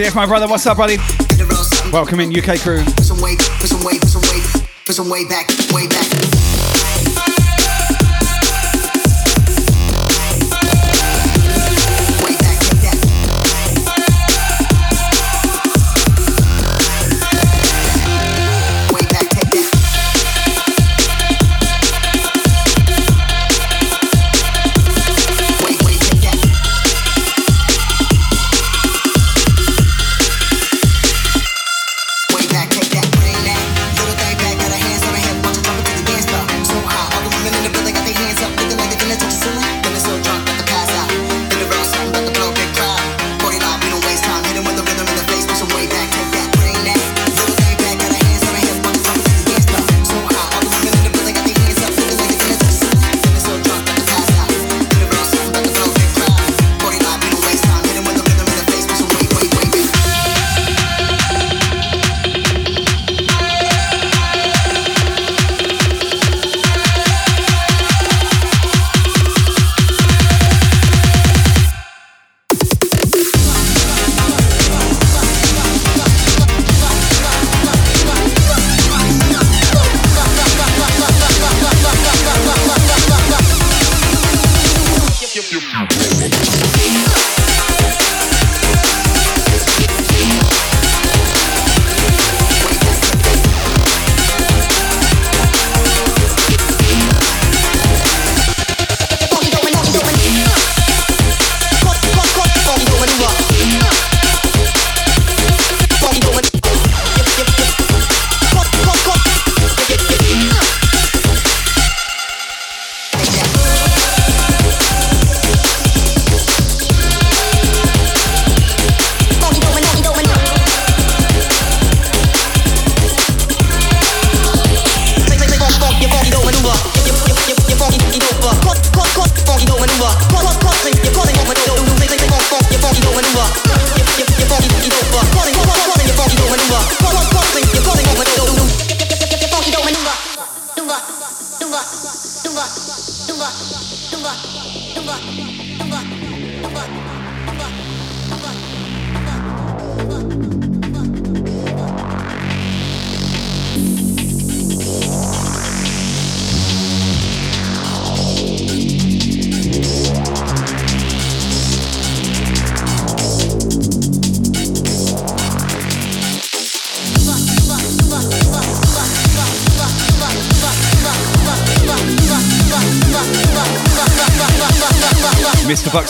DJ 0.00 0.14
my 0.14 0.24
brother. 0.24 0.48
What's 0.48 0.66
up, 0.66 0.78
buddy? 0.78 0.96
Welcome 1.92 2.20
in, 2.20 2.34
UK 2.34 2.58
crew. 2.60 2.82
Put 2.82 3.04
some 3.04 3.20
weight, 3.20 3.38
put 3.60 3.68
some 3.68 3.84
weight, 3.84 4.00
put 4.00 4.08
some 4.08 4.22
weight, 4.22 4.68
put 4.86 4.94
some 4.94 5.10
weight 5.10 5.28
back, 5.28 5.48
way 5.74 5.88
back. 5.88 6.29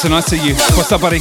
Buxton, 0.03 0.17
I 0.17 0.21
see 0.21 0.49
you. 0.49 0.55
What's 0.79 0.93
up, 0.93 1.03
buddy? 1.03 1.19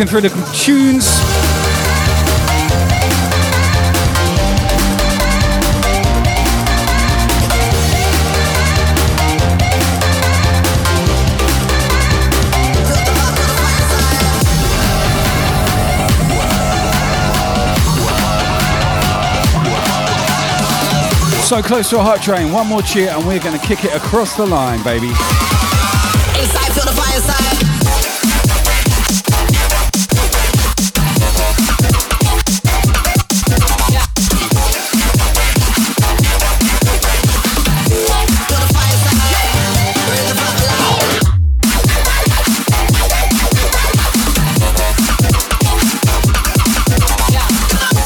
Rocking 0.00 0.10
through 0.10 0.22
the 0.22 0.52
tunes. 0.54 1.04
So 21.44 21.60
close 21.60 21.90
to 21.90 21.98
a 21.98 22.02
hot 22.02 22.22
train. 22.22 22.50
One 22.52 22.68
more 22.68 22.80
cheer, 22.80 23.10
and 23.10 23.26
we're 23.26 23.38
going 23.38 23.58
to 23.58 23.66
kick 23.66 23.84
it 23.84 23.94
across 23.94 24.34
the 24.34 24.46
line, 24.46 24.82
baby. 24.82 25.12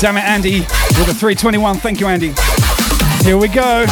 Damn 0.04 0.18
it, 0.18 0.24
Andy, 0.24 0.60
with 0.60 1.08
a 1.08 1.14
321. 1.14 1.78
Thank 1.78 1.98
you, 1.98 2.08
Andy. 2.08 2.34
Here 3.22 3.38
we 3.38 3.48
go. 3.48 3.86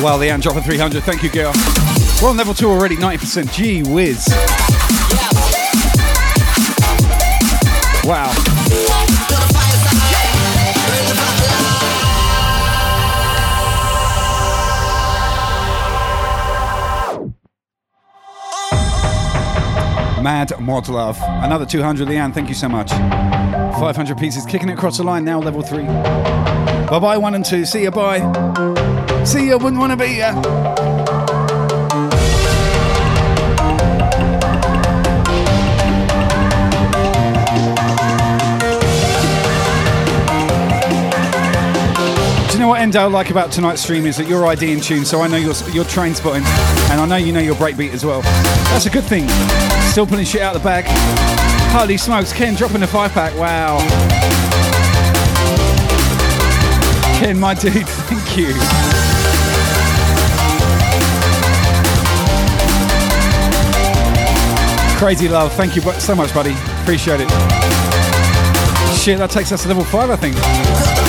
Wow, 0.00 0.16
the 0.16 0.30
Ant 0.30 0.44
dropping 0.44 0.62
300. 0.62 1.02
Thank 1.02 1.24
you, 1.24 1.30
girl. 1.30 1.52
We're 2.22 2.28
on 2.28 2.36
level 2.36 2.54
two 2.54 2.70
already, 2.70 2.94
90%. 2.94 3.52
Gee 3.52 3.82
whiz. 3.82 4.28
Wow. 8.04 8.49
Mad 20.22 20.52
Mod 20.60 20.88
Love. 20.88 21.18
Another 21.22 21.66
200, 21.66 22.08
Leanne. 22.08 22.32
Thank 22.34 22.48
you 22.48 22.54
so 22.54 22.68
much. 22.68 22.90
500 22.90 24.18
pieces. 24.18 24.44
Kicking 24.44 24.68
it 24.68 24.74
across 24.74 24.98
the 24.98 25.04
line 25.04 25.24
now, 25.24 25.40
level 25.40 25.62
three. 25.62 25.84
Bye 25.84 26.98
bye, 26.98 27.16
one 27.16 27.34
and 27.34 27.44
two. 27.44 27.64
See 27.64 27.84
ya, 27.84 27.90
bye. 27.90 28.20
See 29.24 29.48
ya, 29.48 29.56
wouldn't 29.56 29.78
want 29.78 29.92
to 29.92 29.96
be 29.96 30.16
ya. 30.16 30.89
What 42.70 42.80
Endo 42.80 43.08
like 43.08 43.30
about 43.30 43.50
tonight's 43.50 43.82
stream 43.82 44.06
is 44.06 44.16
that 44.16 44.28
you're 44.28 44.46
ID 44.46 44.72
in 44.72 44.80
tune, 44.80 45.04
so 45.04 45.22
I 45.22 45.26
know 45.26 45.36
you're, 45.36 45.56
you're 45.72 45.84
train 45.84 46.14
spotting, 46.14 46.44
and 46.44 47.00
I 47.00 47.04
know 47.04 47.16
you 47.16 47.32
know 47.32 47.40
your 47.40 47.56
breakbeat 47.56 47.92
as 47.92 48.04
well. 48.04 48.22
That's 48.70 48.86
a 48.86 48.90
good 48.90 49.02
thing. 49.02 49.28
Still 49.90 50.06
pulling 50.06 50.24
shit 50.24 50.40
out 50.40 50.54
the 50.54 50.60
bag. 50.60 50.84
Holy 51.72 51.96
smokes, 51.96 52.32
Ken 52.32 52.54
dropping 52.54 52.80
the 52.80 52.86
five 52.86 53.10
pack. 53.10 53.36
Wow. 53.36 53.78
Ken, 57.18 57.40
my 57.40 57.54
dude, 57.54 57.72
thank 57.88 58.36
you. 58.36 58.54
Crazy 64.96 65.28
love, 65.28 65.52
thank 65.54 65.74
you 65.74 65.82
so 65.98 66.14
much, 66.14 66.32
buddy. 66.32 66.54
Appreciate 66.82 67.18
it. 67.20 67.30
Shit, 68.96 69.18
that 69.18 69.30
takes 69.32 69.50
us 69.50 69.62
to 69.62 69.68
level 69.68 69.82
five, 69.82 70.08
I 70.10 70.14
think. 70.14 70.99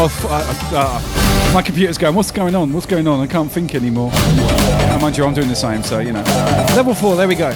Of 0.00 0.24
uh, 0.24 0.42
uh, 0.72 1.52
my 1.52 1.60
computer's 1.60 1.98
going. 1.98 2.14
What's 2.14 2.30
going 2.30 2.54
on? 2.54 2.72
What's 2.72 2.86
going 2.86 3.06
on? 3.06 3.20
I 3.20 3.26
can't 3.26 3.52
think 3.52 3.74
anymore. 3.74 4.10
And 4.14 5.02
mind 5.02 5.18
you, 5.18 5.26
I'm 5.26 5.34
doing 5.34 5.48
the 5.48 5.54
same, 5.54 5.82
so 5.82 5.98
you 5.98 6.12
know. 6.12 6.22
Level 6.74 6.94
four. 6.94 7.16
There 7.16 7.28
we 7.28 7.34
go. 7.34 7.50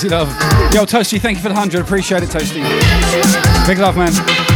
Crazy 0.00 0.16
love. 0.16 0.30
Yo, 0.72 0.86
Toasty, 0.86 1.20
thank 1.20 1.36
you 1.36 1.42
for 1.42 1.50
the 1.50 1.54
100. 1.54 1.82
Appreciate 1.82 2.22
it, 2.22 2.30
Toasty. 2.30 2.64
Big 3.66 3.78
love, 3.78 3.98
man. 3.98 4.49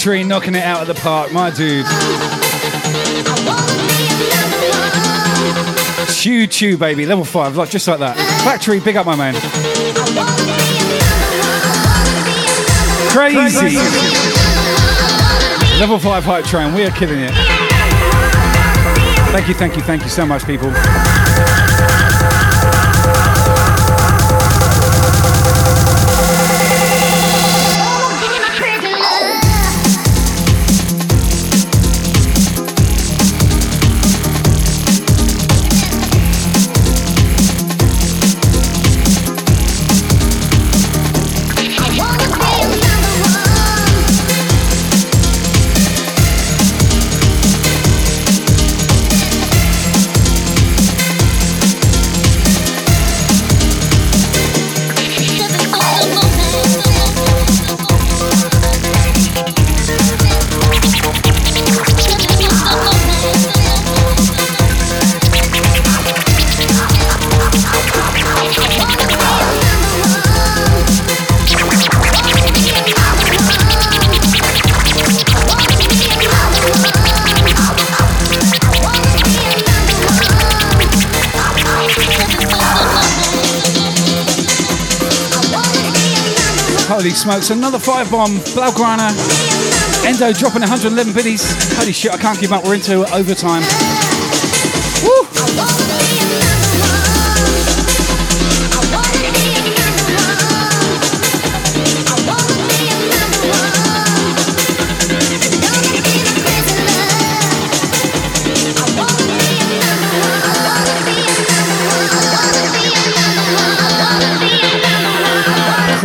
Factory 0.00 0.24
knocking 0.24 0.54
it 0.54 0.62
out 0.62 0.80
of 0.80 0.86
the 0.86 0.94
park, 0.94 1.30
my 1.30 1.50
dude. 1.50 1.84
Chew, 6.08 6.46
chew, 6.46 6.78
baby. 6.78 7.04
Level 7.04 7.22
five, 7.22 7.54
like 7.58 7.68
just 7.68 7.86
like 7.86 7.98
that. 7.98 8.16
Factory, 8.42 8.80
big 8.80 8.96
up, 8.96 9.04
my 9.04 9.14
man. 9.14 9.34
Crazy. 13.10 13.76
Level 15.78 15.98
five 15.98 16.24
hype 16.24 16.46
train. 16.46 16.72
We 16.72 16.84
are 16.84 16.90
killing 16.92 17.20
it. 17.20 17.32
Thank 19.32 19.48
you, 19.48 19.54
thank 19.54 19.76
you, 19.76 19.82
thank 19.82 20.02
you 20.02 20.08
so 20.08 20.24
much, 20.24 20.46
people. 20.46 20.72
Holy 87.00 87.14
smokes, 87.14 87.48
another 87.48 87.78
five 87.78 88.10
bomb. 88.10 88.36
Blaugrana. 88.52 89.08
Endo 90.04 90.34
dropping 90.34 90.60
111 90.60 91.14
biddies. 91.14 91.42
Holy 91.78 91.92
shit, 91.92 92.12
I 92.12 92.18
can't 92.18 92.38
keep 92.38 92.52
up. 92.52 92.62
We're 92.62 92.74
into 92.74 93.10
overtime. 93.14 93.62
Woo! 95.02 95.79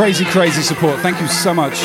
Crazy, 0.06 0.26
crazy 0.26 0.61
support. 0.61 0.99
Thank 0.99 1.19
you 1.19 1.27
so 1.27 1.52
much. 1.52 1.82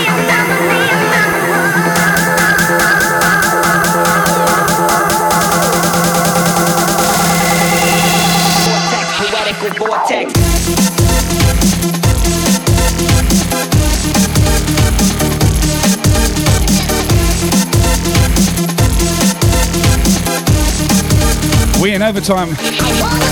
We 21.80 21.94
in 21.94 22.02
overtime. 22.02 22.48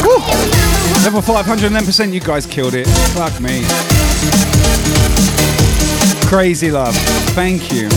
Woo! 0.02 0.16
Level 1.04 1.20
510%, 1.20 2.14
you 2.14 2.20
guys 2.20 2.46
killed 2.46 2.74
it. 2.74 2.86
Fuck 2.86 3.38
me. 3.42 4.57
Crazy 6.26 6.70
love. 6.70 6.94
Thank 7.34 7.72
you. 7.72 7.88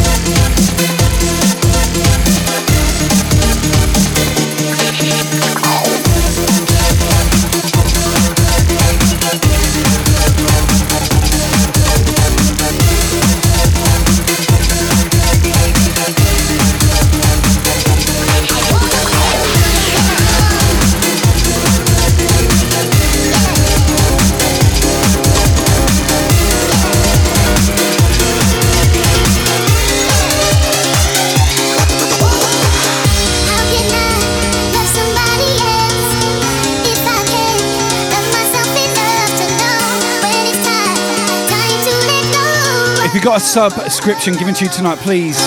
You 43.21 43.25
got 43.25 43.37
a 43.37 43.39
subscription 43.39 44.33
given 44.33 44.55
to 44.55 44.65
you 44.65 44.71
tonight, 44.71 44.97
please. 44.97 45.37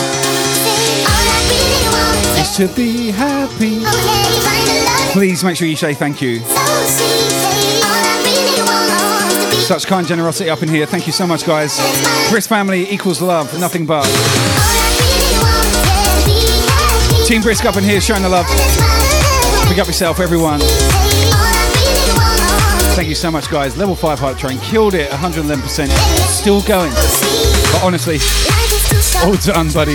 Is 2.39 2.57
to 2.57 2.69
be 2.69 3.11
happy. 3.11 3.81
Please 5.13 5.43
make 5.43 5.57
sure 5.57 5.67
you 5.67 5.75
say 5.75 5.93
thank 5.93 6.23
you. 6.23 6.39
Such 9.65 9.87
kind 9.87 10.07
generosity 10.07 10.51
up 10.51 10.63
in 10.63 10.69
here. 10.69 10.87
Thank 10.87 11.09
you 11.09 11.13
so 11.13 11.27
much, 11.27 11.45
guys. 11.45 11.77
Brisk 12.31 12.49
family 12.49 12.89
equals 12.93 13.21
love, 13.21 13.59
nothing 13.59 13.87
but. 13.87 14.05
Team 17.27 17.43
Brisk 17.43 17.65
up 17.65 17.77
in 17.77 17.83
here 17.83 18.01
showing 18.01 18.23
the 18.23 18.29
love. 18.29 18.47
Pick 19.69 19.79
up 19.79 19.89
yourself, 19.89 20.21
everyone. 20.21 20.61
Thank 22.95 23.09
you 23.09 23.17
so 23.17 23.33
much, 23.33 23.51
guys. 23.51 23.77
Level 23.77 23.97
5 23.97 24.21
hype 24.21 24.37
train 24.37 24.59
killed 24.59 24.95
it 24.95 25.11
111%. 25.11 25.89
Still 26.29 26.63
going. 26.63 26.93
But 27.75 27.83
honestly, 27.83 28.19
all 29.27 29.35
done, 29.35 29.69
buddy. 29.73 29.95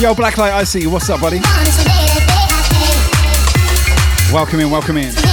Yo, 0.00 0.14
Blacklight, 0.14 0.52
I 0.52 0.62
see. 0.62 0.86
What's 0.86 1.10
up, 1.10 1.20
buddy? 1.20 1.40
Welcome 4.32 4.60
in, 4.60 4.70
welcome 4.70 4.96
in. 4.96 5.31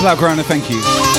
Blaugrana, 0.00 0.42
thank. 0.42 0.70
You 0.70 1.09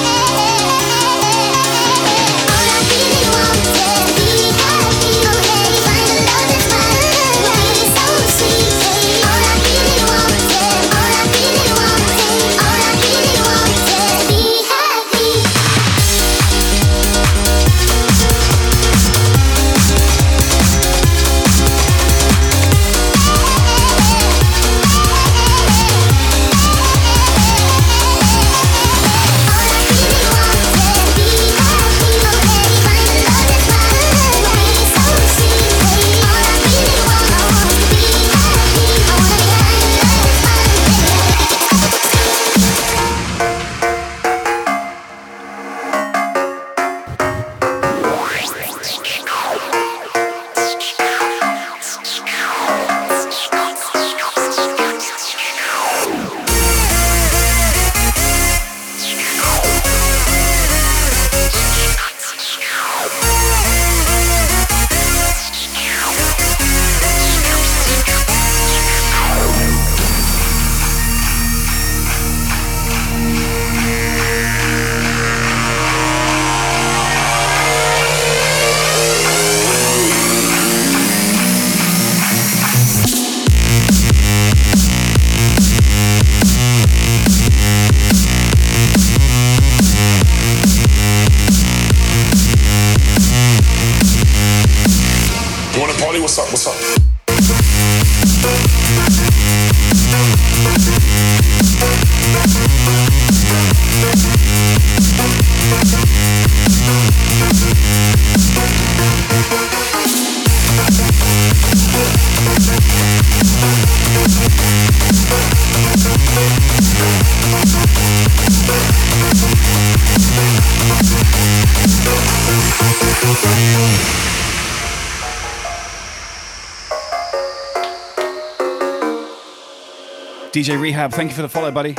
DJ 130.62 130.80
Rehab, 130.80 131.12
thank 131.12 131.32
you 131.32 131.36
for 131.36 131.42
the 131.42 131.50
follow, 131.50 131.72
buddy. 131.72 131.94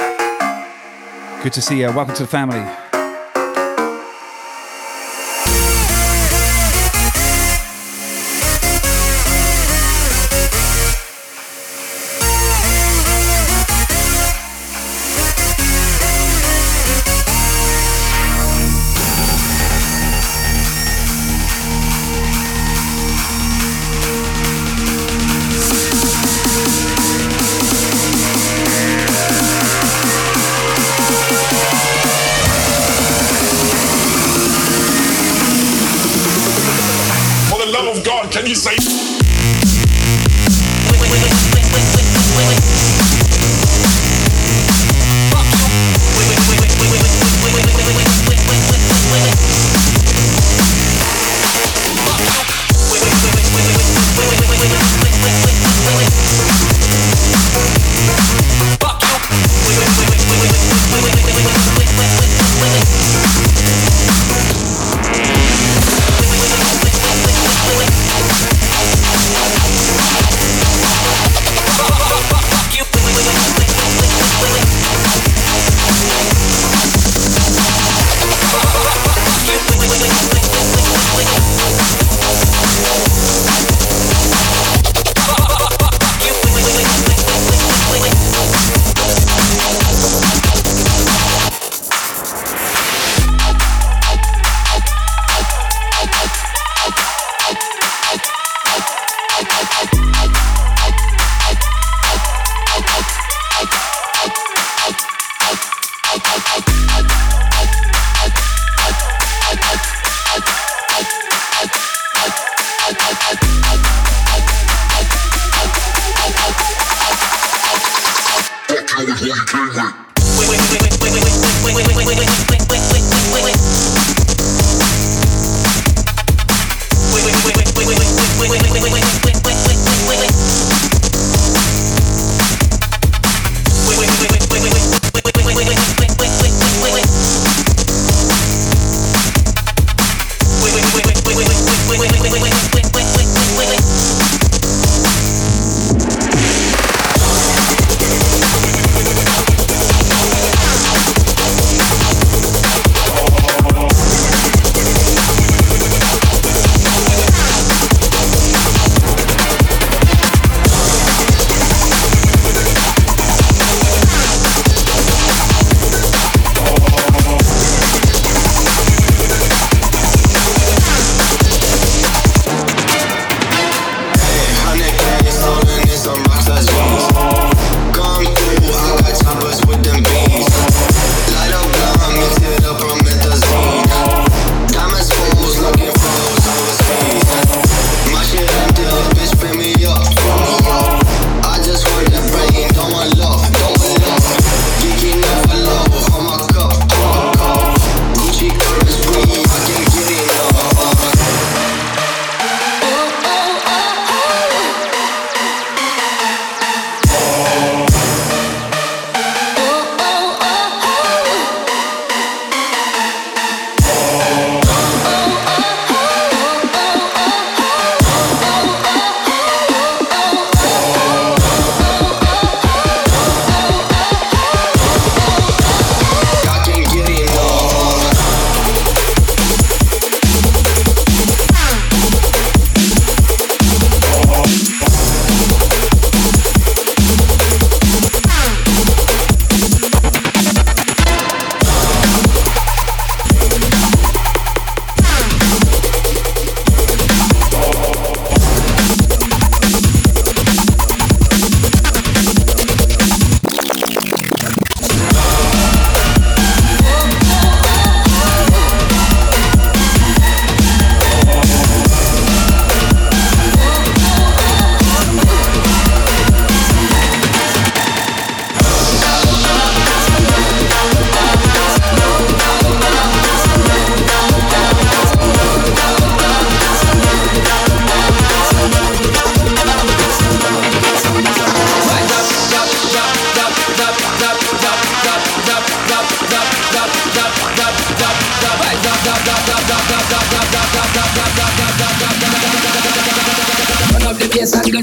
Good 1.43 1.53
to 1.55 1.61
see 1.61 1.81
you. 1.81 1.87
Welcome 1.87 2.15
to 2.15 2.23
the 2.23 2.29
family. 2.29 2.92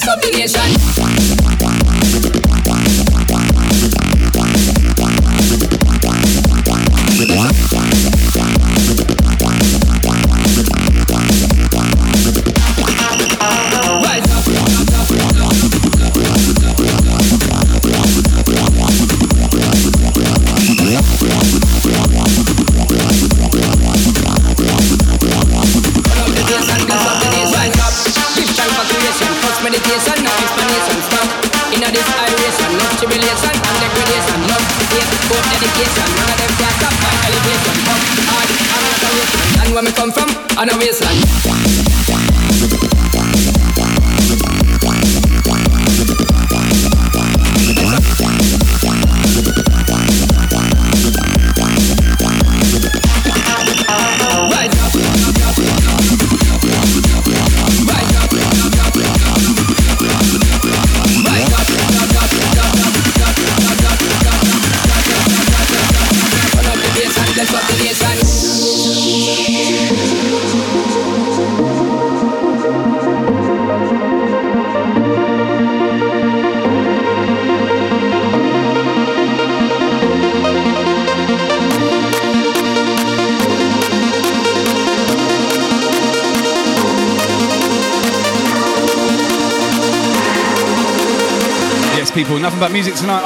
Up 0.07 1.18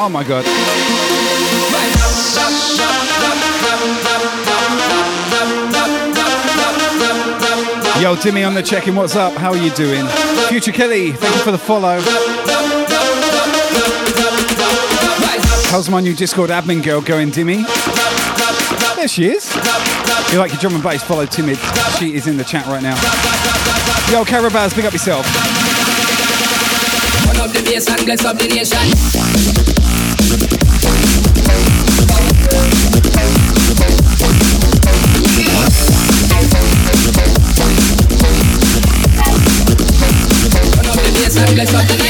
Oh 0.05 0.09
my 0.09 0.21
god. 0.21 0.43
Yo, 8.01 8.15
Timmy 8.17 8.43
on 8.43 8.53
the 8.53 8.61
check-in. 8.61 8.97
What's 8.97 9.15
up? 9.15 9.31
How 9.35 9.51
are 9.51 9.57
you 9.57 9.69
doing? 9.71 10.05
Future 10.49 10.73
Kelly, 10.73 11.13
thank 11.13 11.33
you 11.33 11.41
for 11.41 11.51
the 11.51 11.57
follow. 11.57 12.01
How's 15.71 15.89
my 15.89 16.01
new 16.01 16.13
Discord 16.13 16.49
admin 16.49 16.83
girl 16.83 16.99
going, 16.99 17.31
Dimmy? 17.31 17.65
There 18.97 19.07
she 19.07 19.27
is. 19.27 19.49
If 19.55 20.33
you 20.33 20.39
like 20.39 20.51
your 20.51 20.59
drum 20.59 20.73
and 20.73 20.83
bass, 20.83 21.01
follow 21.01 21.25
Timid. 21.25 21.57
She 21.97 22.13
is 22.13 22.27
in 22.27 22.35
the 22.35 22.43
chat 22.43 22.65
right 22.65 22.83
now. 22.83 22.95
Yo, 24.11 24.25
Carabaz, 24.25 24.75
big 24.75 24.83
up 24.83 24.91
yourself. 24.91 25.25
The. 28.73 29.62
Bless 41.51 41.73
up 41.73 42.02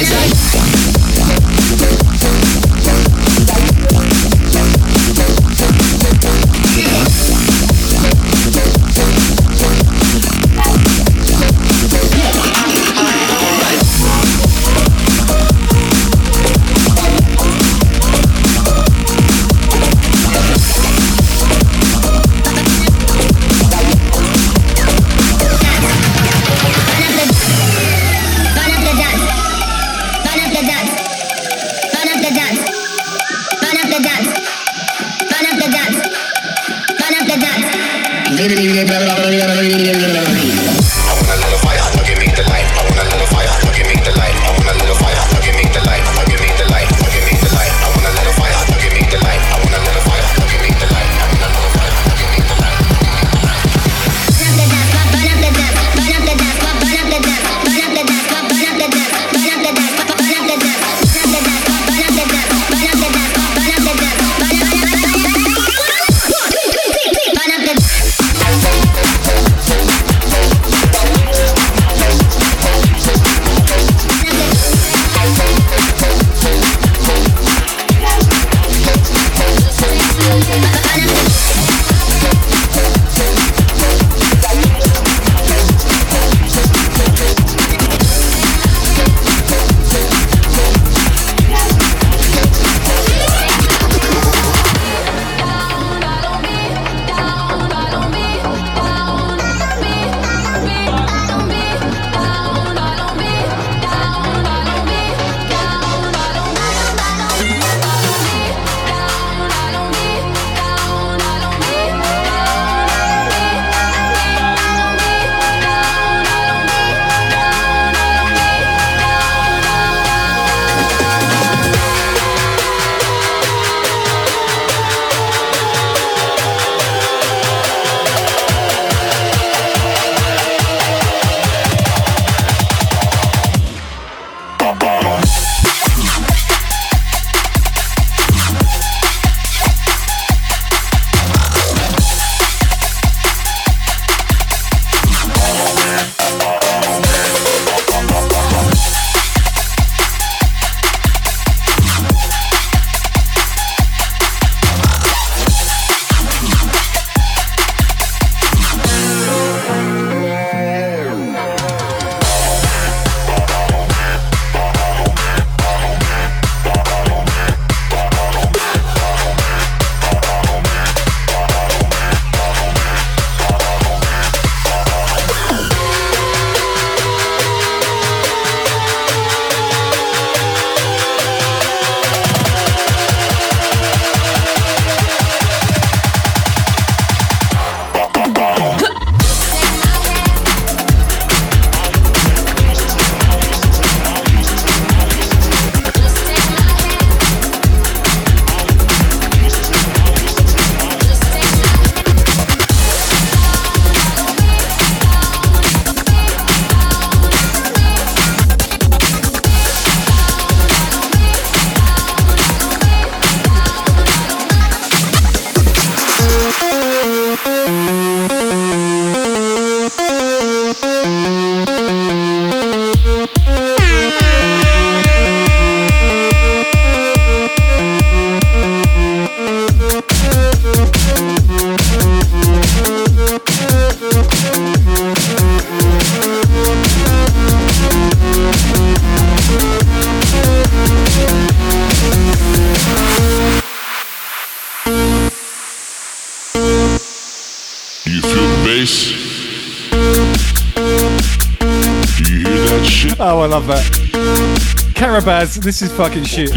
this 255.64 255.82
is 255.82 255.92
fucking 255.94 256.26
shit. 256.26 256.52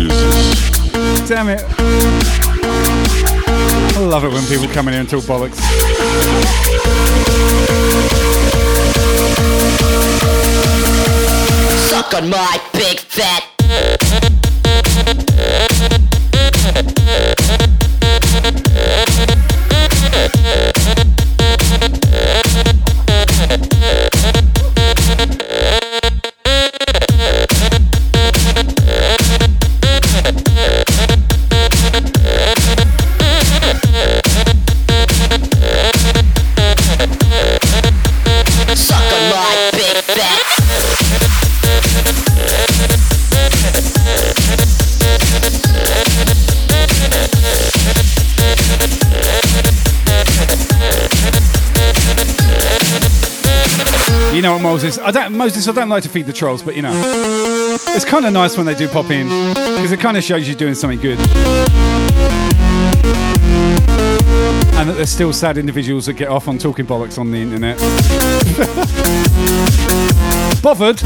Damn 1.29 1.49
it. 1.49 1.63
I 3.95 4.01
love 4.01 4.25
it 4.25 4.33
when 4.33 4.45
people 4.47 4.67
come 4.75 4.89
in 4.89 4.95
here 4.95 5.01
and 5.01 5.09
talk 5.09 5.23
bollocks. 5.23 5.57
Suck 11.89 12.15
on 12.15 12.29
my 12.29 12.61
big 12.73 12.99
fat. 12.99 13.45
Moses? 54.87 55.03
I 55.03 55.11
don't, 55.11 55.37
Moses. 55.37 55.67
I 55.67 55.73
don't 55.73 55.89
like 55.89 56.05
to 56.05 56.09
feed 56.09 56.27
the 56.27 56.33
trolls, 56.33 56.63
but 56.63 56.77
you 56.77 56.83
know, 56.83 56.93
it's 57.89 58.05
kind 58.05 58.25
of 58.25 58.33
nice 58.33 58.57
when 58.57 58.67
they 58.67 58.75
do 58.75 58.87
pop 58.87 59.11
in 59.11 59.27
because 59.55 59.91
it 59.91 59.99
kind 59.99 60.17
of 60.17 60.23
shows 60.23 60.47
you're 60.47 60.57
doing 60.57 60.75
something 60.75 61.01
good, 61.01 61.19
and 64.79 64.89
that 64.89 64.95
there's 64.95 65.11
still 65.11 65.33
sad 65.33 65.59
individuals 65.59 66.07
that 66.07 66.13
get 66.13 66.29
off 66.29 66.47
on 66.47 66.59
talking 66.59 66.87
bollocks 66.87 67.19
on 67.19 67.33
the 67.33 67.39
internet. 67.39 67.79
Bothered. 70.63 71.03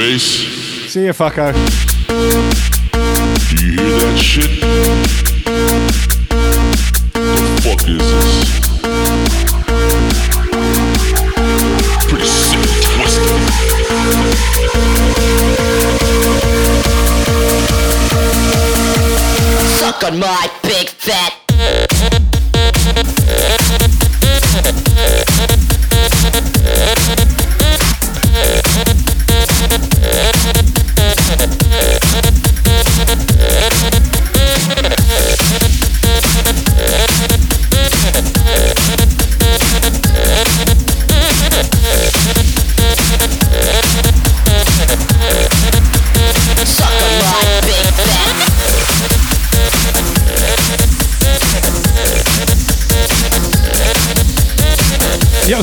Bass? 0.00 0.24
See 0.88 1.04
ya, 1.04 1.12
fucko. 1.12 1.52
Do 3.48 3.56
you 3.64 3.72
hear 3.76 3.92
that 4.00 4.16
shit? 4.18 4.50
The 7.12 7.48
fuck 7.60 7.82
is 7.86 8.00
this? 8.12 8.34
Pretty 12.08 12.26
sick 12.26 12.64
and 12.64 12.82
twisted. 12.96 13.40
Suck 19.78 20.00
on 20.04 20.14
my 20.18 20.59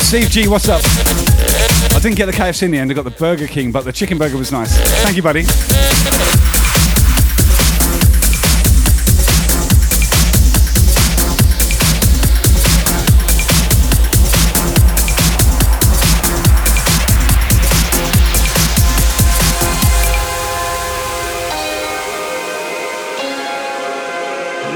Steve 0.08 0.30
G, 0.30 0.48
what's 0.48 0.70
up? 0.70 0.80
I 0.86 2.00
didn't 2.02 2.16
get 2.16 2.28
the 2.28 2.32
KFC 2.32 2.64
in 2.64 2.72
the 2.72 2.78
end. 2.78 2.90
I 2.90 2.94
got 2.94 3.04
the 3.04 3.12
Burger 3.12 3.46
King, 3.46 3.74
but 3.74 3.84
the 3.84 3.92
chicken 3.92 4.18
burger 4.18 4.38
was 4.38 4.54
nice. 4.54 4.74
Thank 5.04 5.18
you, 5.18 5.22
buddy. 5.22 5.42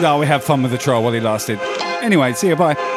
No, 0.01 0.17
we 0.19 0.27
had 0.27 0.43
fun 0.43 0.61
with 0.61 0.71
the 0.71 0.77
troll 0.77 1.01
while 1.03 1.13
he 1.13 1.21
lasted. 1.21 1.57
Anyway, 2.01 2.33
see 2.33 2.49
you, 2.49 2.57
bye. 2.57 2.90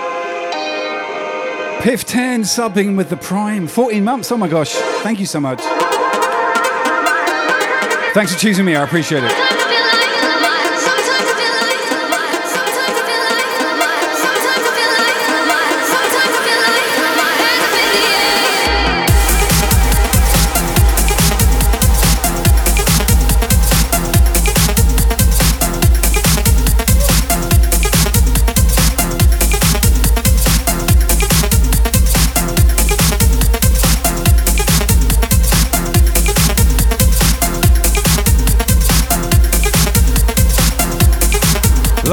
Piff 1.84 2.06
10 2.06 2.44
subbing 2.44 2.96
with 2.96 3.10
the 3.10 3.16
Prime. 3.18 3.66
14 3.66 4.02
months, 4.02 4.32
oh 4.32 4.38
my 4.38 4.48
gosh. 4.48 4.72
Thank 5.02 5.20
you 5.20 5.26
so 5.26 5.38
much. 5.38 5.60
Thanks 8.14 8.32
for 8.32 8.38
choosing 8.38 8.64
me, 8.64 8.74
I 8.74 8.84
appreciate 8.84 9.22
it. 9.22 9.53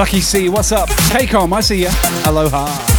Lucky 0.02 0.20
C, 0.20 0.50
what's 0.50 0.72
up? 0.72 0.90
KCOM, 1.14 1.54
I 1.54 1.62
see 1.62 1.84
ya. 1.84 1.92
Aloha. 2.26 2.91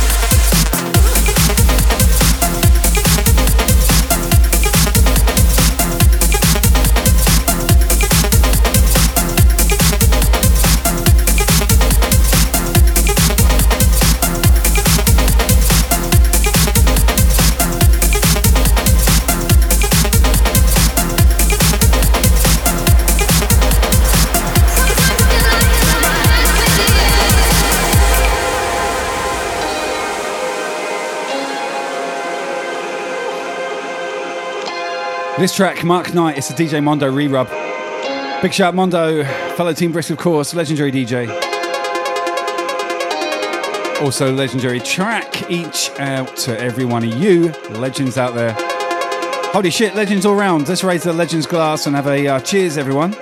This 35.42 35.56
track, 35.56 35.82
Mark 35.82 36.14
Knight, 36.14 36.38
it's 36.38 36.50
a 36.50 36.52
DJ 36.52 36.80
Mondo 36.80 37.10
re-rub. 37.10 37.48
Big 38.42 38.52
shout 38.52 38.68
out, 38.68 38.74
Mondo, 38.76 39.24
fellow 39.56 39.72
Team 39.72 39.90
Brisk, 39.90 40.10
of 40.10 40.18
course, 40.18 40.54
legendary 40.54 40.92
DJ. 40.92 41.28
Also, 44.00 44.32
legendary 44.32 44.78
track 44.78 45.50
each 45.50 45.90
out 45.98 46.36
to 46.36 46.56
every 46.60 46.84
one 46.84 47.02
of 47.02 47.12
you 47.20 47.48
legends 47.70 48.18
out 48.18 48.36
there. 48.36 48.54
Holy 49.50 49.70
shit, 49.70 49.96
legends 49.96 50.24
all 50.24 50.36
round. 50.36 50.68
Let's 50.68 50.84
raise 50.84 51.02
the 51.02 51.12
legends 51.12 51.48
glass 51.48 51.88
and 51.88 51.96
have 51.96 52.06
a 52.06 52.28
uh, 52.28 52.38
cheers, 52.38 52.78
everyone. 52.78 53.12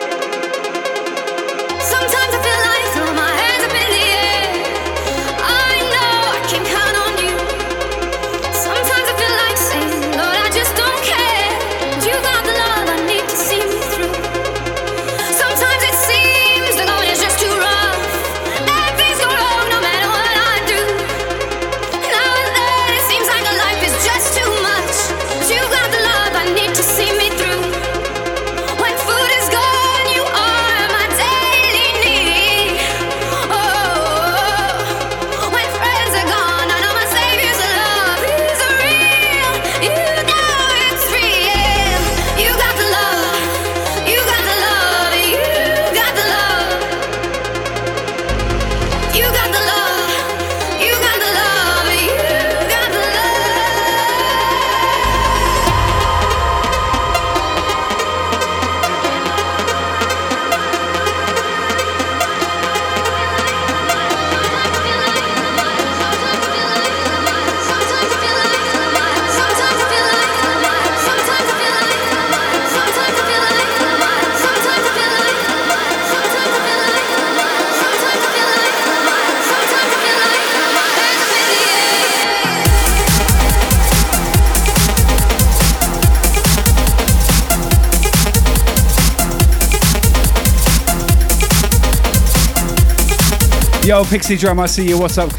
Yo, 93.90 94.04
Pixie 94.04 94.36
Drum, 94.36 94.60
I 94.60 94.66
see 94.66 94.86
you. 94.86 95.00
What's 95.00 95.18
up? 95.18 95.32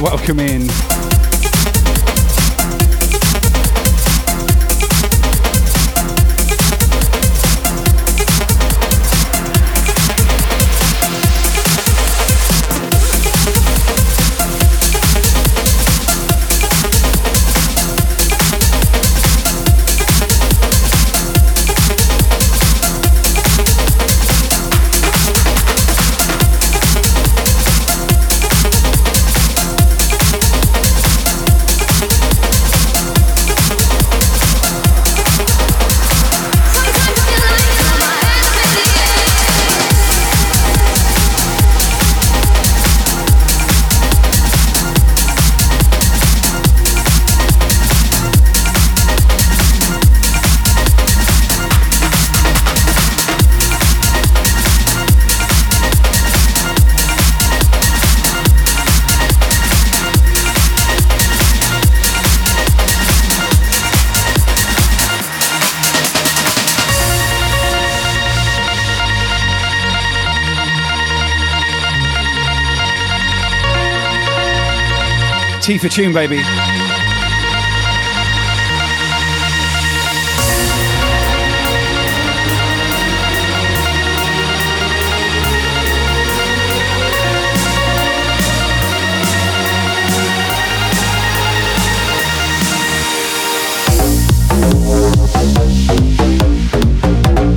Welcome 0.00 0.38
in. 0.38 0.87
For 75.78 75.88
tune, 75.88 76.12
baby. 76.12 76.38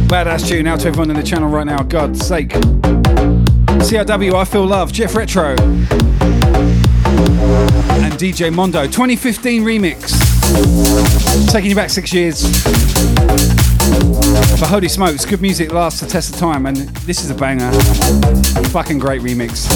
Badass 0.06 0.48
tune 0.48 0.68
out 0.68 0.82
to 0.82 0.90
everyone 0.90 1.10
in 1.10 1.16
the 1.16 1.24
channel 1.24 1.50
right 1.50 1.66
now. 1.66 1.82
God's 1.82 2.24
sake. 2.24 2.50
CRW, 2.50 4.36
I 4.36 4.46
feel 4.46 4.68
love. 4.68 4.92
Jeff 4.92 5.16
Retro 5.16 5.56
DJ 8.22 8.54
Mondo 8.54 8.84
2015 8.84 9.64
remix. 9.64 10.12
Taking 11.52 11.72
you 11.72 11.76
back 11.76 11.90
six 11.90 12.14
years. 12.14 12.46
For 14.60 14.68
Holy 14.68 14.88
Smokes, 14.88 15.26
good 15.26 15.42
music 15.42 15.72
lasts 15.72 16.02
the 16.02 16.06
test 16.06 16.36
of 16.36 16.40
time, 16.40 16.68
and 16.68 16.78
this 17.08 17.24
is 17.24 17.32
a 17.32 17.34
banger. 17.34 17.72
Fucking 18.70 19.00
great 19.00 19.24
remix. 19.24 19.68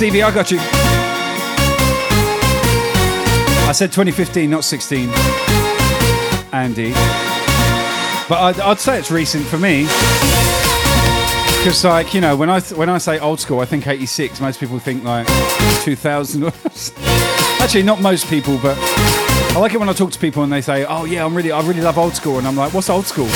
Stevie, 0.00 0.22
I 0.22 0.30
got 0.30 0.50
you. 0.50 0.56
I 3.68 3.72
said 3.74 3.92
2015, 3.92 4.48
not 4.48 4.64
16. 4.64 5.10
Andy. 6.54 6.92
But 8.26 8.38
I'd, 8.40 8.60
I'd 8.60 8.78
say 8.78 8.98
it's 8.98 9.10
recent 9.10 9.44
for 9.44 9.58
me. 9.58 9.82
Because, 11.58 11.84
like, 11.84 12.14
you 12.14 12.22
know, 12.22 12.34
when 12.34 12.48
I 12.48 12.60
th- 12.60 12.78
when 12.78 12.88
I 12.88 12.96
say 12.96 13.18
old 13.18 13.40
school, 13.40 13.60
I 13.60 13.66
think 13.66 13.86
86. 13.86 14.40
Most 14.40 14.58
people 14.58 14.78
think 14.78 15.04
like 15.04 15.26
2000. 15.82 16.44
Actually, 17.60 17.82
not 17.82 18.00
most 18.00 18.26
people, 18.28 18.58
but 18.62 18.78
I 18.80 19.58
like 19.58 19.74
it 19.74 19.80
when 19.80 19.90
I 19.90 19.92
talk 19.92 20.12
to 20.12 20.18
people 20.18 20.42
and 20.42 20.50
they 20.50 20.62
say, 20.62 20.86
"Oh 20.86 21.04
yeah, 21.04 21.26
I'm 21.26 21.34
really, 21.34 21.52
I 21.52 21.60
really 21.60 21.82
love 21.82 21.98
old 21.98 22.14
school," 22.14 22.38
and 22.38 22.48
I'm 22.48 22.56
like, 22.56 22.72
"What's 22.72 22.88
old 22.88 23.04
school?" 23.04 23.28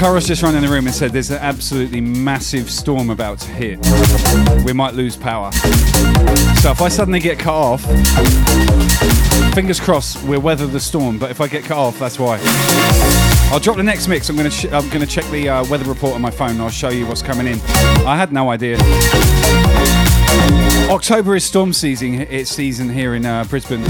Curris 0.00 0.26
just 0.26 0.42
ran 0.42 0.54
in 0.54 0.62
the 0.62 0.68
room 0.68 0.86
and 0.86 0.94
said 0.94 1.12
there's 1.12 1.30
an 1.30 1.40
absolutely 1.42 2.00
massive 2.00 2.70
storm 2.70 3.10
about 3.10 3.38
to 3.40 3.50
hit. 3.50 3.78
We 4.64 4.72
might 4.72 4.94
lose 4.94 5.14
power. 5.14 5.52
So 5.52 6.70
if 6.70 6.80
I 6.80 6.88
suddenly 6.88 7.20
get 7.20 7.38
cut 7.38 7.52
off, 7.52 7.82
fingers 9.52 9.78
crossed 9.78 10.24
we'll 10.24 10.40
weather 10.40 10.66
the 10.66 10.80
storm. 10.80 11.18
But 11.18 11.30
if 11.30 11.42
I 11.42 11.48
get 11.48 11.64
cut 11.64 11.76
off, 11.76 11.98
that's 11.98 12.18
why. 12.18 12.40
I'll 13.52 13.60
drop 13.60 13.76
the 13.76 13.82
next 13.82 14.08
mix. 14.08 14.30
I'm 14.30 14.38
gonna 14.38 14.50
sh- 14.50 14.72
I'm 14.72 14.88
gonna 14.88 15.04
check 15.04 15.26
the 15.26 15.50
uh, 15.50 15.64
weather 15.68 15.84
report 15.84 16.14
on 16.14 16.22
my 16.22 16.30
phone. 16.30 16.52
And 16.52 16.62
I'll 16.62 16.70
show 16.70 16.88
you 16.88 17.06
what's 17.06 17.20
coming 17.20 17.46
in. 17.46 17.60
I 18.06 18.16
had 18.16 18.32
no 18.32 18.50
idea. 18.50 18.78
October 20.88 21.36
is 21.36 21.44
storm 21.44 21.74
season. 21.74 22.22
It's 22.22 22.50
season 22.50 22.88
here 22.88 23.16
in 23.16 23.26
uh, 23.26 23.44
Brisbane. 23.44 23.84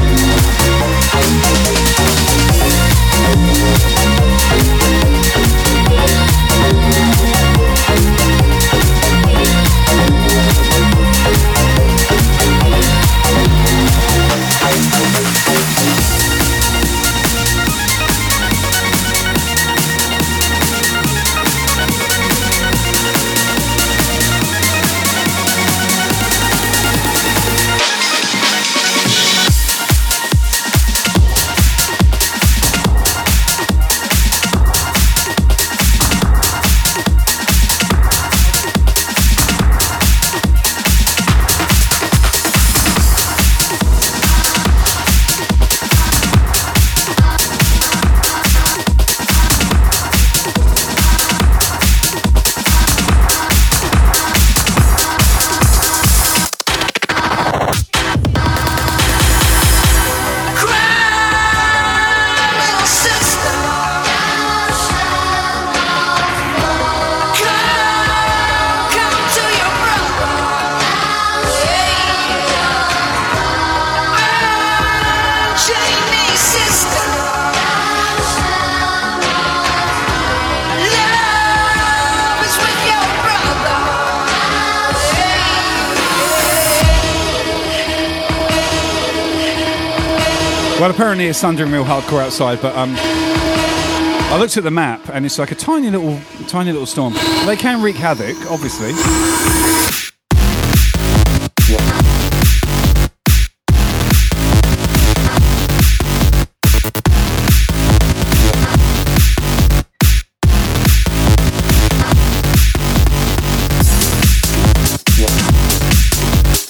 Apparently 91.00 91.28
it's 91.28 91.40
thundering 91.40 91.72
real 91.72 91.82
hardcore 91.82 92.20
outside, 92.20 92.60
but 92.60 92.76
um, 92.76 92.94
I 92.94 94.36
looked 94.38 94.58
at 94.58 94.64
the 94.64 94.70
map 94.70 95.00
and 95.08 95.24
it's 95.24 95.38
like 95.38 95.50
a 95.50 95.54
tiny 95.54 95.88
little, 95.88 96.20
tiny 96.46 96.72
little 96.72 96.84
storm. 96.84 97.14
They 97.46 97.56
can 97.56 97.82
wreak 97.82 97.96
havoc, 97.96 98.36
obviously. 98.50 98.92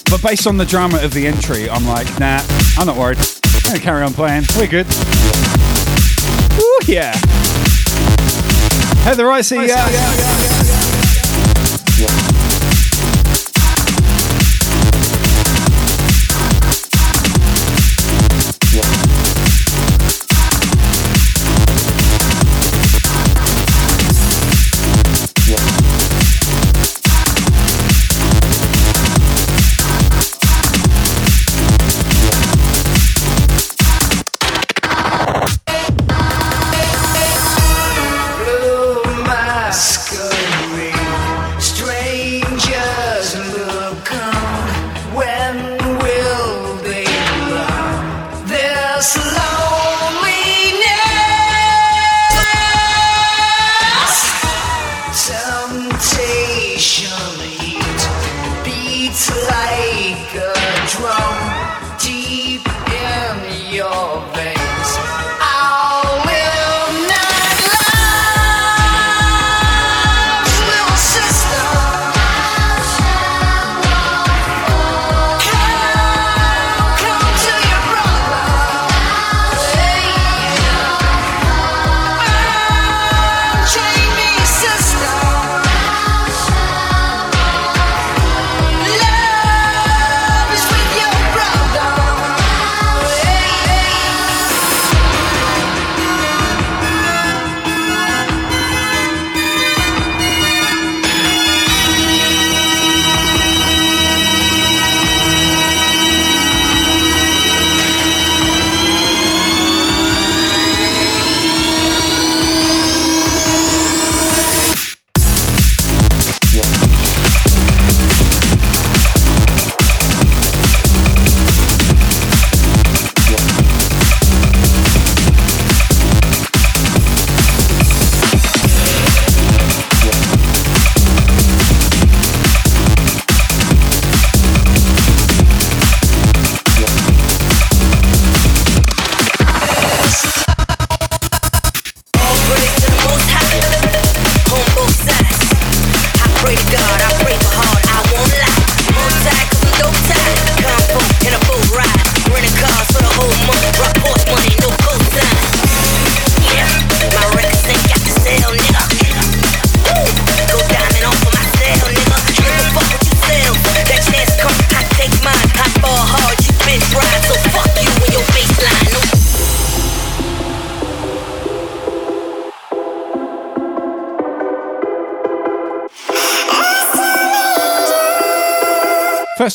But 0.09 0.23
based 0.23 0.47
on 0.47 0.55
the 0.55 0.65
drama 0.65 1.03
of 1.03 1.13
the 1.13 1.27
entry, 1.27 1.69
I'm 1.69 1.85
like, 1.85 2.07
nah, 2.17 2.39
I'm 2.77 2.87
not 2.87 2.95
worried. 2.95 3.40
Gonna 3.71 3.83
carry 3.83 4.03
on 4.03 4.13
playing. 4.13 4.43
We're 4.57 4.67
good. 4.67 4.85
Ooh, 6.59 6.79
yeah. 6.87 7.13
Heather, 9.05 9.31
I 9.31 9.39
see 9.39 9.65
ya. 9.65 9.87
Blue 11.95 12.30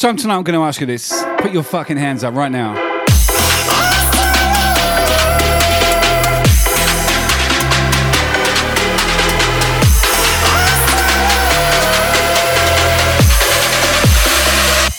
Time 0.06 0.14
tonight, 0.16 0.36
I'm 0.36 0.44
going 0.44 0.56
to 0.56 0.64
ask 0.64 0.80
you 0.80 0.86
this. 0.86 1.24
Put 1.38 1.50
your 1.50 1.64
fucking 1.64 1.96
hands 1.96 2.22
up 2.22 2.32
right 2.32 2.52
now. 2.52 2.74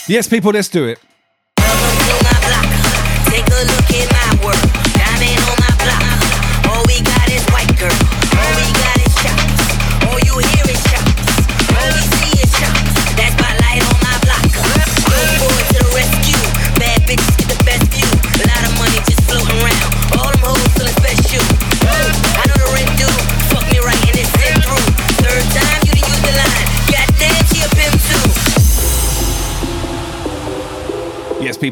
Yes, 0.10 0.28
people, 0.28 0.52
let's 0.52 0.68
do 0.68 0.88
it. 0.88 1.00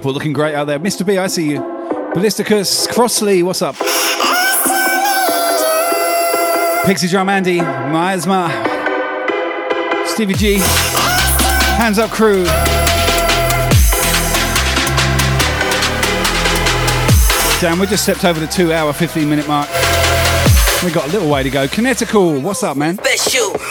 People, 0.06 0.14
looking 0.14 0.34
great 0.34 0.53
out 0.53 0.65
there. 0.65 0.80
Mr. 0.80 1.03
B, 1.03 1.18
I 1.18 1.26
see 1.26 1.49
you. 1.49 1.60
Ballisticus, 2.14 2.88
Crossley, 2.90 3.41
what's 3.41 3.64
up? 3.64 3.76
Pixie 6.86 7.07
Drum 7.07 7.27
Andy, 7.27 7.60
Miasma, 7.60 8.52
Stevie 10.06 10.36
G, 10.36 10.57
Hands 11.80 11.98
Up 11.98 12.11
Crew. 12.11 12.45
Damn, 17.60 17.80
we 17.80 17.88
just 17.88 18.03
stepped 18.03 18.26
over 18.26 18.40
the 18.40 18.48
two 18.48 18.72
hour, 18.72 18.94
15 18.94 19.27
minute 19.27 19.48
mark. 19.48 19.68
We 20.84 20.91
got 20.91 21.10
a 21.10 21.11
little 21.11 21.32
way 21.32 21.41
to 21.41 21.49
go. 21.49 21.68
Kinetical, 21.68 22.41
what's 22.41 22.61
up, 22.61 22.77
man? 22.77 22.99
Special. 22.99 23.65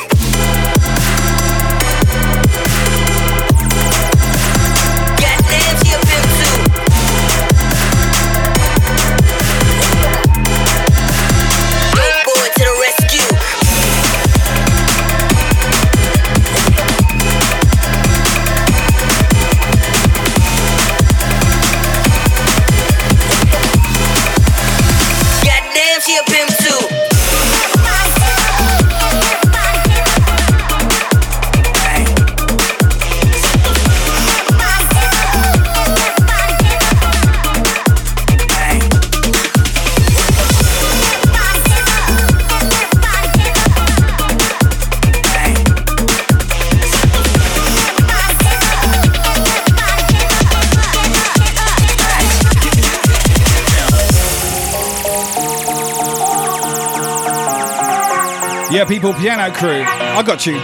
People, 58.86 59.14
piano 59.14 59.52
crew. 59.52 59.82
I 59.82 60.22
got 60.22 60.44
you. 60.46 60.60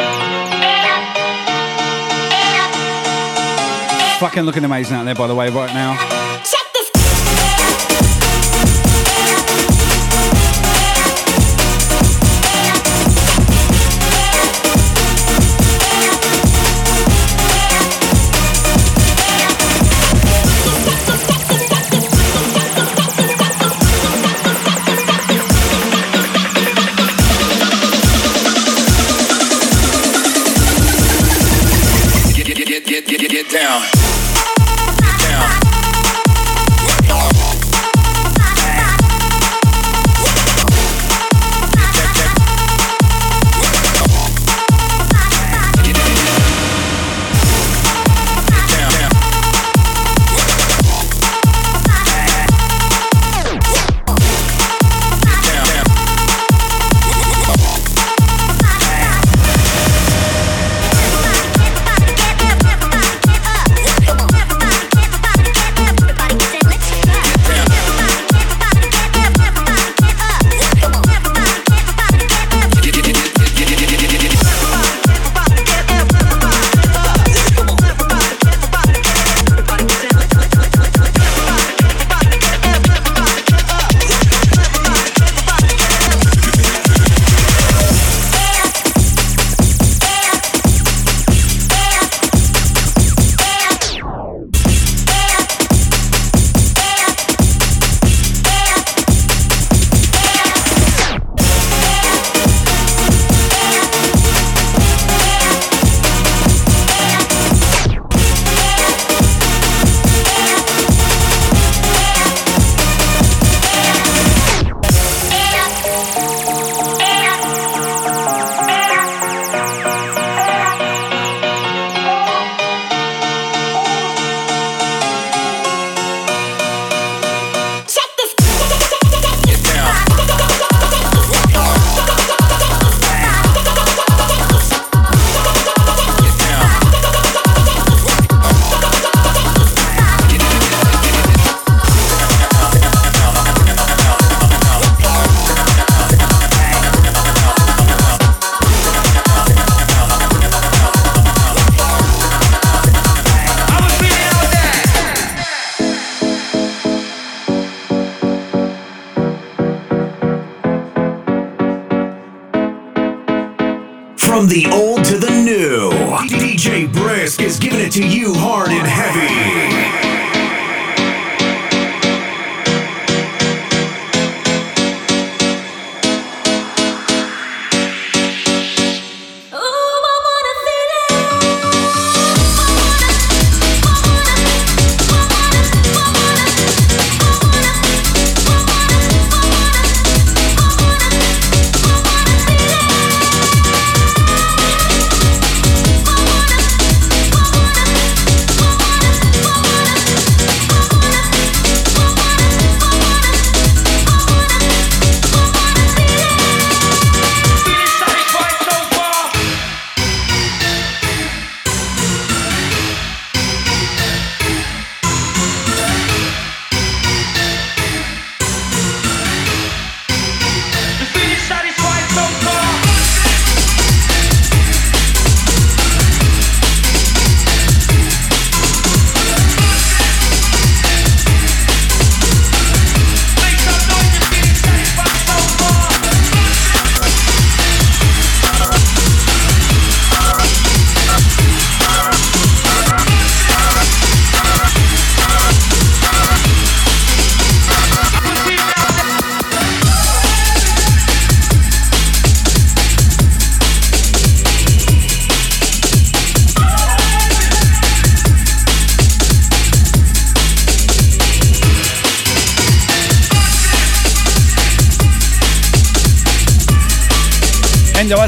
Fucking 4.21 4.43
looking 4.43 4.65
amazing 4.65 4.97
out 4.97 5.05
there, 5.05 5.15
by 5.15 5.27
the 5.27 5.35
way, 5.35 5.49
right 5.49 5.73
now. 5.73 5.97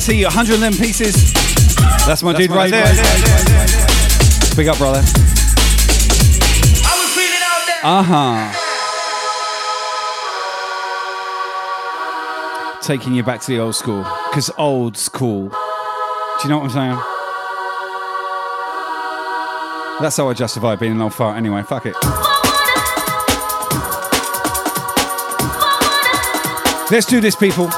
See 0.03 0.19
you. 0.19 0.27
100 0.27 0.55
of 0.55 0.61
them 0.61 0.73
pieces. 0.73 1.33
That's 2.07 2.25
my 2.25 2.33
dude 2.33 2.51
right 2.51 2.71
there. 2.71 2.85
Big 4.57 4.67
up, 4.67 4.77
brother. 4.79 5.01
Uh 7.85 8.03
huh. 8.03 8.53
Taking 12.83 13.15
you 13.15 13.23
back 13.23 13.41
to 13.43 13.47
the 13.47 13.61
old 13.61 13.77
school. 13.77 14.05
Because 14.31 14.51
old's 14.59 15.09
cool. 15.09 15.49
Do 15.49 15.55
you 16.43 16.49
know 16.49 16.59
what 16.59 16.65
I'm 16.65 16.71
saying? 16.71 16.99
That's 20.01 20.17
how 20.17 20.29
I 20.29 20.35
justify 20.35 20.75
being 20.75 20.93
an 20.93 21.01
old 21.01 21.15
fart 21.15 21.37
anyway. 21.37 21.63
Fuck 21.63 21.87
it. 21.87 21.95
Let's 26.91 27.07
do 27.07 27.21
this, 27.21 27.37
people. 27.37 27.71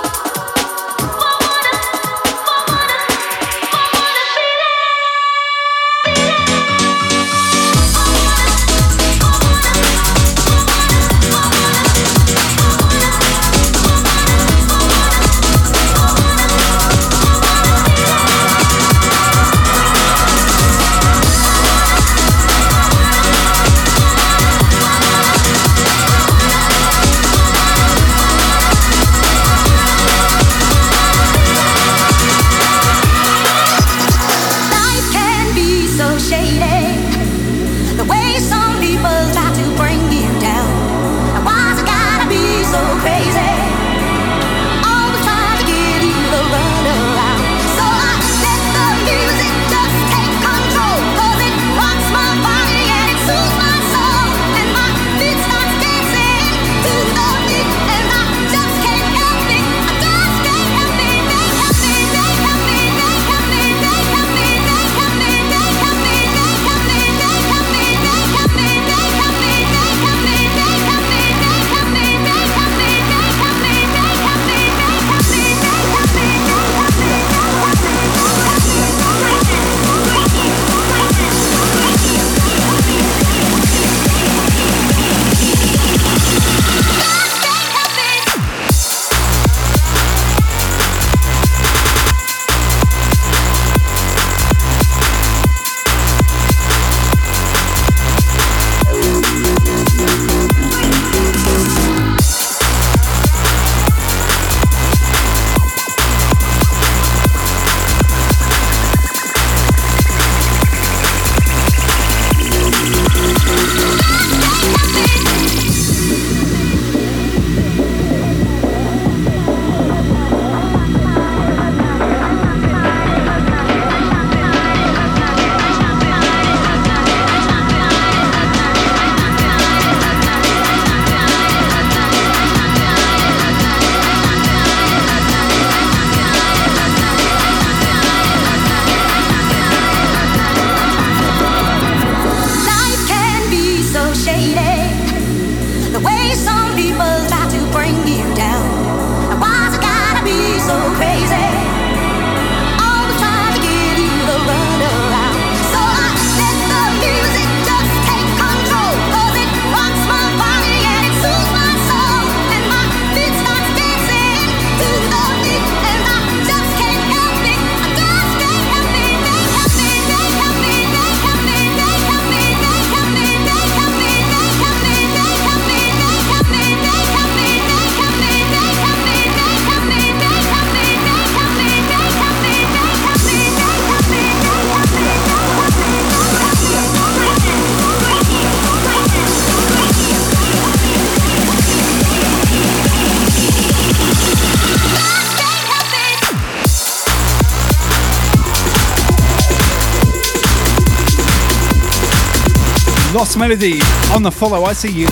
Lost 203.35 203.41
Melody 203.41 203.81
on 204.15 204.23
the 204.23 204.31
follow. 204.31 204.63
I 204.63 204.73
see 204.73 204.93
you. 204.93 205.09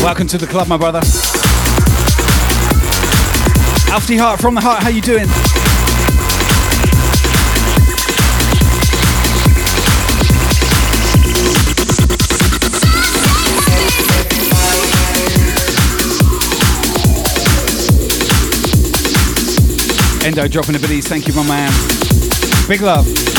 Welcome 0.00 0.28
to 0.28 0.38
the 0.38 0.46
club, 0.46 0.68
my 0.68 0.76
brother. 0.76 1.00
Alfie 3.92 4.16
Hart 4.16 4.40
from 4.40 4.54
the 4.54 4.60
heart. 4.60 4.80
How 4.80 4.90
you 4.90 5.00
doing? 5.00 5.26
Endo 20.24 20.46
dropping 20.46 20.74
the 20.74 20.78
biddies. 20.78 21.08
Thank 21.08 21.26
you, 21.26 21.34
my 21.34 21.42
man. 21.48 21.72
Big 22.68 22.82
love. 22.82 23.31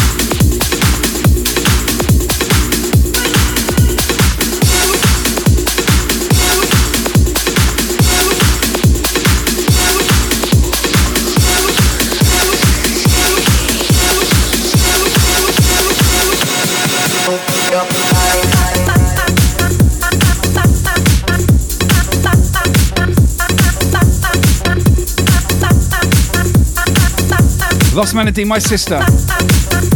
Lost 27.93 28.15
Melody, 28.15 28.43
my 28.43 28.57
sister. 28.57 28.97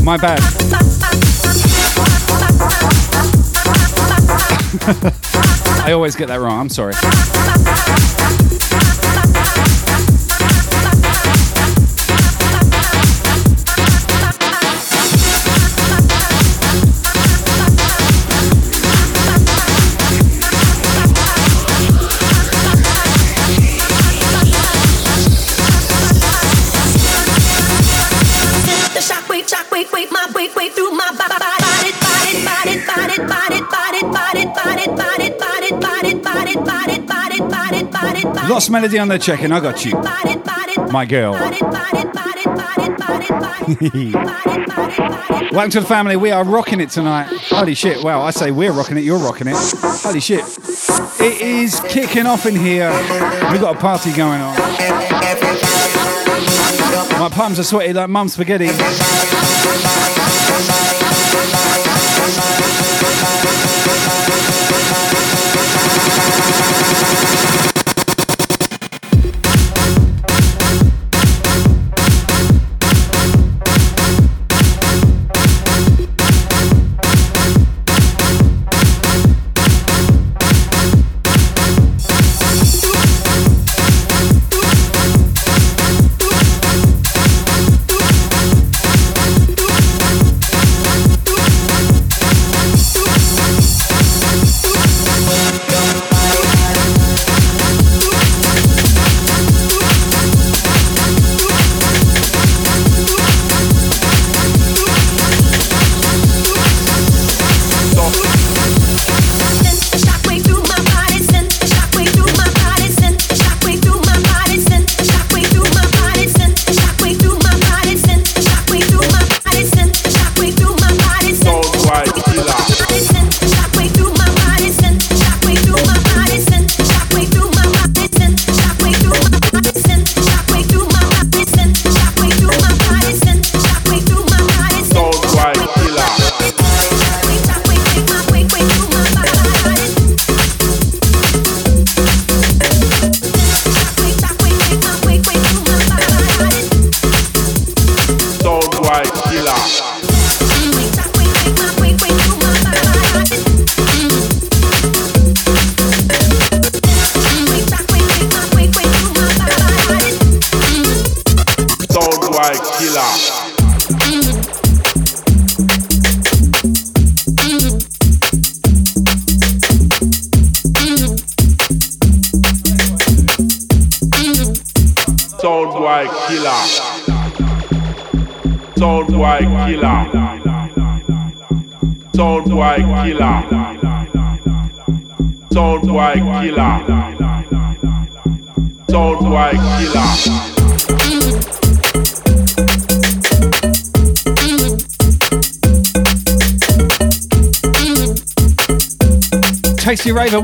My 0.04 0.18
bad. 0.18 0.40
I 5.84 5.94
always 5.94 6.16
get 6.16 6.28
that 6.28 6.40
wrong. 6.40 6.60
I'm 6.60 6.70
sorry. 6.70 6.94
Lost 38.50 38.72
Melody 38.72 38.98
on 38.98 39.10
the 39.10 39.20
check-in. 39.20 39.52
I 39.52 39.60
got 39.60 39.84
you. 39.84 39.92
My 40.92 41.06
girl. 41.06 41.34
Welcome 45.52 45.72
to 45.72 45.82
the 45.82 45.86
family. 45.86 46.16
We 46.16 46.32
are 46.32 46.46
rocking 46.46 46.80
it 46.80 46.90
tonight. 46.90 47.26
Holy 47.50 47.74
shit. 47.74 48.02
Wow, 48.04 48.22
I 48.22 48.32
say 48.32 48.52
we're 48.52 48.72
rocking 48.72 48.98
it, 48.98 49.04
you're 49.04 49.20
rocking 49.20 49.48
it. 49.48 49.56
Holy 49.58 50.22
shit. 50.22 50.46
It 51.20 51.42
is 51.42 51.82
kicking 51.90 52.26
off 52.26 52.46
in 52.46 52.56
here. 52.56 52.90
We've 53.52 53.60
got 53.60 53.76
a 53.76 53.80
party 53.80 54.14
going 54.14 54.40
on. 54.40 54.58
My 57.20 57.30
palms 57.30 57.60
are 57.60 57.64
sweaty 57.64 57.92
like 57.92 58.10
mum 58.10 58.30
spaghetti. 58.30 58.70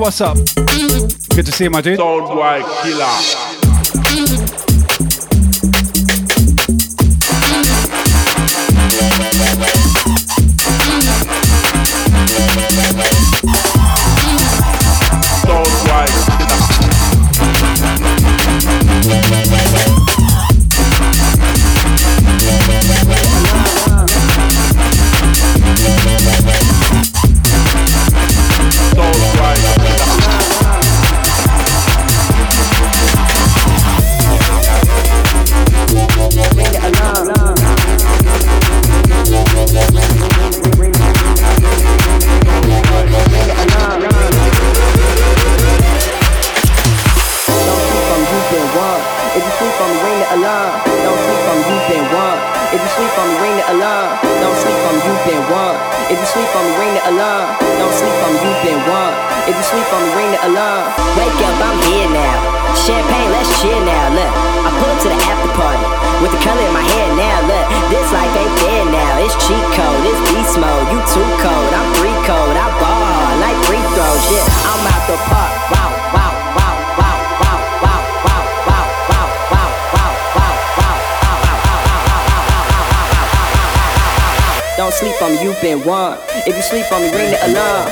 What's 0.04 0.20
up? 0.20 0.36
Good 0.36 1.46
to 1.46 1.52
see 1.54 1.64
you, 1.64 1.70
my 1.70 1.80
dude. 1.80 1.98
Killer. 1.98 3.53
Been 85.64 85.82
warned. 85.86 86.20
If 86.46 86.58
you 86.58 86.62
sleep 86.62 86.92
on 86.92 87.02
me, 87.02 87.10
ring 87.16 87.32
the 87.32 87.40
alarm. 87.48 87.90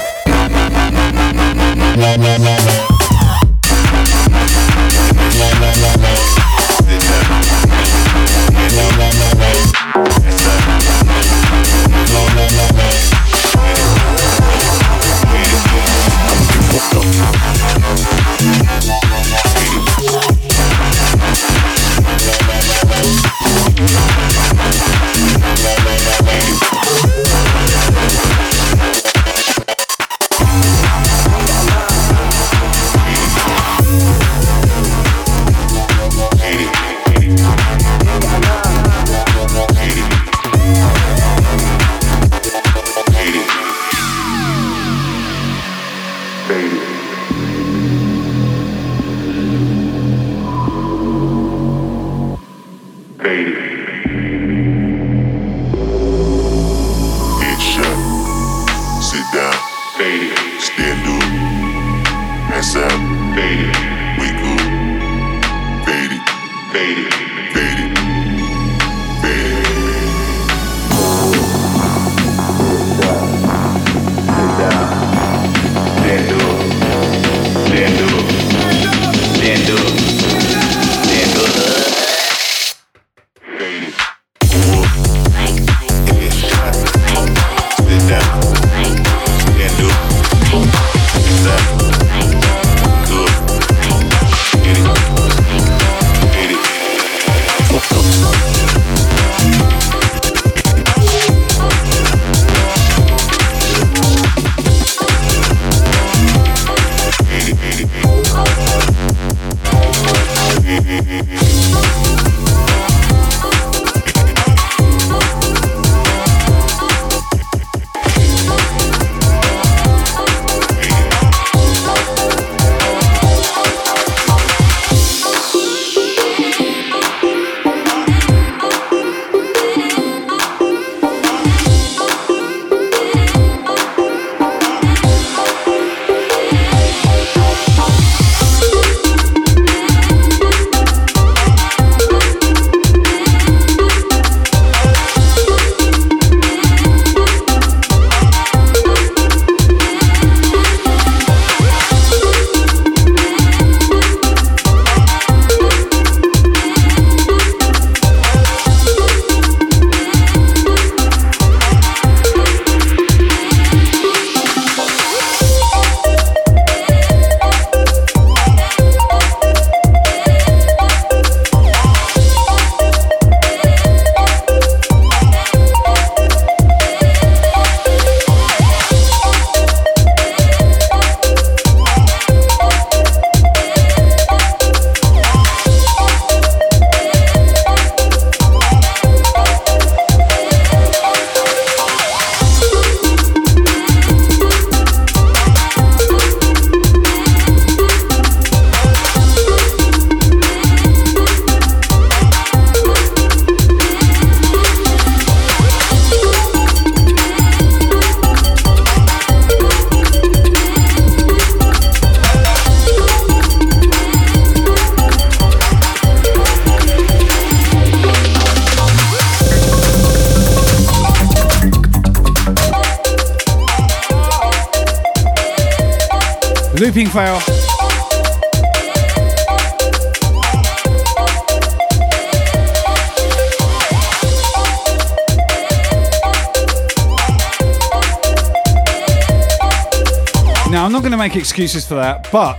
Excuses 241.51 241.85
for 241.85 241.95
that, 241.95 242.29
but 242.31 242.57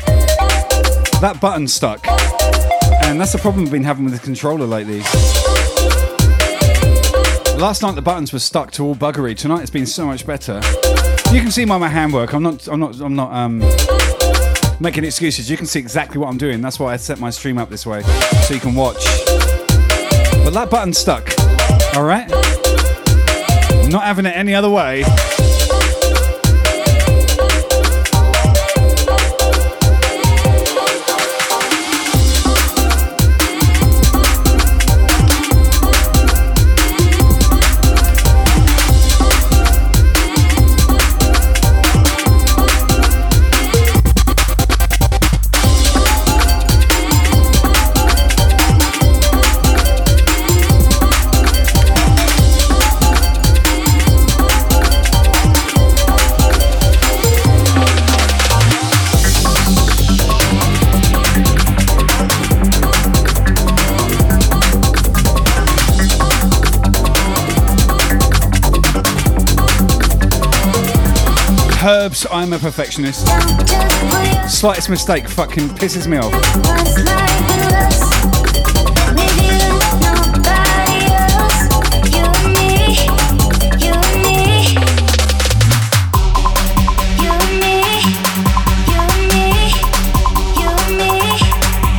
that 1.22 1.38
button 1.40 1.66
stuck. 1.66 2.06
And 3.04 3.18
that's 3.18 3.32
the 3.32 3.38
problem 3.38 3.64
we've 3.64 3.72
been 3.72 3.84
having 3.84 4.04
with 4.04 4.12
the 4.12 4.20
controller 4.20 4.66
lately. 4.66 4.98
Last 7.58 7.80
night 7.80 7.94
the 7.94 8.02
buttons 8.02 8.34
were 8.34 8.38
stuck 8.38 8.70
to 8.72 8.84
all 8.84 8.94
buggery. 8.94 9.34
Tonight 9.34 9.62
it's 9.62 9.70
been 9.70 9.86
so 9.86 10.04
much 10.04 10.26
better. 10.26 10.60
You 11.32 11.40
can 11.40 11.50
see 11.50 11.64
by 11.64 11.78
my 11.78 11.88
handwork. 11.88 12.34
I'm 12.34 12.42
not. 12.42 12.68
I'm 12.68 12.80
not. 12.80 13.00
I'm 13.00 13.16
not. 13.16 13.32
Um, 13.32 13.60
making 14.78 15.04
excuses. 15.04 15.48
You 15.48 15.56
can 15.56 15.64
see 15.64 15.78
exactly 15.78 16.18
what 16.18 16.28
I'm 16.28 16.36
doing. 16.36 16.60
That's 16.60 16.78
why 16.78 16.92
I 16.92 16.96
set 16.98 17.18
my 17.18 17.30
stream 17.30 17.56
up 17.56 17.70
this 17.70 17.86
way, 17.86 18.02
so 18.02 18.52
you 18.52 18.60
can 18.60 18.74
watch. 18.74 19.02
But 20.44 20.50
that 20.50 20.68
button 20.70 20.92
stuck. 20.92 21.30
All 21.96 22.04
right? 22.04 22.28
Not 23.90 24.02
having 24.02 24.26
it 24.26 24.36
any 24.36 24.54
other 24.54 24.68
way. 24.68 25.02
Herbs, 71.84 72.28
I'm 72.30 72.52
a 72.52 72.60
perfectionist. 72.60 73.26
Slightest 74.48 74.88
mistake 74.88 75.28
fucking 75.28 75.68
pisses 75.70 76.06
me 76.06 76.16
off. 76.16 76.32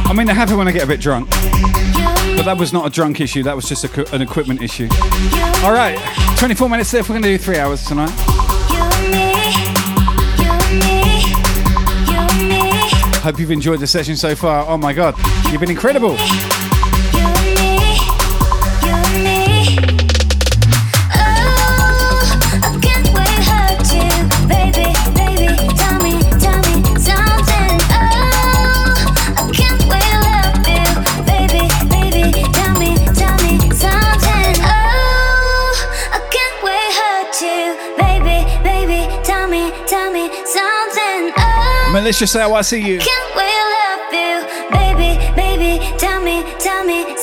I 0.06 0.14
mean, 0.16 0.28
have 0.28 0.50
it 0.50 0.56
when 0.56 0.70
I 0.70 0.72
get 0.72 0.84
a 0.84 0.88
bit 0.88 1.02
drunk. 1.02 1.30
But 1.30 2.44
that 2.44 2.56
was 2.58 2.72
not 2.72 2.88
a 2.88 2.90
drunk 2.90 3.20
issue, 3.20 3.44
that 3.44 3.56
was 3.56 3.68
just 3.68 3.84
a, 3.84 4.16
an 4.16 4.22
equipment 4.22 4.62
issue. 4.62 4.88
All 5.64 5.74
right, 5.74 5.98
24 6.38 6.70
minutes 6.70 6.94
left. 6.94 7.10
We're 7.10 7.14
going 7.16 7.24
to 7.24 7.30
do 7.30 7.38
three 7.38 7.58
hours 7.58 7.84
tonight. 7.86 8.33
Hope 13.24 13.40
you've 13.40 13.52
enjoyed 13.52 13.80
the 13.80 13.88
session 13.88 14.18
so 14.18 14.36
far. 14.36 14.66
Oh 14.68 14.76
my 14.76 14.92
god, 14.92 15.16
you've 15.50 15.62
been 15.62 15.72
incredible. 15.72 16.18
Malicious 42.04 42.34
how 42.34 42.54
I 42.54 42.62
see 42.64 42.82
you. 42.82 43.00
Can't 43.00 43.34
we 43.34 43.48
love 43.80 44.12
you, 44.12 44.44
baby, 44.76 45.16
baby? 45.38 45.80
Tell 45.98 46.22
me, 46.22 46.44
tell 46.60 46.84
me 46.84 47.16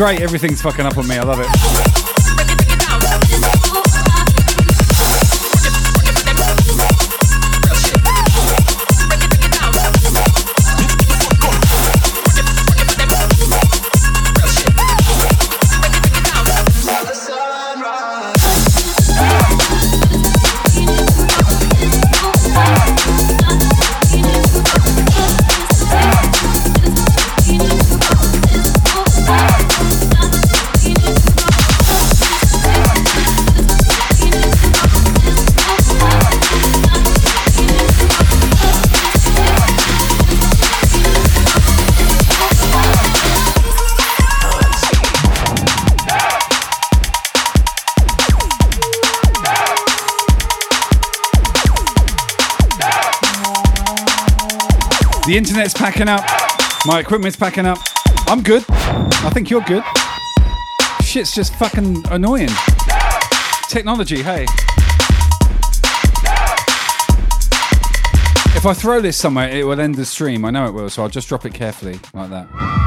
great. 0.00 0.22
Everything's 0.22 0.62
fucking 0.62 0.86
up 0.86 0.96
on 0.96 1.06
me. 1.06 1.18
I 1.18 1.22
love 1.22 1.40
it. 1.40 1.89
Internet's 55.50 55.74
packing 55.74 56.08
up. 56.08 56.22
My 56.86 57.00
equipment's 57.00 57.36
packing 57.36 57.66
up. 57.66 57.78
I'm 58.28 58.40
good. 58.40 58.64
I 58.68 59.30
think 59.34 59.50
you're 59.50 59.62
good. 59.62 59.82
Shit's 61.02 61.34
just 61.34 61.56
fucking 61.56 62.04
annoying. 62.08 62.50
Technology, 63.68 64.22
hey. 64.22 64.44
If 68.54 68.64
I 68.64 68.74
throw 68.74 69.00
this 69.00 69.16
somewhere, 69.16 69.48
it 69.48 69.66
will 69.66 69.80
end 69.80 69.96
the 69.96 70.04
stream. 70.04 70.44
I 70.44 70.50
know 70.50 70.66
it 70.66 70.72
will, 70.72 70.88
so 70.88 71.02
I'll 71.02 71.08
just 71.08 71.28
drop 71.28 71.44
it 71.44 71.52
carefully 71.52 71.98
like 72.14 72.30
that. 72.30 72.79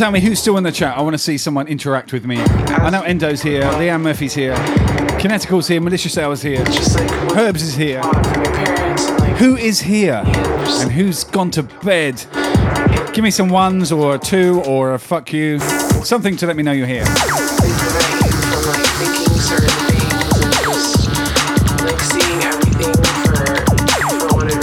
Tell 0.00 0.10
me 0.10 0.18
who's 0.18 0.38
still 0.38 0.56
in 0.56 0.64
the 0.64 0.72
chat. 0.72 0.96
I 0.96 1.02
want 1.02 1.12
to 1.12 1.18
see 1.18 1.36
someone 1.36 1.68
interact 1.68 2.14
with 2.14 2.24
me. 2.24 2.38
I 2.40 2.88
know 2.88 3.02
Endo's 3.02 3.42
here, 3.42 3.64
Leanne 3.64 4.00
Murphy's 4.00 4.32
here, 4.32 4.54
Kinetical's 5.20 5.68
here, 5.68 5.78
Malicious 5.78 6.16
Hour's 6.16 6.40
here, 6.40 6.64
Herbs 7.36 7.62
is 7.62 7.74
here. 7.74 8.00
Who 9.34 9.58
is 9.58 9.82
here? 9.82 10.22
And 10.24 10.90
who's 10.90 11.24
gone 11.24 11.50
to 11.50 11.64
bed? 11.64 12.24
Give 13.12 13.22
me 13.22 13.30
some 13.30 13.50
ones 13.50 13.92
or 13.92 14.14
a 14.14 14.18
two 14.18 14.62
or 14.66 14.94
a 14.94 14.98
fuck 14.98 15.34
you. 15.34 15.58
Something 15.58 16.34
to 16.38 16.46
let 16.46 16.56
me 16.56 16.62
know 16.62 16.72
you're 16.72 16.86
here. 16.86 17.04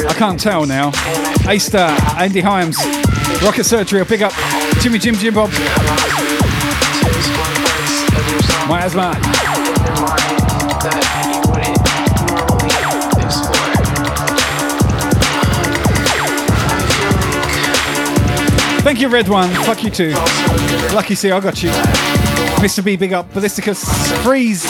I 0.03 0.16
can't 0.17 0.40
tell 0.40 0.66
now. 0.66 0.88
A 1.48 1.59
Star, 1.59 1.95
Andy 2.17 2.41
Himes, 2.41 2.77
Rocket 3.43 3.66
Surgery, 3.66 4.03
big 4.03 4.24
up. 4.24 4.33
Jimmy 4.82 5.00
Jim 5.00 5.16
Jim 5.16 5.34
Bob. 5.34 5.50
My 8.70 8.82
asthma. 8.84 9.14
Thank 18.82 19.02
you, 19.02 19.10
Red 19.10 19.28
One. 19.28 19.50
Fuck 19.66 19.84
you 19.84 19.90
too. 19.90 20.12
Lucky 20.94 21.16
C, 21.16 21.32
I 21.32 21.40
got 21.40 21.62
you. 21.62 21.70
Mr. 22.60 22.84
B, 22.84 22.96
big 22.96 23.14
up. 23.14 23.32
Ballisticus, 23.34 23.84
freeze. 24.24 24.66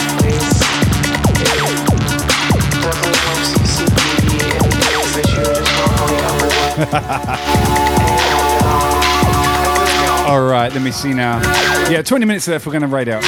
All 10.28 10.42
right, 10.42 10.70
let 10.70 10.82
me 10.82 10.90
see 10.90 11.14
now. 11.14 11.40
Yeah, 11.88 12.02
20 12.02 12.26
minutes 12.26 12.46
left. 12.48 12.66
We're 12.66 12.72
going 12.72 12.82
to 12.82 12.86
raid 12.86 13.08
out. 13.08 13.24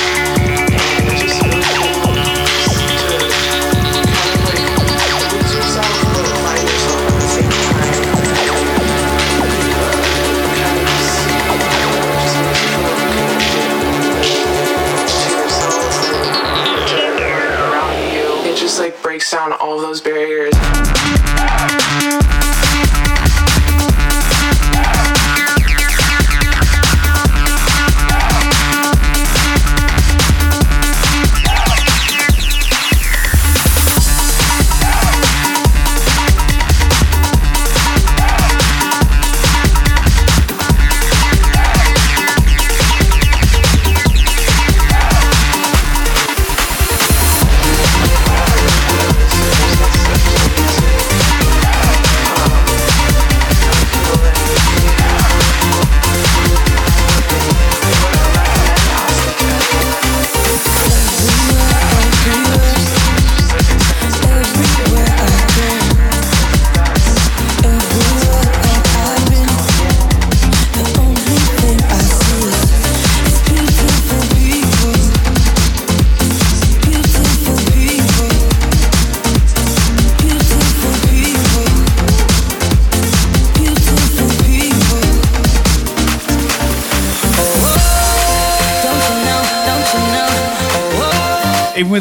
around. 17.56 18.46
It 18.46 18.58
just 18.58 18.78
like 18.78 19.02
breaks 19.02 19.30
down 19.30 19.54
all 19.54 19.80
those 19.80 20.02
barriers. 20.02 20.59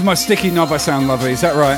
My 0.09 0.15
sticky 0.15 0.49
knob, 0.49 0.71
I 0.71 0.77
sound 0.77 1.07
lovely. 1.07 1.33
Is 1.33 1.41
that 1.41 1.55
right? 1.55 1.77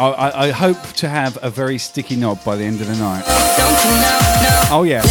I, 0.00 0.10
I, 0.10 0.46
I 0.46 0.50
hope 0.50 0.82
to 0.94 1.08
have 1.08 1.38
a 1.40 1.48
very 1.48 1.78
sticky 1.78 2.16
knob 2.16 2.42
by 2.42 2.56
the 2.56 2.64
end 2.64 2.80
of 2.80 2.88
the 2.88 2.96
night. 2.96 3.22
Oh, 4.72 4.82
yeah. 4.82 5.02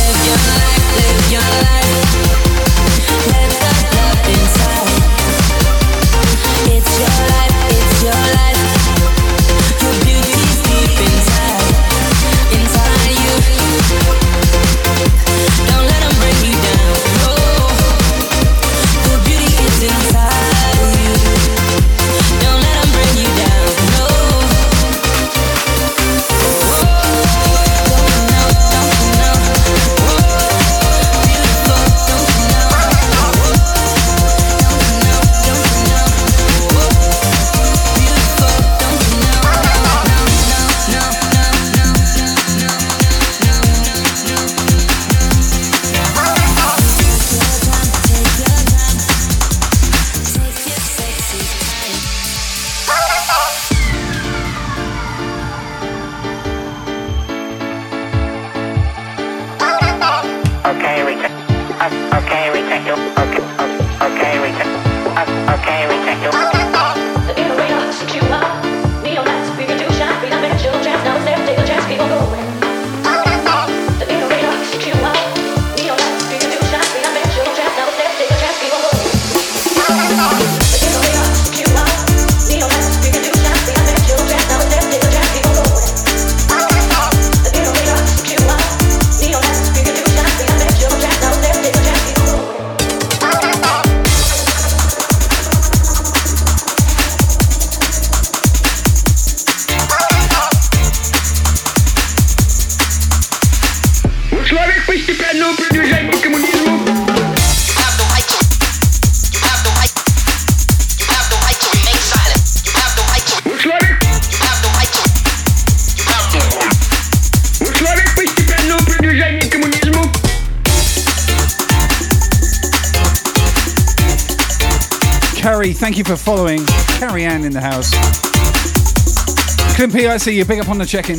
See 130.24 130.38
you. 130.38 130.46
Big 130.46 130.60
up 130.62 130.70
on 130.70 130.78
the 130.78 130.86
check-in. 130.86 131.18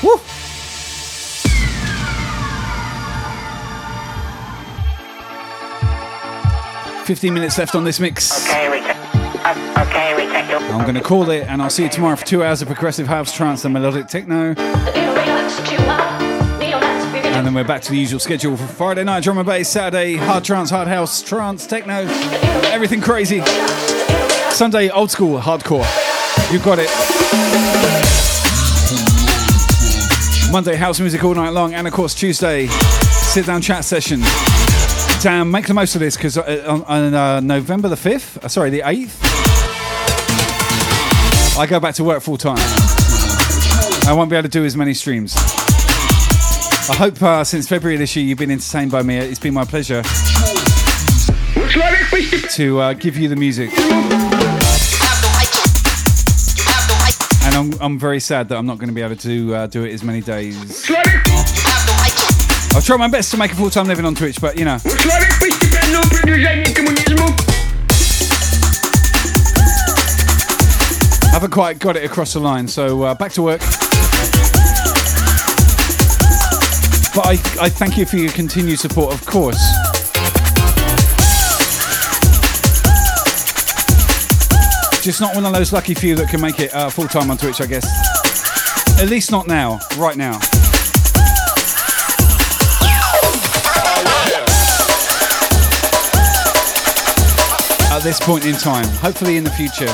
Woo! 0.00 0.16
Fifteen 7.04 7.34
minutes 7.34 7.58
left 7.58 7.74
on 7.74 7.82
this 7.82 7.98
mix. 7.98 8.46
Okay, 8.48 8.70
we 8.70 8.78
check. 8.78 8.96
Uh, 9.44 9.84
okay, 9.88 10.14
we 10.14 10.22
check. 10.30 10.48
I'm 10.70 10.82
going 10.82 10.94
to 10.94 11.00
call 11.00 11.30
it, 11.30 11.48
and 11.48 11.60
I'll 11.60 11.68
see 11.68 11.82
you 11.82 11.88
tomorrow 11.88 12.14
for 12.14 12.24
two 12.24 12.44
hours 12.44 12.62
of 12.62 12.68
progressive 12.68 13.08
house, 13.08 13.34
trance, 13.34 13.64
and 13.64 13.74
melodic 13.74 14.06
techno. 14.06 14.54
And 17.34 17.44
then 17.44 17.54
we're 17.54 17.64
back 17.64 17.82
to 17.82 17.90
the 17.90 17.98
usual 17.98 18.20
schedule 18.20 18.56
for 18.56 18.68
Friday 18.68 19.02
night 19.02 19.24
drum 19.24 19.38
and 19.38 19.46
bass, 19.48 19.68
Saturday 19.68 20.14
hard 20.14 20.44
trance, 20.44 20.70
hard 20.70 20.86
house, 20.86 21.24
trance, 21.24 21.66
techno, 21.66 22.06
everything 22.70 23.00
crazy. 23.00 23.42
Sunday 24.52 24.90
old 24.90 25.10
school, 25.10 25.40
hardcore. 25.40 25.84
You 26.52 26.60
got 26.60 26.78
it. 26.78 27.13
Monday 30.54 30.76
house 30.76 31.00
music 31.00 31.24
all 31.24 31.34
night 31.34 31.50
long, 31.50 31.74
and 31.74 31.86
of 31.86 31.92
course 31.92 32.14
Tuesday 32.14 32.68
sit 32.68 33.46
down 33.46 33.60
chat 33.60 33.84
session. 33.84 34.20
Damn, 35.20 35.50
make 35.50 35.66
the 35.66 35.74
most 35.74 35.96
of 35.96 36.00
this 36.00 36.16
because 36.16 36.38
on, 36.38 36.84
on 36.84 37.12
uh, 37.12 37.40
November 37.40 37.88
the 37.88 37.96
5th, 37.96 38.44
uh, 38.44 38.48
sorry, 38.48 38.70
the 38.70 38.80
8th, 38.80 39.18
I 41.58 41.66
go 41.66 41.80
back 41.80 41.96
to 41.96 42.04
work 42.04 42.22
full 42.22 42.36
time. 42.36 42.58
I 44.06 44.12
won't 44.16 44.30
be 44.30 44.36
able 44.36 44.44
to 44.44 44.48
do 44.48 44.64
as 44.64 44.76
many 44.76 44.94
streams. 44.94 45.34
I 45.36 46.94
hope 46.96 47.20
uh, 47.22 47.42
since 47.42 47.66
February 47.66 47.96
this 47.96 48.14
year 48.14 48.24
you've 48.24 48.38
been 48.38 48.50
entertained 48.50 48.90
by 48.90 49.02
me. 49.02 49.16
It's 49.16 49.40
been 49.40 49.54
my 49.54 49.64
pleasure 49.64 50.02
to 52.50 52.80
uh, 52.80 52.92
give 52.92 53.16
you 53.16 53.28
the 53.28 53.36
music. 53.36 53.70
And 57.54 57.72
I'm, 57.72 57.80
I'm 57.80 57.98
very 58.00 58.18
sad 58.18 58.48
that 58.48 58.58
I'm 58.58 58.66
not 58.66 58.78
going 58.78 58.88
to 58.88 58.94
be 58.94 59.02
able 59.02 59.14
to 59.14 59.54
uh, 59.54 59.66
do 59.68 59.84
it 59.84 59.92
as 59.92 60.02
many 60.02 60.20
days. 60.20 60.90
I'll 62.74 62.82
try 62.82 62.96
my 62.96 63.06
best 63.06 63.30
to 63.30 63.36
make 63.36 63.52
a 63.52 63.54
full 63.54 63.70
time 63.70 63.86
living 63.86 64.04
on 64.04 64.16
Twitch, 64.16 64.40
but 64.40 64.58
you 64.58 64.64
know. 64.64 64.72
I 64.72 64.78
Haven't 71.30 71.52
quite 71.52 71.78
got 71.78 71.96
it 71.96 72.04
across 72.04 72.32
the 72.32 72.40
line, 72.40 72.66
so 72.66 73.04
uh, 73.04 73.14
back 73.14 73.30
to 73.32 73.42
work. 73.42 73.60
But 77.14 77.24
I, 77.24 77.38
I 77.60 77.68
thank 77.68 77.96
you 77.96 78.04
for 78.04 78.16
your 78.16 78.32
continued 78.32 78.80
support, 78.80 79.14
of 79.14 79.24
course. 79.24 79.93
Just 85.04 85.20
not 85.20 85.34
one 85.34 85.44
of 85.44 85.52
those 85.52 85.70
lucky 85.70 85.92
few 85.92 86.14
that 86.16 86.30
can 86.30 86.40
make 86.40 86.58
it 86.60 86.74
uh, 86.74 86.88
full 86.88 87.06
time 87.06 87.30
on 87.30 87.36
Twitch, 87.36 87.60
I 87.60 87.66
guess. 87.66 87.84
At 88.98 89.10
least 89.10 89.30
not 89.30 89.46
now, 89.46 89.78
right 89.98 90.16
now. 90.16 90.38
At 97.92 98.00
this 98.02 98.18
point 98.18 98.46
in 98.46 98.54
time, 98.54 98.86
hopefully 98.96 99.36
in 99.36 99.44
the 99.44 99.50
future. 99.50 99.92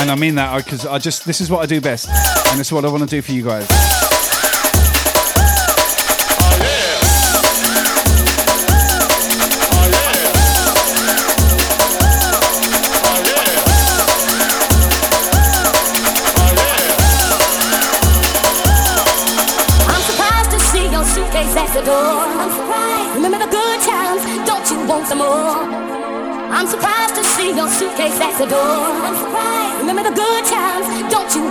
And 0.00 0.08
I 0.08 0.14
mean 0.14 0.36
that 0.36 0.64
because 0.64 0.86
I 0.86 0.98
just, 0.98 1.24
this 1.24 1.40
is 1.40 1.50
what 1.50 1.64
I 1.64 1.66
do 1.66 1.80
best. 1.80 2.08
And 2.50 2.60
this 2.60 2.68
is 2.68 2.72
what 2.72 2.84
I 2.84 2.88
want 2.88 3.02
to 3.02 3.08
do 3.08 3.20
for 3.22 3.32
you 3.32 3.42
guys. 3.42 3.99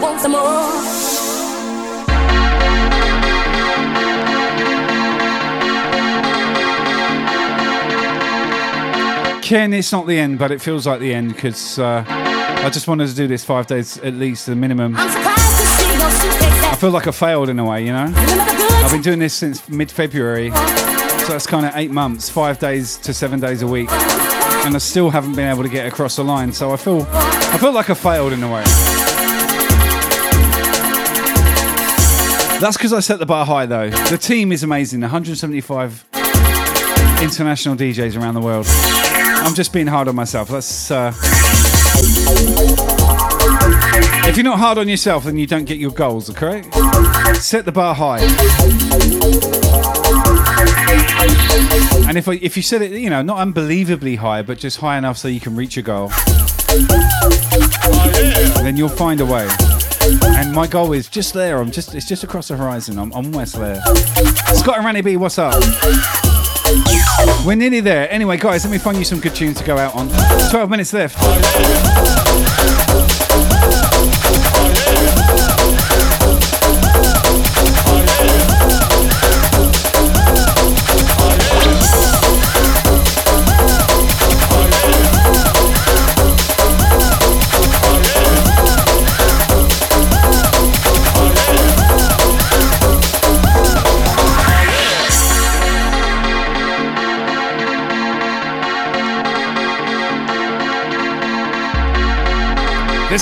Want 0.02 0.22
some 0.22 0.32
more? 0.32 1.10
Ken, 9.42 9.74
it's 9.74 9.92
not 9.92 10.06
the 10.06 10.20
end, 10.20 10.38
but 10.38 10.52
it 10.52 10.62
feels 10.62 10.86
like 10.86 11.00
the 11.00 11.12
end 11.12 11.34
because 11.34 11.80
uh, 11.80 12.04
I 12.08 12.70
just 12.70 12.88
wanted 12.88 13.08
to 13.08 13.16
do 13.16 13.28
this 13.28 13.44
five 13.44 13.66
days 13.66 13.98
at 13.98 14.14
least, 14.14 14.46
the 14.46 14.56
minimum. 14.56 14.96
I'm 14.96 15.10
surprised 15.10 15.58
to 15.60 15.66
see 15.66 15.98
your 15.98 16.12
suitcase 16.12 16.64
I 16.66 16.76
feel 16.80 16.92
like 16.92 17.08
I 17.08 17.12
failed 17.12 17.50
in 17.50 17.58
a 17.58 17.66
way, 17.66 17.84
you 17.84 17.92
know? 17.92 18.06
Remember 18.06 18.26
the 18.26 18.58
good 18.58 18.84
I've 18.86 18.92
been 18.92 19.02
doing 19.02 19.18
this 19.18 19.34
since 19.34 19.68
mid 19.68 19.90
February, 19.90 20.52
so 20.52 21.30
that's 21.30 21.48
kind 21.48 21.66
of 21.66 21.76
eight 21.76 21.90
months, 21.90 22.30
five 22.30 22.60
days 22.60 22.98
to 22.98 23.12
seven 23.12 23.40
days 23.40 23.64
a 23.64 23.68
week, 23.68 23.92
and 23.92 24.76
I 24.76 24.78
still 24.78 25.10
haven't 25.10 25.36
been 25.36 25.50
able 25.50 25.64
to 25.64 25.70
get 25.70 25.88
across 25.88 26.18
the 26.18 26.24
line. 26.24 26.54
So 26.54 26.72
I 26.72 26.78
feel, 26.78 27.08
I 27.12 27.58
feel 27.60 27.72
like 27.72 27.90
I 27.90 27.96
failed 27.96 28.34
in 28.34 28.44
a 28.44 28.54
way. 28.54 28.99
That's 32.60 32.76
because 32.76 32.92
I 32.92 33.00
set 33.00 33.20
the 33.20 33.26
bar 33.26 33.46
high, 33.46 33.66
though. 33.66 33.90
The 33.90 34.18
team 34.18 34.52
is 34.52 34.64
amazing. 34.64 35.00
175 35.00 36.06
international 37.22 37.76
DJs 37.76 38.20
around 38.20 38.34
the 38.34 38.42
world. 38.42 38.66
I'm 38.68 39.54
just 39.54 39.72
being 39.72 39.88
hard 39.88 40.10
on 40.10 40.16
myself. 40.16 40.50
That's. 40.50 40.92
Uh... 40.92 41.14
If 44.28 44.36
you're 44.36 44.44
not 44.44 44.60
hard 44.60 44.78
on 44.78 44.90
yourself, 44.90 45.24
then 45.24 45.38
you 45.38 45.48
don't 45.48 45.64
get 45.64 45.78
your 45.78 45.92
goals, 45.92 46.30
okay? 46.30 46.64
Set 47.34 47.64
the 47.64 47.72
bar 47.72 47.96
high. 47.96 48.20
And 52.08 52.18
if, 52.18 52.28
I, 52.28 52.34
if 52.42 52.58
you 52.58 52.64
set 52.64 52.82
it, 52.82 52.92
you 52.92 53.10
know, 53.10 53.22
not 53.22 53.38
unbelievably 53.38 54.18
high, 54.18 54.42
but 54.42 54.58
just 54.58 54.78
high 54.78 54.98
enough 54.98 55.18
so 55.18 55.30
you 55.30 55.40
can 55.40 55.56
reach 55.56 55.78
your 55.78 55.84
goal, 55.84 56.10
then 58.64 58.76
you'll 58.76 58.90
find 58.90 59.22
a 59.22 59.26
way. 59.26 59.48
And 60.12 60.54
my 60.54 60.66
goal 60.66 60.94
is 60.94 61.08
just 61.08 61.34
there. 61.34 61.60
I'm 61.60 61.70
just, 61.72 61.94
it's 61.94 62.08
just 62.08 62.24
across 62.24 62.48
the 62.48 62.58
horizon. 62.58 62.98
I'm, 62.98 63.12
I'm 63.14 63.28
almost 63.28 63.56
there. 63.60 63.82
Scott 64.56 64.78
and 64.78 64.86
Randy 64.86 65.02
B, 65.02 65.18
what's 65.18 65.38
up? 65.38 65.54
We're 67.46 67.56
nearly 67.56 67.80
there. 67.80 68.12
Anyway, 68.12 68.38
guys, 68.38 68.66
let 68.66 68.72
me 68.72 68.80
find 68.80 68.98
you 68.98 69.06
some 69.06 69.20
good 69.20 69.36
tunes 69.36 69.58
to 69.60 69.64
go 69.64 69.78
out 69.78 69.96
on. 69.96 70.10
12 70.50 70.70
minutes 70.70 70.94
left. 70.94 71.18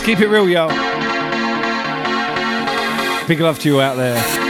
Keep 0.08 0.22
it 0.22 0.30
real, 0.30 0.48
yo. 0.48 0.70
Big 3.28 3.42
love 3.42 3.60
to 3.60 3.68
you 3.68 3.82
out 3.82 3.98
there. 3.98 4.47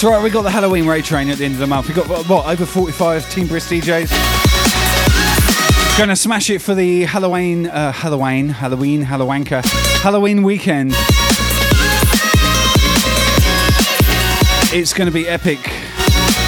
That's 0.00 0.10
right, 0.10 0.22
we 0.22 0.30
got 0.30 0.44
the 0.44 0.50
Halloween 0.50 0.86
Raid 0.86 1.04
Train 1.04 1.28
at 1.28 1.36
the 1.36 1.44
end 1.44 1.52
of 1.52 1.60
the 1.60 1.66
month. 1.66 1.86
We 1.86 1.92
got 1.92 2.08
what, 2.08 2.46
over 2.46 2.64
45 2.64 3.30
Team 3.30 3.46
Brisk 3.46 3.68
DJs. 3.68 4.08
Gonna 5.98 6.16
smash 6.16 6.48
it 6.48 6.60
for 6.60 6.74
the 6.74 7.02
Halloween, 7.02 7.66
uh, 7.66 7.92
Halloween, 7.92 8.48
Halloween, 8.48 9.04
Hallowanka, 9.04 9.62
Halloween 10.00 10.42
weekend. 10.42 10.92
It's 14.72 14.94
gonna 14.94 15.10
be 15.10 15.28
epic. 15.28 15.58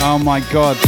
Oh 0.00 0.18
my 0.24 0.40
god. 0.50 0.78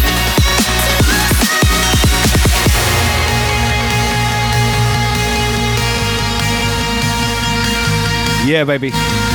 Yeah, 8.49 8.65
baby. 8.65 9.34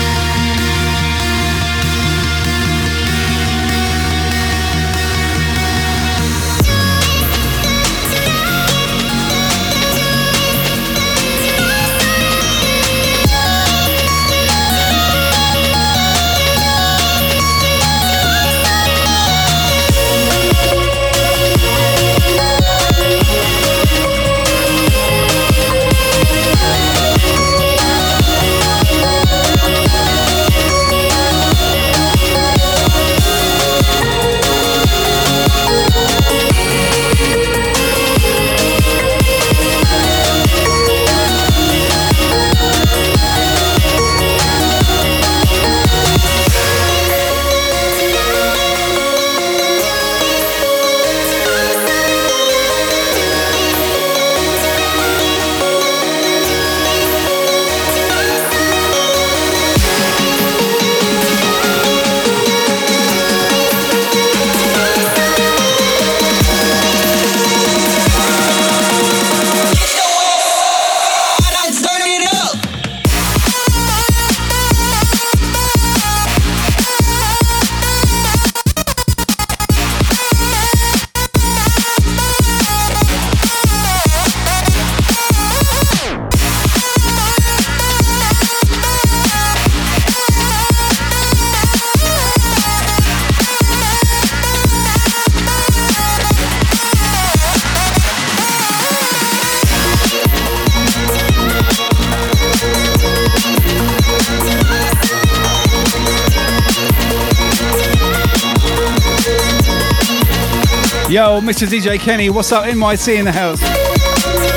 Mr. 111.59 111.67
DJ 111.67 111.99
Kenny, 111.99 112.29
what's 112.29 112.53
up? 112.53 112.63
NYC 112.63 113.19
in 113.19 113.25
the 113.25 113.33
house. 113.33 113.59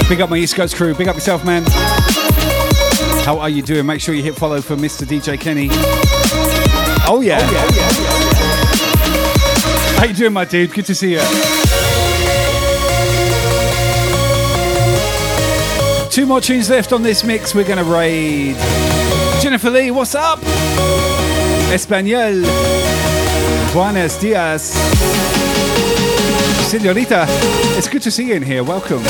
Big 0.08 0.20
up 0.20 0.30
my 0.30 0.36
East 0.36 0.54
Coast 0.54 0.76
crew. 0.76 0.94
Big 0.94 1.08
up 1.08 1.16
yourself, 1.16 1.44
man. 1.44 1.64
How 3.24 3.40
are 3.40 3.48
you 3.48 3.60
doing? 3.60 3.84
Make 3.86 4.00
sure 4.00 4.14
you 4.14 4.22
hit 4.22 4.36
follow 4.36 4.60
for 4.60 4.76
Mr. 4.76 5.04
DJ 5.04 5.36
Kenny. 5.40 5.66
Oh 7.04 7.20
yeah. 7.20 7.40
Oh, 7.42 7.50
yeah. 7.74 7.90
How 9.98 10.04
you 10.04 10.14
doing, 10.14 10.32
my 10.32 10.44
dude? 10.44 10.72
Good 10.72 10.86
to 10.86 10.94
see 10.94 11.14
you. 11.14 11.22
Two 16.08 16.24
more 16.24 16.40
tunes 16.40 16.70
left 16.70 16.92
on 16.92 17.02
this 17.02 17.24
mix. 17.24 17.52
We're 17.52 17.66
gonna 17.66 17.82
raid. 17.82 18.54
Jennifer 19.40 19.70
Lee, 19.70 19.90
what's 19.90 20.14
up? 20.14 20.38
Espanol. 21.72 22.44
Buenos 23.72 24.16
dias. 24.20 25.41
Senorita, 26.72 27.26
it's 27.76 27.86
good 27.86 28.00
to 28.00 28.10
see 28.10 28.28
you 28.28 28.34
in 28.34 28.42
here. 28.42 28.64
Welcome. 28.64 29.02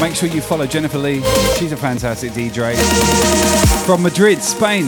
Make 0.00 0.14
sure 0.14 0.30
you 0.30 0.40
follow 0.40 0.66
Jennifer 0.66 0.96
Lee. 0.96 1.20
She's 1.58 1.70
a 1.70 1.76
fantastic 1.76 2.32
DJ 2.32 2.74
from 3.84 4.02
Madrid, 4.02 4.42
Spain. 4.42 4.86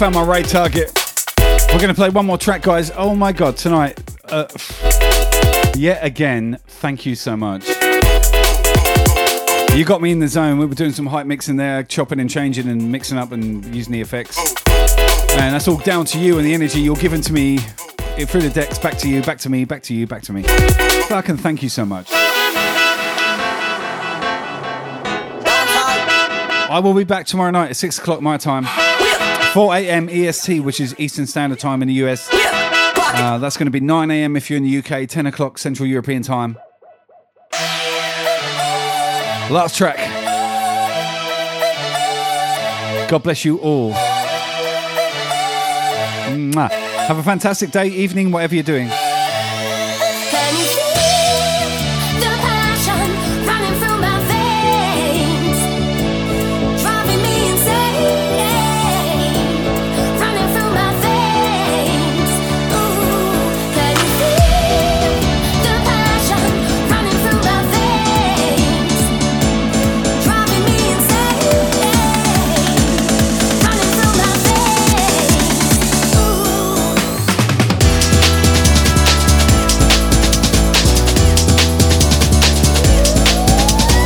Found 0.00 0.14
my 0.14 0.24
raid 0.24 0.46
target. 0.46 0.90
We're 1.68 1.78
going 1.78 1.88
to 1.88 1.94
play 1.94 2.08
one 2.08 2.24
more 2.24 2.38
track, 2.38 2.62
guys. 2.62 2.90
Oh 2.96 3.14
my 3.14 3.32
god, 3.32 3.58
tonight. 3.58 4.00
Uh, 4.30 4.46
yet 5.76 6.02
again, 6.02 6.58
thank 6.66 7.04
you 7.04 7.14
so 7.14 7.36
much. 7.36 7.68
You 9.76 9.84
got 9.84 10.00
me 10.00 10.10
in 10.10 10.18
the 10.18 10.26
zone. 10.26 10.56
We 10.56 10.64
were 10.64 10.74
doing 10.74 10.92
some 10.92 11.04
hype 11.04 11.26
mixing 11.26 11.56
there, 11.56 11.82
chopping 11.82 12.18
and 12.18 12.30
changing 12.30 12.66
and 12.68 12.90
mixing 12.90 13.18
up 13.18 13.32
and 13.32 13.62
using 13.74 13.92
the 13.92 14.00
effects. 14.00 14.38
And 15.32 15.54
that's 15.54 15.68
all 15.68 15.76
down 15.76 16.06
to 16.06 16.18
you 16.18 16.38
and 16.38 16.46
the 16.46 16.54
energy 16.54 16.80
you're 16.80 16.96
giving 16.96 17.20
to 17.20 17.34
me 17.34 17.58
eh, 18.16 18.24
through 18.24 18.40
the 18.40 18.48
decks, 18.48 18.78
back 18.78 18.96
to 19.00 19.08
you, 19.08 19.20
back 19.22 19.36
to 19.40 19.50
me, 19.50 19.66
back 19.66 19.82
to 19.82 19.92
you, 19.92 20.06
back 20.06 20.22
to 20.22 20.32
me. 20.32 20.44
Fucking 21.08 21.36
thank 21.36 21.62
you 21.62 21.68
so 21.68 21.84
much. 21.84 22.10
I 26.70 26.80
will 26.82 26.94
be 26.94 27.04
back 27.04 27.26
tomorrow 27.26 27.50
night 27.50 27.68
at 27.68 27.76
6 27.76 27.98
o'clock 27.98 28.22
my 28.22 28.38
time. 28.38 28.64
4 29.52 29.74
a.m. 29.74 30.08
EST, 30.08 30.60
which 30.60 30.80
is 30.80 30.94
Eastern 30.98 31.26
Standard 31.26 31.58
Time 31.58 31.82
in 31.82 31.88
the 31.88 31.94
US. 32.04 32.28
Uh, 32.32 33.38
that's 33.38 33.56
going 33.56 33.66
to 33.66 33.72
be 33.72 33.80
9 33.80 34.10
a.m. 34.10 34.36
if 34.36 34.48
you're 34.48 34.58
in 34.58 34.62
the 34.62 34.78
UK, 34.78 35.08
10 35.08 35.26
o'clock 35.26 35.58
Central 35.58 35.88
European 35.88 36.22
Time. 36.22 36.56
Last 39.50 39.76
track. 39.76 39.98
God 43.10 43.24
bless 43.24 43.44
you 43.44 43.58
all. 43.58 43.92
Mwah. 46.30 46.70
Have 46.70 47.18
a 47.18 47.22
fantastic 47.24 47.72
day, 47.72 47.88
evening, 47.88 48.30
whatever 48.30 48.54
you're 48.54 48.62
doing. 48.62 48.88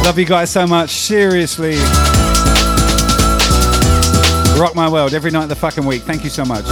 Love 0.04 0.18
you 0.18 0.26
guys 0.26 0.50
so 0.50 0.66
much. 0.66 0.90
Seriously. 0.90 1.76
Rock 4.60 4.74
my 4.74 4.86
world 4.88 5.14
every 5.14 5.30
night 5.30 5.44
of 5.44 5.48
the 5.48 5.56
fucking 5.56 5.86
week. 5.86 6.02
Thank 6.02 6.24
you 6.24 6.30
so 6.30 6.44
much. 6.44 6.64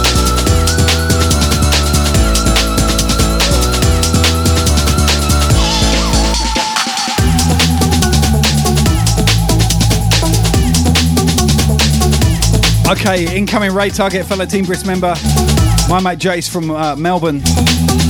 Okay, 12.87 13.35
incoming 13.35 13.73
raid 13.73 13.95
target, 13.95 14.27
fellow 14.27 14.45
Team 14.45 14.65
Brisk 14.65 14.85
member. 14.85 15.15
My 15.89 15.99
mate 15.99 16.19
Jace 16.19 16.47
from 16.47 16.69
uh, 16.69 16.95
Melbourne 16.95 17.41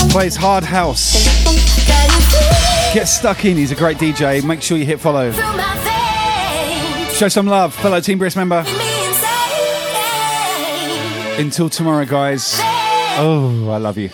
plays 0.10 0.36
Hard 0.36 0.66
House. 0.66 1.73
Get 2.94 3.08
stuck 3.08 3.44
in, 3.44 3.58
he's 3.58 3.72
a 3.72 3.76
great 3.76 3.98
DJ. 3.98 4.44
Make 4.44 4.62
sure 4.62 4.78
you 4.78 4.86
hit 4.86 5.00
follow. 5.00 5.32
Show 7.14 7.28
some 7.28 7.48
love, 7.48 7.74
fellow 7.74 8.00
Team 8.00 8.20
Brisk 8.20 8.38
member. 8.38 8.64
Until 11.40 11.70
tomorrow, 11.70 12.06
guys. 12.06 12.54
Oh, 13.18 13.70
I 13.72 13.78
love 13.78 13.98
you. 13.98 14.10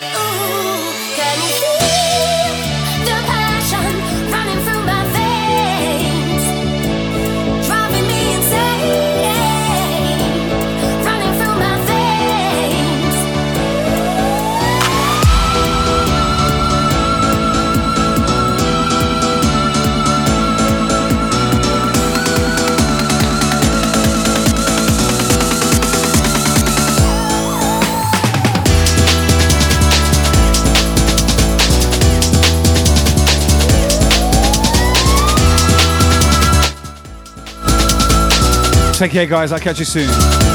Take 39.00 39.14
care, 39.14 39.26
guys. 39.26 39.54
I'll 39.54 39.62
catch 39.62 39.80
you 39.80 39.86
soon. 39.86 40.49